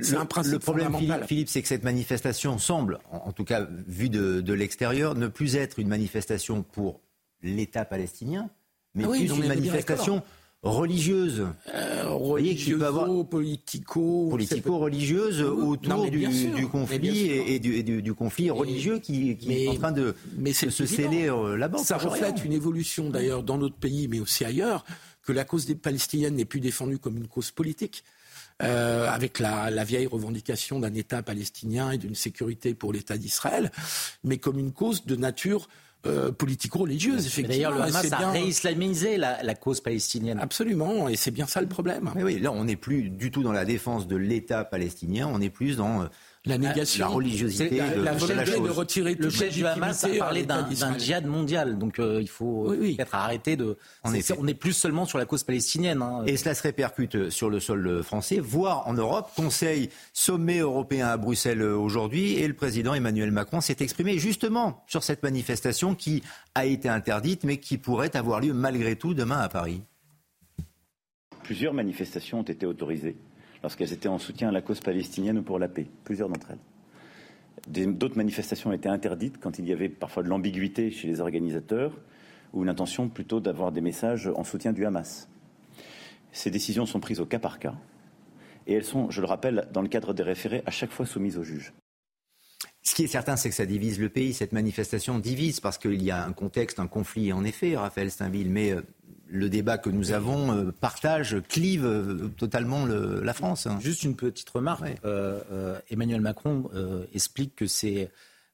C'est 0.02 0.16
un 0.16 0.26
principe 0.26 0.52
le 0.54 0.58
problème, 0.58 0.96
Philippe, 1.26 1.48
c'est 1.48 1.62
que 1.62 1.68
cette 1.68 1.84
manifestation 1.84 2.58
semble, 2.58 2.98
en, 3.10 3.32
tout 3.32 3.44
cas 3.44 3.66
vu 3.86 4.08
de, 4.08 4.52
l'extérieur, 4.52 5.14
ne 5.14 5.28
plus 5.28 5.56
être 5.56 5.78
une 5.78 5.88
manifestation 5.88 6.62
pour 6.62 7.00
l'État 7.42 7.84
palestinien, 7.84 8.50
mais 8.94 9.04
ah 9.04 9.10
plus 9.10 9.26
une 9.26 9.46
manifestation 9.46 10.22
religieuse. 10.62 11.46
Euh, 11.72 13.24
politico, 13.24 14.28
politico-religieuse 14.30 15.42
autour 15.42 16.10
du, 16.10 16.66
conflit 16.66 17.30
et, 17.30 17.58
du, 17.60 18.14
conflit 18.14 18.50
religieux 18.50 18.98
qui, 18.98 19.36
est 19.48 19.68
en 19.68 19.74
train 19.74 19.92
de, 19.92 20.14
se 20.52 20.86
sceller 20.86 21.30
euh, 21.30 21.56
là-bas. 21.56 21.78
Ça 21.78 21.96
reflète 21.96 22.44
une 22.44 22.52
évolution 22.52 23.10
d'ailleurs 23.10 23.42
dans 23.42 23.58
notre 23.58 23.76
pays, 23.76 24.08
mais 24.08 24.20
aussi 24.20 24.44
ailleurs, 24.44 24.84
que 25.22 25.32
la 25.32 25.44
cause 25.44 25.66
des 25.66 25.74
Palestiniennes 25.74 26.34
n'est 26.34 26.44
plus 26.44 26.60
défendue 26.60 26.98
comme 26.98 27.16
une 27.16 27.28
cause 27.28 27.50
politique. 27.50 28.02
Euh, 28.60 29.08
avec 29.08 29.38
la, 29.38 29.70
la, 29.70 29.84
vieille 29.84 30.08
revendication 30.08 30.80
d'un 30.80 30.92
État 30.92 31.22
palestinien 31.22 31.92
et 31.92 31.98
d'une 31.98 32.16
sécurité 32.16 32.74
pour 32.74 32.92
l'État 32.92 33.16
d'Israël, 33.16 33.70
mais 34.24 34.38
comme 34.38 34.58
une 34.58 34.72
cause 34.72 35.06
de 35.06 35.14
nature 35.14 35.68
euh, 36.06 36.32
politico-religieuse, 36.32 37.26
effectivement. 37.26 37.70
D'ailleurs, 37.70 37.72
le 37.72 37.82
Hamas 37.82 38.12
a 38.12 38.30
réislamisé 38.30 39.16
la, 39.16 39.42
la, 39.42 39.54
cause 39.54 39.80
palestinienne. 39.80 40.38
Absolument, 40.40 41.08
et 41.08 41.14
c'est 41.16 41.30
bien 41.30 41.46
ça 41.46 41.60
le 41.60 41.68
problème. 41.68 42.10
Mais 42.14 42.22
oui, 42.24 42.40
là, 42.40 42.50
on 42.50 42.64
n'est 42.64 42.76
plus 42.76 43.10
du 43.10 43.30
tout 43.30 43.42
dans 43.42 43.52
la 43.52 43.64
défense 43.64 44.08
de 44.08 44.16
l'État 44.16 44.64
palestinien, 44.64 45.28
on 45.32 45.40
est 45.40 45.50
plus 45.50 45.76
dans 45.76 46.02
euh, 46.02 46.06
la 46.48 46.58
négation, 46.58 47.06
la 47.06 47.12
religiosité, 47.12 47.80
de, 47.80 48.02
la, 48.02 48.12
volonté 48.12 48.60
de, 48.60 48.70
retirer 48.70 49.14
le 49.14 49.30
chef 49.30 49.52
du 49.54 49.66
Hamas 49.66 50.04
a 50.04 50.08
parlé 50.18 50.44
d'un 50.44 50.98
djihad 50.98 51.26
mondial, 51.26 51.78
donc 51.78 51.98
euh, 51.98 52.20
il 52.20 52.28
faut 52.28 52.74
peut-être 52.78 53.14
arrêter 53.14 53.56
de. 53.56 53.76
on 54.04 54.14
est 54.14 54.54
plus 54.54 54.72
seulement 54.72 55.04
sur 55.04 55.18
la 55.18 55.26
cause 55.26 55.44
palestinienne. 55.44 56.02
Hein. 56.02 56.24
Et 56.26 56.36
cela 56.36 56.54
se 56.54 56.62
répercute 56.62 57.30
sur 57.30 57.50
le 57.50 57.60
sol 57.60 58.02
français, 58.02 58.40
voire 58.40 58.86
en 58.88 58.94
Europe. 58.94 59.30
Conseil 59.36 59.90
sommet 60.12 60.58
européen 60.58 61.08
à 61.08 61.16
Bruxelles 61.16 61.62
aujourd'hui, 61.62 62.34
et 62.34 62.48
le 62.48 62.54
président 62.54 62.94
Emmanuel 62.94 63.30
Macron 63.30 63.60
s'est 63.60 63.76
exprimé 63.80 64.18
justement 64.18 64.82
sur 64.86 65.02
cette 65.02 65.22
manifestation 65.22 65.94
qui 65.94 66.22
a 66.54 66.64
été 66.64 66.88
interdite, 66.88 67.44
mais 67.44 67.58
qui 67.58 67.78
pourrait 67.78 68.16
avoir 68.16 68.40
lieu 68.40 68.52
malgré 68.52 68.96
tout 68.96 69.14
demain 69.14 69.38
à 69.38 69.48
Paris. 69.48 69.82
Plusieurs 71.42 71.72
manifestations 71.72 72.40
ont 72.40 72.44
été 72.44 72.66
autorisées 72.66 73.16
lorsqu'elles 73.62 73.92
étaient 73.92 74.08
en 74.08 74.18
soutien 74.18 74.48
à 74.48 74.52
la 74.52 74.62
cause 74.62 74.80
palestinienne 74.80 75.38
ou 75.38 75.42
pour 75.42 75.58
la 75.58 75.68
paix, 75.68 75.86
plusieurs 76.04 76.28
d'entre 76.28 76.48
elles. 76.50 77.94
D'autres 77.96 78.16
manifestations 78.16 78.72
été 78.72 78.88
interdites 78.88 79.38
quand 79.38 79.58
il 79.58 79.66
y 79.66 79.72
avait 79.72 79.88
parfois 79.88 80.22
de 80.22 80.28
l'ambiguïté 80.28 80.90
chez 80.90 81.08
les 81.08 81.20
organisateurs 81.20 81.92
ou 82.52 82.62
une 82.62 82.68
intention 82.68 83.08
plutôt 83.08 83.40
d'avoir 83.40 83.72
des 83.72 83.80
messages 83.80 84.30
en 84.34 84.44
soutien 84.44 84.72
du 84.72 84.86
Hamas. 84.86 85.28
Ces 86.32 86.50
décisions 86.50 86.86
sont 86.86 87.00
prises 87.00 87.20
au 87.20 87.26
cas 87.26 87.38
par 87.38 87.58
cas 87.58 87.74
et 88.66 88.74
elles 88.74 88.84
sont, 88.84 89.10
je 89.10 89.20
le 89.20 89.26
rappelle, 89.26 89.66
dans 89.72 89.82
le 89.82 89.88
cadre 89.88 90.12
des 90.12 90.22
référés, 90.22 90.62
à 90.66 90.70
chaque 90.70 90.90
fois 90.90 91.06
soumises 91.06 91.38
au 91.38 91.42
juge. 91.42 91.72
Ce 92.82 92.94
qui 92.94 93.04
est 93.04 93.08
certain, 93.08 93.36
c'est 93.36 93.48
que 93.48 93.54
ça 93.54 93.66
divise 93.66 93.98
le 93.98 94.08
pays. 94.08 94.34
Cette 94.34 94.52
manifestation 94.52 95.18
divise 95.18 95.60
parce 95.60 95.78
qu'il 95.78 96.02
y 96.02 96.10
a 96.10 96.24
un 96.24 96.32
contexte, 96.32 96.78
un 96.78 96.86
conflit, 96.86 97.32
en 97.32 97.44
effet, 97.44 97.76
Raphaël 97.76 98.10
Steinville. 98.10 98.50
Mais 98.50 98.72
euh, 98.72 98.82
le 99.30 99.48
débat 99.48 99.78
que 99.78 99.90
nous 99.90 100.12
avons 100.12 100.54
euh, 100.54 100.72
partage, 100.72 101.36
clive 101.48 101.84
euh, 101.84 102.28
totalement 102.36 102.86
la 102.86 103.34
France. 103.34 103.66
Hein. 103.66 103.78
Juste 103.80 104.02
une 104.04 104.16
petite 104.16 104.48
remarque. 104.50 104.84
Euh, 105.04 105.78
Emmanuel 105.90 106.20
Macron 106.20 106.70
explique 107.12 107.56
que 107.56 107.66
ces 107.66 108.10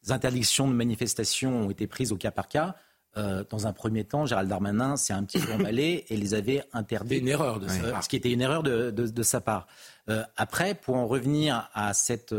interdictions 0.08 0.68
de 0.68 0.74
manifestation 0.74 1.66
ont 1.66 1.70
été 1.70 1.86
prises 1.86 2.12
au 2.12 2.16
cas 2.16 2.30
par 2.30 2.48
cas. 2.48 2.74
dans 3.16 3.66
un 3.66 3.72
premier 3.72 4.04
temps, 4.04 4.26
Gérald 4.26 4.48
Darmanin 4.48 4.96
s'est 4.96 5.12
un 5.12 5.24
petit 5.24 5.38
peu 5.38 5.52
emballé 5.52 6.04
et 6.08 6.16
les 6.16 6.34
avait 6.34 6.64
interdites. 6.72 7.20
une 7.20 7.28
erreur 7.28 7.60
de 7.60 7.68
sa 7.68 7.90
part. 7.90 8.04
Ce 8.04 8.08
qui 8.08 8.16
était 8.16 8.32
une 8.32 8.40
erreur 8.40 8.62
de, 8.62 8.90
de 8.90 9.22
sa 9.22 9.40
part. 9.40 9.66
après, 10.36 10.74
pour 10.74 10.96
en 10.96 11.06
revenir 11.06 11.70
à 11.74 11.94
cette 11.94 12.34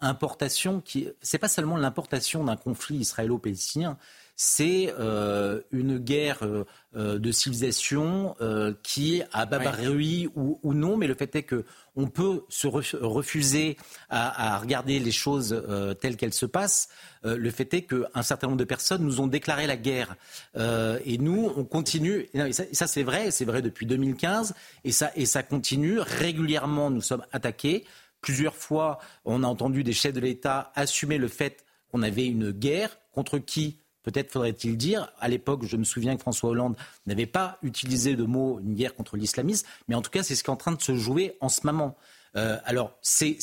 importation, 0.00 0.80
qui, 0.80 1.08
c'est 1.22 1.38
pas 1.38 1.48
seulement 1.48 1.76
l'importation 1.76 2.44
d'un 2.44 2.56
conflit 2.56 2.96
israélo-palestinien, 2.96 3.96
c'est 4.34 4.92
euh, 4.98 5.60
une 5.70 5.98
guerre 5.98 6.38
euh, 6.42 6.64
euh, 6.96 7.18
de 7.18 7.30
civilisation 7.30 8.34
qui 8.82 9.22
a 9.32 9.46
babarui 9.46 10.28
ou, 10.34 10.58
ou, 10.62 10.74
non, 10.74 10.96
mais 10.96 11.06
le 11.06 11.14
fait 11.14 11.34
est 11.36 11.42
que 11.42 11.64
on 11.94 12.06
peut 12.06 12.44
se 12.48 12.66
refuser 12.66 13.76
à, 14.08 14.58
regarder 14.58 14.98
les 14.98 15.10
choses 15.10 15.62
telles 16.00 16.16
qu'elles 16.16 16.32
se 16.32 16.46
passent. 16.46 16.88
le 17.22 17.50
fait 17.50 17.72
est 17.74 17.82
qu'un 17.82 18.22
certain 18.22 18.46
nombre 18.46 18.58
de 18.58 18.64
personnes 18.64 19.02
nous 19.02 19.20
ont 19.20 19.26
déclaré 19.26 19.66
la 19.66 19.76
guerre 19.76 20.16
et 20.56 21.18
nous 21.18 21.52
on 21.54 21.64
continue. 21.64 22.28
Et 22.32 22.52
ça, 22.52 22.86
c'est 22.86 23.02
vrai, 23.02 23.30
c'est 23.30 23.44
vrai 23.44 23.60
depuis 23.60 23.84
2015 23.84 24.54
et 24.84 24.92
ça 24.92 25.12
et 25.16 25.26
ça 25.26 25.42
continue 25.42 26.00
régulièrement. 26.00 26.90
Nous 26.90 27.02
sommes 27.02 27.24
attaqués. 27.32 27.84
Plusieurs 28.22 28.56
fois, 28.56 28.98
on 29.26 29.42
a 29.42 29.46
entendu 29.46 29.84
des 29.84 29.92
chefs 29.92 30.14
de 30.14 30.20
l'État 30.20 30.72
assumer 30.74 31.18
le 31.18 31.28
fait 31.28 31.64
qu'on 31.90 32.02
avait 32.02 32.26
une 32.26 32.52
guerre 32.52 32.96
contre 33.12 33.38
qui 33.38 33.81
Peut-être 34.02 34.30
faudrait-il 34.30 34.76
dire, 34.76 35.12
à 35.20 35.28
l'époque, 35.28 35.64
je 35.64 35.76
me 35.76 35.84
souviens 35.84 36.16
que 36.16 36.22
François 36.22 36.50
Hollande 36.50 36.76
n'avait 37.06 37.26
pas 37.26 37.58
utilisé 37.62 38.16
de 38.16 38.24
mot 38.24 38.58
une 38.60 38.74
guerre 38.74 38.94
contre 38.94 39.16
l'islamisme, 39.16 39.66
mais 39.88 39.94
en 39.94 40.02
tout 40.02 40.10
cas, 40.10 40.22
c'est 40.22 40.34
ce 40.34 40.42
qui 40.42 40.50
est 40.50 40.52
en 40.52 40.56
train 40.56 40.72
de 40.72 40.82
se 40.82 40.94
jouer 40.96 41.36
en 41.40 41.48
ce 41.48 41.60
moment. 41.64 41.96
Euh, 42.36 42.58
alors, 42.64 42.92
c'est 43.02 43.38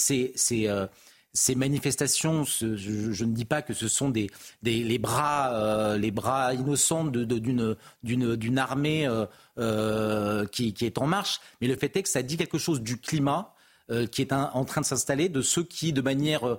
euh, 0.51 0.87
ces 1.33 1.55
manifestations, 1.55 2.43
je, 2.43 3.23
ne 3.23 3.33
dis 3.33 3.45
pas 3.45 3.61
que 3.61 3.73
ce 3.73 3.87
sont 3.87 4.09
des, 4.09 4.29
les, 4.63 4.97
bras, 4.97 5.53
euh, 5.53 5.97
les 5.97 6.11
bras 6.11 6.53
innocents 6.53 7.05
d'une 7.05 8.57
armée 8.57 9.07
qui, 10.51 10.75
est 10.81 10.97
en 10.97 11.07
marche, 11.07 11.39
mais 11.61 11.67
le 11.67 11.75
fait 11.75 11.95
est 11.95 12.03
que 12.03 12.09
ça 12.09 12.23
dit 12.23 12.37
quelque 12.37 12.57
chose 12.57 12.81
du 12.81 12.97
climat 12.97 13.53
qui 14.11 14.21
est 14.21 14.33
en 14.33 14.65
train 14.65 14.81
de 14.81 14.85
s'installer, 14.85 15.29
de 15.29 15.41
ceux 15.41 15.63
qui, 15.63 15.93
de 15.93 16.01
manière 16.01 16.57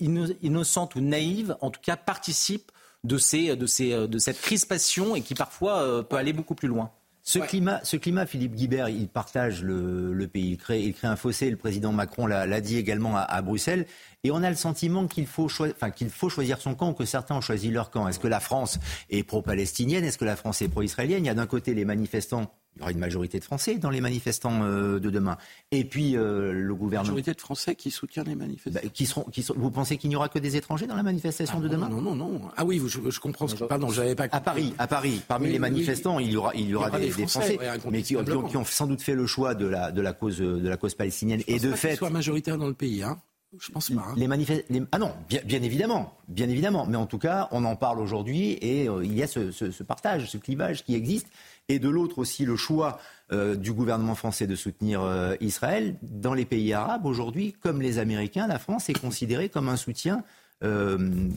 innocente 0.00 0.96
ou 0.96 1.00
naïve, 1.00 1.56
en 1.60 1.70
tout 1.70 1.80
cas, 1.80 1.96
participent 1.96 2.72
de, 3.04 3.18
ces, 3.18 3.54
de, 3.56 3.66
ces, 3.66 4.08
de 4.08 4.18
cette 4.18 4.40
crispation 4.40 5.14
et 5.14 5.20
qui 5.20 5.34
parfois 5.34 6.04
peut 6.08 6.16
aller 6.16 6.32
beaucoup 6.32 6.54
plus 6.54 6.68
loin. 6.68 6.90
Ce, 7.26 7.38
climat, 7.38 7.80
ce 7.84 7.96
climat, 7.96 8.26
Philippe 8.26 8.54
Guibert, 8.54 8.90
il 8.90 9.08
partage 9.08 9.62
le, 9.62 10.26
pays. 10.26 10.50
Il 10.50 10.56
crée, 10.58 10.82
il 10.82 10.92
crée, 10.92 11.08
un 11.08 11.16
fossé. 11.16 11.50
Le 11.50 11.56
président 11.56 11.90
Macron 11.90 12.26
l'a 12.26 12.60
dit 12.60 12.76
également 12.76 13.16
à, 13.16 13.40
Bruxelles. 13.40 13.86
Et 14.24 14.30
on 14.30 14.42
a 14.42 14.50
le 14.50 14.56
sentiment 14.56 15.06
qu'il 15.06 15.26
faut, 15.26 15.46
enfin, 15.46 15.90
qu'il 15.90 16.10
faut 16.10 16.28
choisir 16.28 16.60
son 16.60 16.74
camp 16.74 16.90
ou 16.90 16.92
que 16.92 17.06
certains 17.06 17.36
ont 17.36 17.40
choisi 17.40 17.70
leur 17.70 17.90
camp. 17.90 18.06
Est-ce 18.08 18.18
que 18.18 18.28
la 18.28 18.40
France 18.40 18.78
est 19.08 19.22
pro-palestinienne? 19.22 20.04
Est-ce 20.04 20.18
que 20.18 20.26
la 20.26 20.36
France 20.36 20.60
est 20.60 20.68
pro-israélienne? 20.68 21.24
Il 21.24 21.26
y 21.26 21.30
a 21.30 21.34
d'un 21.34 21.46
côté 21.46 21.72
les 21.72 21.86
manifestants 21.86 22.52
il 22.76 22.80
y 22.80 22.82
aura 22.82 22.90
une 22.90 22.98
majorité 22.98 23.38
de 23.38 23.44
Français 23.44 23.76
dans 23.78 23.90
les 23.90 24.00
manifestants 24.00 24.64
euh, 24.64 24.98
de 24.98 25.10
demain. 25.10 25.36
Et 25.70 25.84
puis 25.84 26.16
euh, 26.16 26.52
le 26.52 26.74
gouvernement. 26.74 27.10
Une 27.10 27.14
majorité 27.14 27.34
de 27.34 27.40
Français 27.40 27.76
qui 27.76 27.90
soutient 27.90 28.24
les 28.24 28.34
manifestants. 28.34 28.80
Bah, 28.82 28.88
qui 28.92 29.06
seront, 29.06 29.22
qui 29.24 29.46
Vous 29.54 29.70
pensez 29.70 29.96
qu'il 29.96 30.10
n'y 30.10 30.16
aura 30.16 30.28
que 30.28 30.40
des 30.40 30.56
étrangers 30.56 30.86
dans 30.86 30.96
la 30.96 31.04
manifestation 31.04 31.60
de 31.60 31.66
ah, 31.66 31.70
demain 31.70 31.88
Non, 31.88 32.00
non, 32.00 32.14
non. 32.16 32.40
Ah 32.56 32.64
oui, 32.64 32.82
je, 32.84 33.10
je 33.10 33.20
comprends. 33.20 33.46
Ce... 33.46 33.56
Pardon, 33.56 33.90
j'avais 33.90 34.16
pas. 34.16 34.26
À 34.32 34.40
Paris, 34.40 34.74
à 34.78 34.86
Paris, 34.88 35.22
parmi 35.28 35.50
les 35.50 35.58
manifestants, 35.58 36.18
il 36.18 36.32
y 36.32 36.36
aura, 36.36 36.54
il 36.54 36.68
y 36.68 36.74
aura, 36.74 36.90
des, 36.90 37.10
Français, 37.10 37.58
mais 37.90 38.02
qui, 38.02 38.16
ont, 38.16 38.64
sans 38.64 38.86
doute 38.86 39.02
fait 39.02 39.14
le 39.14 39.26
choix 39.26 39.54
de 39.54 39.66
la, 39.66 39.92
de 39.92 40.00
la 40.00 40.12
cause, 40.12 40.38
de 40.38 40.68
la 40.68 40.76
cause 40.76 40.94
palestinienne. 40.94 41.42
Je 41.46 41.54
et 41.54 41.58
de 41.58 41.70
pas 41.70 41.76
fait, 41.76 41.96
soit 41.96 42.10
majoritaire 42.10 42.58
dans 42.58 42.66
le 42.66 42.74
pays, 42.74 43.02
hein. 43.02 43.18
Je 43.60 43.70
pense 43.70 43.90
pas. 43.90 44.00
Hein. 44.00 44.14
Les 44.16 44.26
manifest... 44.26 44.64
Ah 44.92 44.98
non, 44.98 45.12
bien, 45.28 45.40
bien, 45.44 45.62
évidemment, 45.62 46.12
bien 46.28 46.48
évidemment. 46.48 46.86
Mais 46.86 46.96
en 46.96 47.06
tout 47.06 47.18
cas, 47.18 47.48
on 47.52 47.64
en 47.64 47.76
parle 47.76 48.00
aujourd'hui 48.00 48.58
et 48.60 48.88
euh, 48.88 49.04
il 49.04 49.14
y 49.14 49.22
a 49.22 49.26
ce, 49.26 49.52
ce, 49.52 49.70
ce, 49.70 49.82
partage, 49.82 50.28
ce 50.28 50.38
clivage 50.38 50.84
qui 50.84 50.94
existe. 50.94 51.28
Et 51.68 51.78
de 51.78 51.88
l'autre 51.88 52.18
aussi, 52.18 52.44
le 52.44 52.56
choix 52.56 52.98
euh, 53.32 53.54
du 53.56 53.72
gouvernement 53.72 54.14
français 54.14 54.46
de 54.46 54.54
soutenir 54.54 55.02
euh, 55.02 55.34
Israël. 55.40 55.96
Dans 56.02 56.34
les 56.34 56.44
pays 56.44 56.74
arabes, 56.74 57.06
aujourd'hui, 57.06 57.54
comme 57.54 57.80
les 57.80 57.98
Américains, 57.98 58.46
la 58.46 58.58
France 58.58 58.90
est 58.90 58.98
considérée 58.98 59.48
comme 59.48 59.70
un 59.70 59.76
soutien 59.76 60.24
euh, 60.62 61.30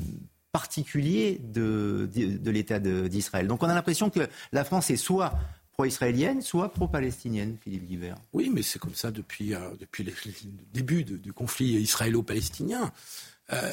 particulier 0.51 1.39
de, 1.41 2.09
de, 2.13 2.51
l'État 2.51 2.80
d'Israël. 2.80 3.47
Donc 3.47 3.63
on 3.63 3.69
a 3.69 3.73
l'impression 3.73 4.09
que 4.09 4.28
la 4.51 4.65
France 4.65 4.89
est 4.89 4.97
soit 4.97 5.34
pro-israélienne, 5.71 6.41
soit 6.41 6.73
pro-palestinienne, 6.73 7.55
Philippe 7.63 7.86
Guibert. 7.86 8.17
Oui, 8.34 8.51
mais 8.53 8.63
c'est 8.63 8.80
comme 8.80 8.95
ça 8.95 9.11
depuis, 9.11 9.53
depuis 9.80 10.03
le 10.03 10.11
début 10.73 11.03
du 11.03 11.32
conflit 11.32 11.75
israélo-palestinien. 11.75 12.91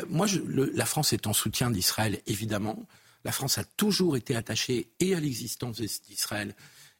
moi, 0.09 0.26
la 0.46 0.84
France 0.84 1.14
est 1.14 1.26
en 1.26 1.32
soutien 1.32 1.70
d'Israël, 1.70 2.20
évidemment. 2.26 2.78
La 3.25 3.33
France 3.33 3.59
a 3.59 3.64
toujours 3.64 4.16
été 4.16 4.37
attachée 4.37 4.89
et 5.01 5.14
à 5.14 5.20
l'existence 5.20 5.81
d'Israël 5.81 6.55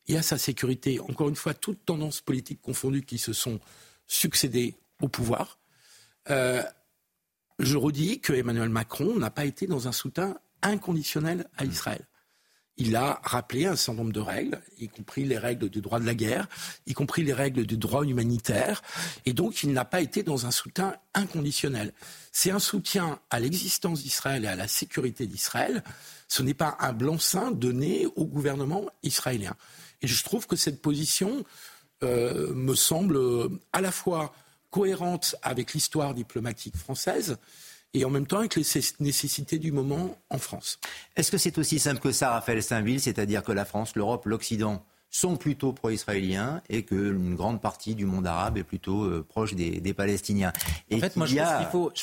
et 0.07 0.17
à 0.17 0.23
sa 0.23 0.39
sécurité, 0.39 1.01
encore 1.01 1.29
une 1.29 1.37
fois, 1.37 1.55
toutes 1.55 1.85
tendances 1.85 2.21
politiques 2.21 2.61
confondues 2.61 3.05
qui 3.05 3.19
se 3.19 3.33
sont 3.33 3.61
succédées 4.07 4.75
au 5.01 5.09
pouvoir. 5.09 5.59
Euh, 6.31 6.63
je 7.59 7.77
redis 7.77 8.21
que 8.21 8.33
Emmanuel 8.33 8.69
Macron 8.69 9.17
n'a 9.19 9.31
pas 9.31 9.45
été 9.45 9.67
dans 9.67 9.89
un 9.89 9.93
soutien 9.93 10.37
inconditionnel 10.63 11.49
à 11.57 11.65
Israël. 11.65 12.07
Il 12.77 12.97
a 12.97 13.21
rappelé 13.23 13.67
un 13.67 13.77
certain 13.77 13.99
nombre 13.99 14.13
de 14.13 14.21
règles, 14.21 14.61
y 14.79 14.89
compris 14.89 15.25
les 15.25 15.39
règles 15.39 15.69
du 15.69 15.81
droit 15.81 16.01
de 16.01 16.07
la 16.07 16.15
guerre, 16.15 16.49
y 16.87 16.93
compris 16.93 17.23
les 17.23 17.33
règles 17.33 17.67
du 17.67 17.77
droit 17.77 18.05
humanitaire, 18.05 18.83
et 19.27 19.33
donc 19.33 19.63
il 19.63 19.73
n'a 19.73 19.85
pas 19.85 20.01
été 20.01 20.25
dans 20.25 20.47
un 20.47 20.51
soutien 20.51 20.97
inconditionnel. 21.15 21.93
C'est 22.33 22.51
un 22.51 22.59
soutien 22.59 23.21
à 23.31 23.39
l'existence 23.39 24.03
d'Israël 24.03 24.45
et 24.45 24.49
à 24.49 24.57
la 24.57 24.67
sécurité 24.67 25.27
d'Israël. 25.29 25.85
Ce 26.27 26.43
n'est 26.43 26.55
pas 26.55 26.77
un 26.81 26.93
blanc-seing 26.93 27.53
donné 27.53 28.07
au 28.17 28.25
gouvernement 28.25 28.87
israélien. 29.05 29.55
Et 30.03 30.09
je 30.09 30.25
trouve 30.25 30.49
que 30.49 30.57
cette 30.57 30.83
position 30.83 31.45
euh, 32.03 32.53
me 32.55 32.75
semble 32.75 33.21
à 33.73 33.81
la 33.81 33.93
fois 33.93 34.35
cohérente 34.71 35.37
avec 35.43 35.75
l'histoire 35.75 36.13
diplomatique 36.13 36.77
française 36.77 37.39
et 37.95 38.05
en 38.05 38.11
même 38.11 38.27
temps 38.27 38.39
avec 38.39 38.57
les 38.57 38.65
nécessités 39.01 39.59
du 39.59 39.73
moment 39.73 40.19
en 40.31 40.39
France. 40.39 40.79
Est-ce 41.17 41.31
que 41.31 41.39
c'est 41.39 41.57
aussi 41.59 41.79
simple 41.79 42.01
que 42.01 42.13
ça, 42.13 42.31
Raphaël 42.31 42.63
Saint-Ville, 42.63 43.01
c'est-à-dire 43.01 43.43
que 43.43 43.53
la 43.53 43.65
France, 43.65 43.95
l'Europe, 43.97 44.27
l'Occident 44.27 44.85
sont 45.11 45.37
plutôt 45.37 45.73
pro-israéliens 45.73 46.61
et 46.69 46.83
qu'une 46.83 47.37
grande 47.37 47.61
partie 47.63 47.95
du 47.95 48.05
monde 48.05 48.27
arabe 48.27 48.59
est 48.59 48.65
plutôt 48.65 49.05
euh, 49.05 49.25
proche 49.27 49.55
des, 49.55 49.95
Palestiniens? 49.95 50.53
en 50.93 50.99
fait, 50.99 51.15
moi, 51.15 51.27
je, 51.27 51.37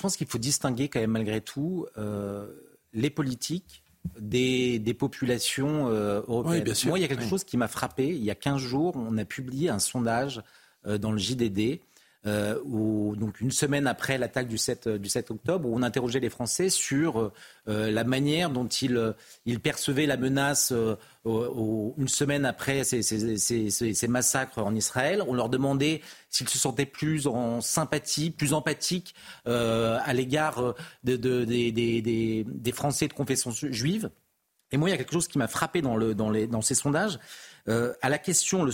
pense 0.02 0.16
qu'il 0.16 0.28
faut, 0.28 0.38
distinguer 0.38 0.88
quand 0.88 1.02
même 1.02 1.12
malgré 1.12 1.42
tout 1.42 1.88
euh, 1.98 2.48
les 2.94 3.10
politiques 3.10 3.84
des, 4.20 4.96
populations 4.98 5.88
euh, 5.90 6.22
européennes. 6.28 6.74
Moi, 6.86 7.00
il 7.00 7.02
y 7.02 7.06
a 7.06 7.08
quelque 7.08 7.28
chose 7.28 7.44
qui 7.44 7.58
m'a 7.58 7.68
frappé. 7.68 8.08
Il 8.08 8.24
y 8.24 8.32
a 8.32 8.36
15 8.36 8.62
jours, 8.62 8.96
on 8.96 9.18
a 9.18 9.26
publié 9.26 9.70
un 9.70 9.80
sondage 9.80 10.42
euh, 10.88 10.98
dans 10.98 11.12
le 11.12 11.18
JDD 11.18 11.80
euh, 12.28 12.60
donc 13.16 13.42
une 13.42 13.50
semaine 13.50 13.88
après 13.88 14.20
l'attaque 14.20 14.48
du 14.48 14.58
7, 14.58 14.88
du 14.88 15.10
7 15.10 15.32
octobre, 15.32 15.68
où 15.68 15.76
on 15.76 15.82
interrogeait 15.82 16.20
les 16.20 16.30
Français 16.30 16.70
sur 16.70 17.32
euh, 17.68 17.92
la 17.92 18.04
manière 18.04 18.52
dont 18.52 18.68
ils, 18.68 19.16
ils 19.46 19.60
percevaient 19.60 20.06
la 20.06 20.18
menace 20.18 20.72
euh, 20.72 20.96
une 21.26 22.08
semaine 22.08 22.46
après 22.46 22.84
ces, 22.84 24.08
massacres 24.08 24.60
en 24.60 24.76
Israël. 24.76 25.24
On 25.28 25.34
leur 25.34 25.50
demandait 25.50 26.02
s'ils 26.30 26.50
se 26.50 26.60
sentaient 26.60 26.86
plus 26.86 27.26
en 27.26 27.60
sympathie, 27.62 28.30
plus 28.30 28.54
empathiques 28.54 29.16
à 29.46 30.14
l'égard 30.14 30.76
de, 31.04 31.16
de, 31.16 31.44
des, 31.44 32.72
Français 32.72 33.08
de 33.08 33.14
confession 33.14 33.52
juive. 33.52 34.10
Et 34.72 34.78
moi, 34.78 34.90
il 34.90 34.92
y 34.92 34.96
a 34.96 34.98
quelque 34.98 35.14
chose 35.14 35.28
qui 35.28 35.38
m'a 35.38 35.48
frappé 35.48 35.82
dans 35.82 36.62
ces 36.62 36.76
sondages. 36.76 37.20
à 37.68 38.10
la 38.10 38.18
question, 38.18 38.68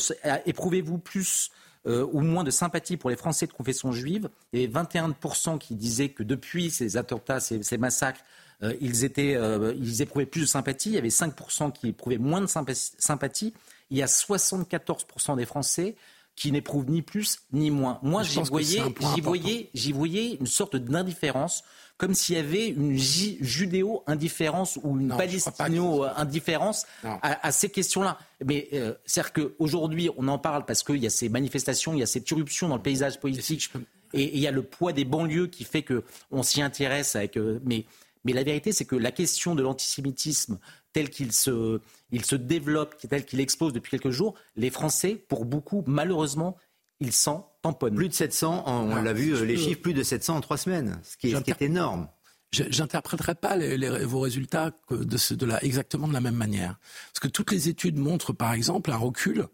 éprouvez-vous 0.45 0.99
plus 0.99 1.49
euh, 1.87 2.05
ou 2.11 2.19
moins 2.19 2.43
de 2.43 2.51
sympathie 2.51 2.97
pour 2.97 3.09
les 3.09 3.15
Français 3.15 3.47
de 3.47 3.53
confession 3.53 3.91
juive. 3.91 4.29
Et 4.51 4.67
21% 4.67 5.57
qui 5.57 5.75
disaient 5.75 6.09
que 6.09 6.23
depuis 6.23 6.69
ces 6.69 6.97
attentats, 6.97 7.39
ces, 7.39 7.77
massacres, 7.77 8.21
euh, 8.61 8.73
ils, 8.81 9.05
étaient, 9.05 9.35
euh, 9.35 9.73
ils 9.77 10.01
éprouvaient 10.01 10.25
plus 10.25 10.41
de 10.41 10.45
sympathie. 10.45 10.89
Il 10.89 10.95
y 10.95 10.97
avait 10.97 11.07
5% 11.07 11.71
qui 11.71 11.89
éprouvaient 11.89 12.17
moins 12.17 12.41
de 12.41 12.47
sympathie. 12.47 13.53
Il 13.89 13.97
y 13.97 14.03
a 14.03 14.07
74% 14.07 15.37
des 15.37 15.45
Français 15.45 15.95
qui 16.35 16.51
n'éprouvent 16.51 16.89
ni 16.89 17.01
plus 17.01 17.39
ni 17.53 17.71
moins. 17.71 17.99
Moi, 18.03 18.23
j'y 18.23 18.41
voyais, 18.41 18.81
voyais, 19.21 19.69
voyais 19.93 20.37
une 20.39 20.45
sorte 20.45 20.75
d'indifférence 20.75 21.63
comme 21.97 22.13
s'il 22.13 22.35
y 22.35 22.39
avait 22.39 22.67
une 22.67 22.95
judéo-indifférence 22.95 24.79
ou 24.83 24.99
une 24.99 25.09
palestino-indifférence 25.09 26.85
à, 27.03 27.51
ces 27.51 27.69
questions-là. 27.69 28.19
Mais 28.45 28.69
euh, 28.73 28.93
c'est-à-dire 29.05 29.33
qu'aujourd'hui, 29.33 30.09
on 30.15 30.27
en 30.27 30.37
parle 30.37 30.65
parce 30.65 30.83
qu'il 30.83 30.97
y 30.97 31.07
a 31.07 31.09
ces 31.09 31.27
manifestations, 31.27 31.93
il 31.93 31.99
y 31.99 32.03
a 32.03 32.07
cette 32.07 32.29
irruption 32.29 32.69
dans 32.69 32.75
le 32.75 32.81
paysage 32.81 33.19
politique, 33.19 33.71
et 34.13 34.35
il 34.35 34.39
y 34.39 34.47
a 34.47 34.51
le 34.51 34.61
poids 34.61 34.93
des 34.93 35.05
banlieues 35.05 35.47
qui 35.47 35.63
fait 35.63 35.83
qu'on 35.83 36.43
s'y 36.43 36.61
intéresse. 36.61 37.15
Avec, 37.15 37.35
euh, 37.35 37.59
mais, 37.65 37.85
mais 38.23 38.33
la 38.33 38.43
vérité, 38.43 38.71
c'est 38.71 38.85
que 38.85 38.95
la 38.95 39.11
question 39.11 39.55
de 39.55 39.63
l'antisémitisme 39.63 40.59
tel 40.93 41.09
qu'il 41.09 41.31
se, 41.31 41.81
il 42.11 42.25
se 42.25 42.35
développe, 42.35 42.95
tel 43.09 43.25
qu'il 43.25 43.39
explose 43.39 43.73
depuis 43.73 43.91
quelques 43.91 44.11
jours, 44.11 44.35
les 44.55 44.69
Français, 44.69 45.15
pour 45.27 45.45
beaucoup, 45.45 45.83
malheureusement, 45.85 46.57
ils 46.99 47.13
s'en 47.13 47.51
tamponnent. 47.61 47.95
Plus 47.95 48.09
de 48.09 48.13
700, 48.13 48.63
on 48.65 48.95
l'a 48.95 49.13
vu, 49.13 49.35
euh, 49.35 49.43
les 49.43 49.57
chiffres, 49.57 49.81
plus 49.81 49.93
de 49.93 50.03
700 50.03 50.37
en 50.37 50.41
trois 50.41 50.57
semaines, 50.57 50.99
ce 51.03 51.17
qui 51.17 51.31
est, 51.31 51.61
énorme. 51.61 52.07
J'interpréterai 52.51 53.35
pas 53.35 53.57
vos 54.05 54.21
résultats 54.21 54.71
de, 54.89 55.33
de 55.35 55.45
la, 55.45 55.63
exactement 55.63 56.07
de 56.07 56.13
la 56.13 56.21
même 56.21 56.35
manière. 56.35 56.79
Parce 57.09 57.19
que 57.19 57.27
toutes 57.27 57.51
les 57.51 57.69
études 57.69 57.97
montrent, 57.97 58.33
par 58.33 58.53
exemple, 58.53 58.91
un 58.91 58.97
recul, 58.97 59.47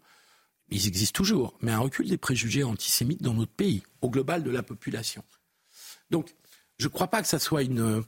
ils 0.70 0.86
existent 0.86 1.16
toujours, 1.16 1.58
mais 1.60 1.72
un 1.72 1.80
recul 1.80 2.08
des 2.08 2.16
préjugés 2.16 2.62
antisémites 2.62 3.22
dans 3.22 3.34
notre 3.34 3.52
pays, 3.52 3.82
au 4.00 4.10
global 4.10 4.42
de 4.42 4.50
la 4.50 4.62
population. 4.62 5.24
Donc, 6.10 6.34
je 6.78 6.86
ne 6.86 6.92
crois 6.92 7.08
pas 7.08 7.20
que 7.20 7.28
ça 7.28 7.38
soit 7.38 7.62
une, 7.62 8.04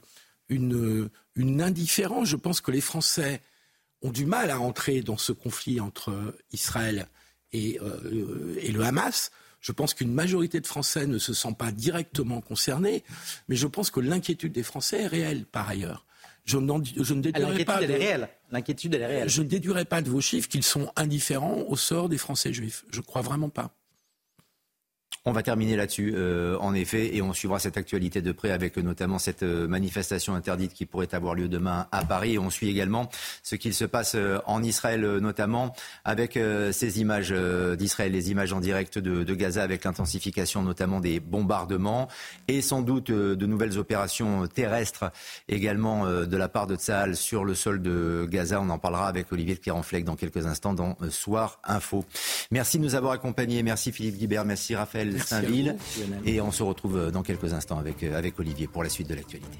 une, 0.49 1.09
une 1.35 1.61
indifférence. 1.61 2.29
Je 2.29 2.35
pense 2.37 2.61
que 2.61 2.71
les 2.71 2.81
Français 2.81 3.41
ont 4.01 4.11
du 4.11 4.25
mal 4.25 4.51
à 4.51 4.59
entrer 4.59 5.01
dans 5.01 5.17
ce 5.17 5.31
conflit 5.31 5.79
entre 5.79 6.35
Israël 6.51 7.09
euh, 7.53 8.55
et, 8.61 8.71
le 8.71 8.81
Hamas. 8.81 9.31
Je 9.59 9.71
pense 9.71 9.93
qu'une 9.93 10.13
majorité 10.13 10.59
de 10.59 10.67
Français 10.67 11.07
ne 11.07 11.17
se 11.17 11.33
sent 11.33 11.55
pas 11.57 11.71
directement 11.71 12.41
concernés, 12.41 13.03
mais 13.47 13.55
je 13.55 13.67
pense 13.67 13.89
que 13.89 13.99
l'inquiétude 13.99 14.53
des 14.53 14.63
Français 14.63 15.03
est 15.03 15.07
réelle 15.07 15.45
par 15.45 15.67
ailleurs. 15.67 16.05
Je, 16.45 16.57
je 16.57 17.13
ne 17.13 17.21
déduirai 17.21 17.65
pas. 17.65 17.81
Elle 17.81 17.91
réelle. 17.91 18.29
L'inquiétude, 18.51 18.93
elle 18.93 19.01
est 19.01 19.07
réelle. 19.07 19.29
Je 19.29 19.41
ne 19.41 19.47
déduirai 19.47 19.83
pas 19.83 20.01
de 20.01 20.09
vos 20.09 20.21
chiffres 20.21 20.47
qu'ils 20.47 20.63
sont 20.63 20.91
indifférents 20.95 21.63
au 21.67 21.75
sort 21.75 22.07
des 22.07 22.17
Français 22.17 22.53
juifs. 22.53 22.85
Je 22.91 22.99
ne 22.99 23.05
crois 23.05 23.21
vraiment 23.21 23.49
pas. 23.49 23.76
On 25.27 25.33
va 25.33 25.43
terminer 25.43 25.75
là-dessus, 25.75 26.13
euh, 26.15 26.57
en 26.61 26.73
effet, 26.73 27.13
et 27.13 27.21
on 27.21 27.33
suivra 27.33 27.59
cette 27.59 27.75
actualité 27.75 28.21
de 28.21 28.31
près 28.31 28.51
avec 28.51 28.77
notamment 28.77 29.19
cette 29.19 29.43
euh, 29.43 29.67
manifestation 29.67 30.35
interdite 30.35 30.73
qui 30.73 30.85
pourrait 30.85 31.13
avoir 31.13 31.35
lieu 31.35 31.49
demain 31.49 31.87
à 31.91 32.05
Paris. 32.05 32.39
On 32.39 32.49
suit 32.49 32.69
également 32.69 33.09
ce 33.43 33.55
qu'il 33.55 33.73
se 33.73 33.83
passe 33.83 34.15
euh, 34.15 34.39
en 34.45 34.63
Israël, 34.63 35.01
notamment 35.17 35.75
avec 36.05 36.39
ces 36.71 37.01
images 37.01 37.33
d'Israël, 37.77 38.11
les 38.11 38.31
images 38.31 38.53
en 38.53 38.61
direct 38.61 38.99
de, 38.99 39.33
Gaza, 39.33 39.63
avec 39.63 39.83
l'intensification 39.83 40.61
notamment 40.61 41.01
des 41.01 41.19
bombardements 41.19 42.07
et 42.47 42.61
sans 42.61 42.81
doute 42.81 43.11
de 43.11 43.45
nouvelles 43.45 43.77
opérations 43.77 44.47
terrestres 44.47 45.11
également 45.49 46.05
de 46.05 46.37
la 46.37 46.47
part 46.47 46.67
de 46.67 46.75
Tsahal 46.75 47.15
sur 47.15 47.43
le 47.43 47.55
sol 47.55 47.81
de 47.81 48.27
Gaza. 48.29 48.61
On 48.61 48.69
en 48.69 48.79
parlera 48.79 49.07
avec 49.07 49.31
Olivier 49.31 49.55
de 49.55 50.01
dans 50.01 50.15
quelques 50.15 50.45
instants 50.45 50.73
dans 50.73 50.95
Soir 51.09 51.59
Info. 51.63 52.05
Merci 52.51 52.77
de 52.77 52.83
nous 52.83 52.95
avoir 52.95 53.13
accompagnés. 53.13 53.63
Merci 53.63 53.91
Philippe 53.91 54.17
Guibert. 54.17 54.45
Merci 54.45 54.75
Raphaël. 54.75 54.96
Saint-Ville. 55.19 55.75
Et 56.25 56.41
on 56.41 56.51
se 56.51 56.63
retrouve 56.63 56.97
euh, 56.97 57.11
dans 57.11 57.23
quelques 57.23 57.53
instants 57.53 57.81
euh, 57.85 58.17
avec 58.17 58.39
Olivier 58.39 58.67
pour 58.67 58.83
la 58.83 58.89
suite 58.89 59.09
de 59.09 59.15
l'actualité. 59.15 59.57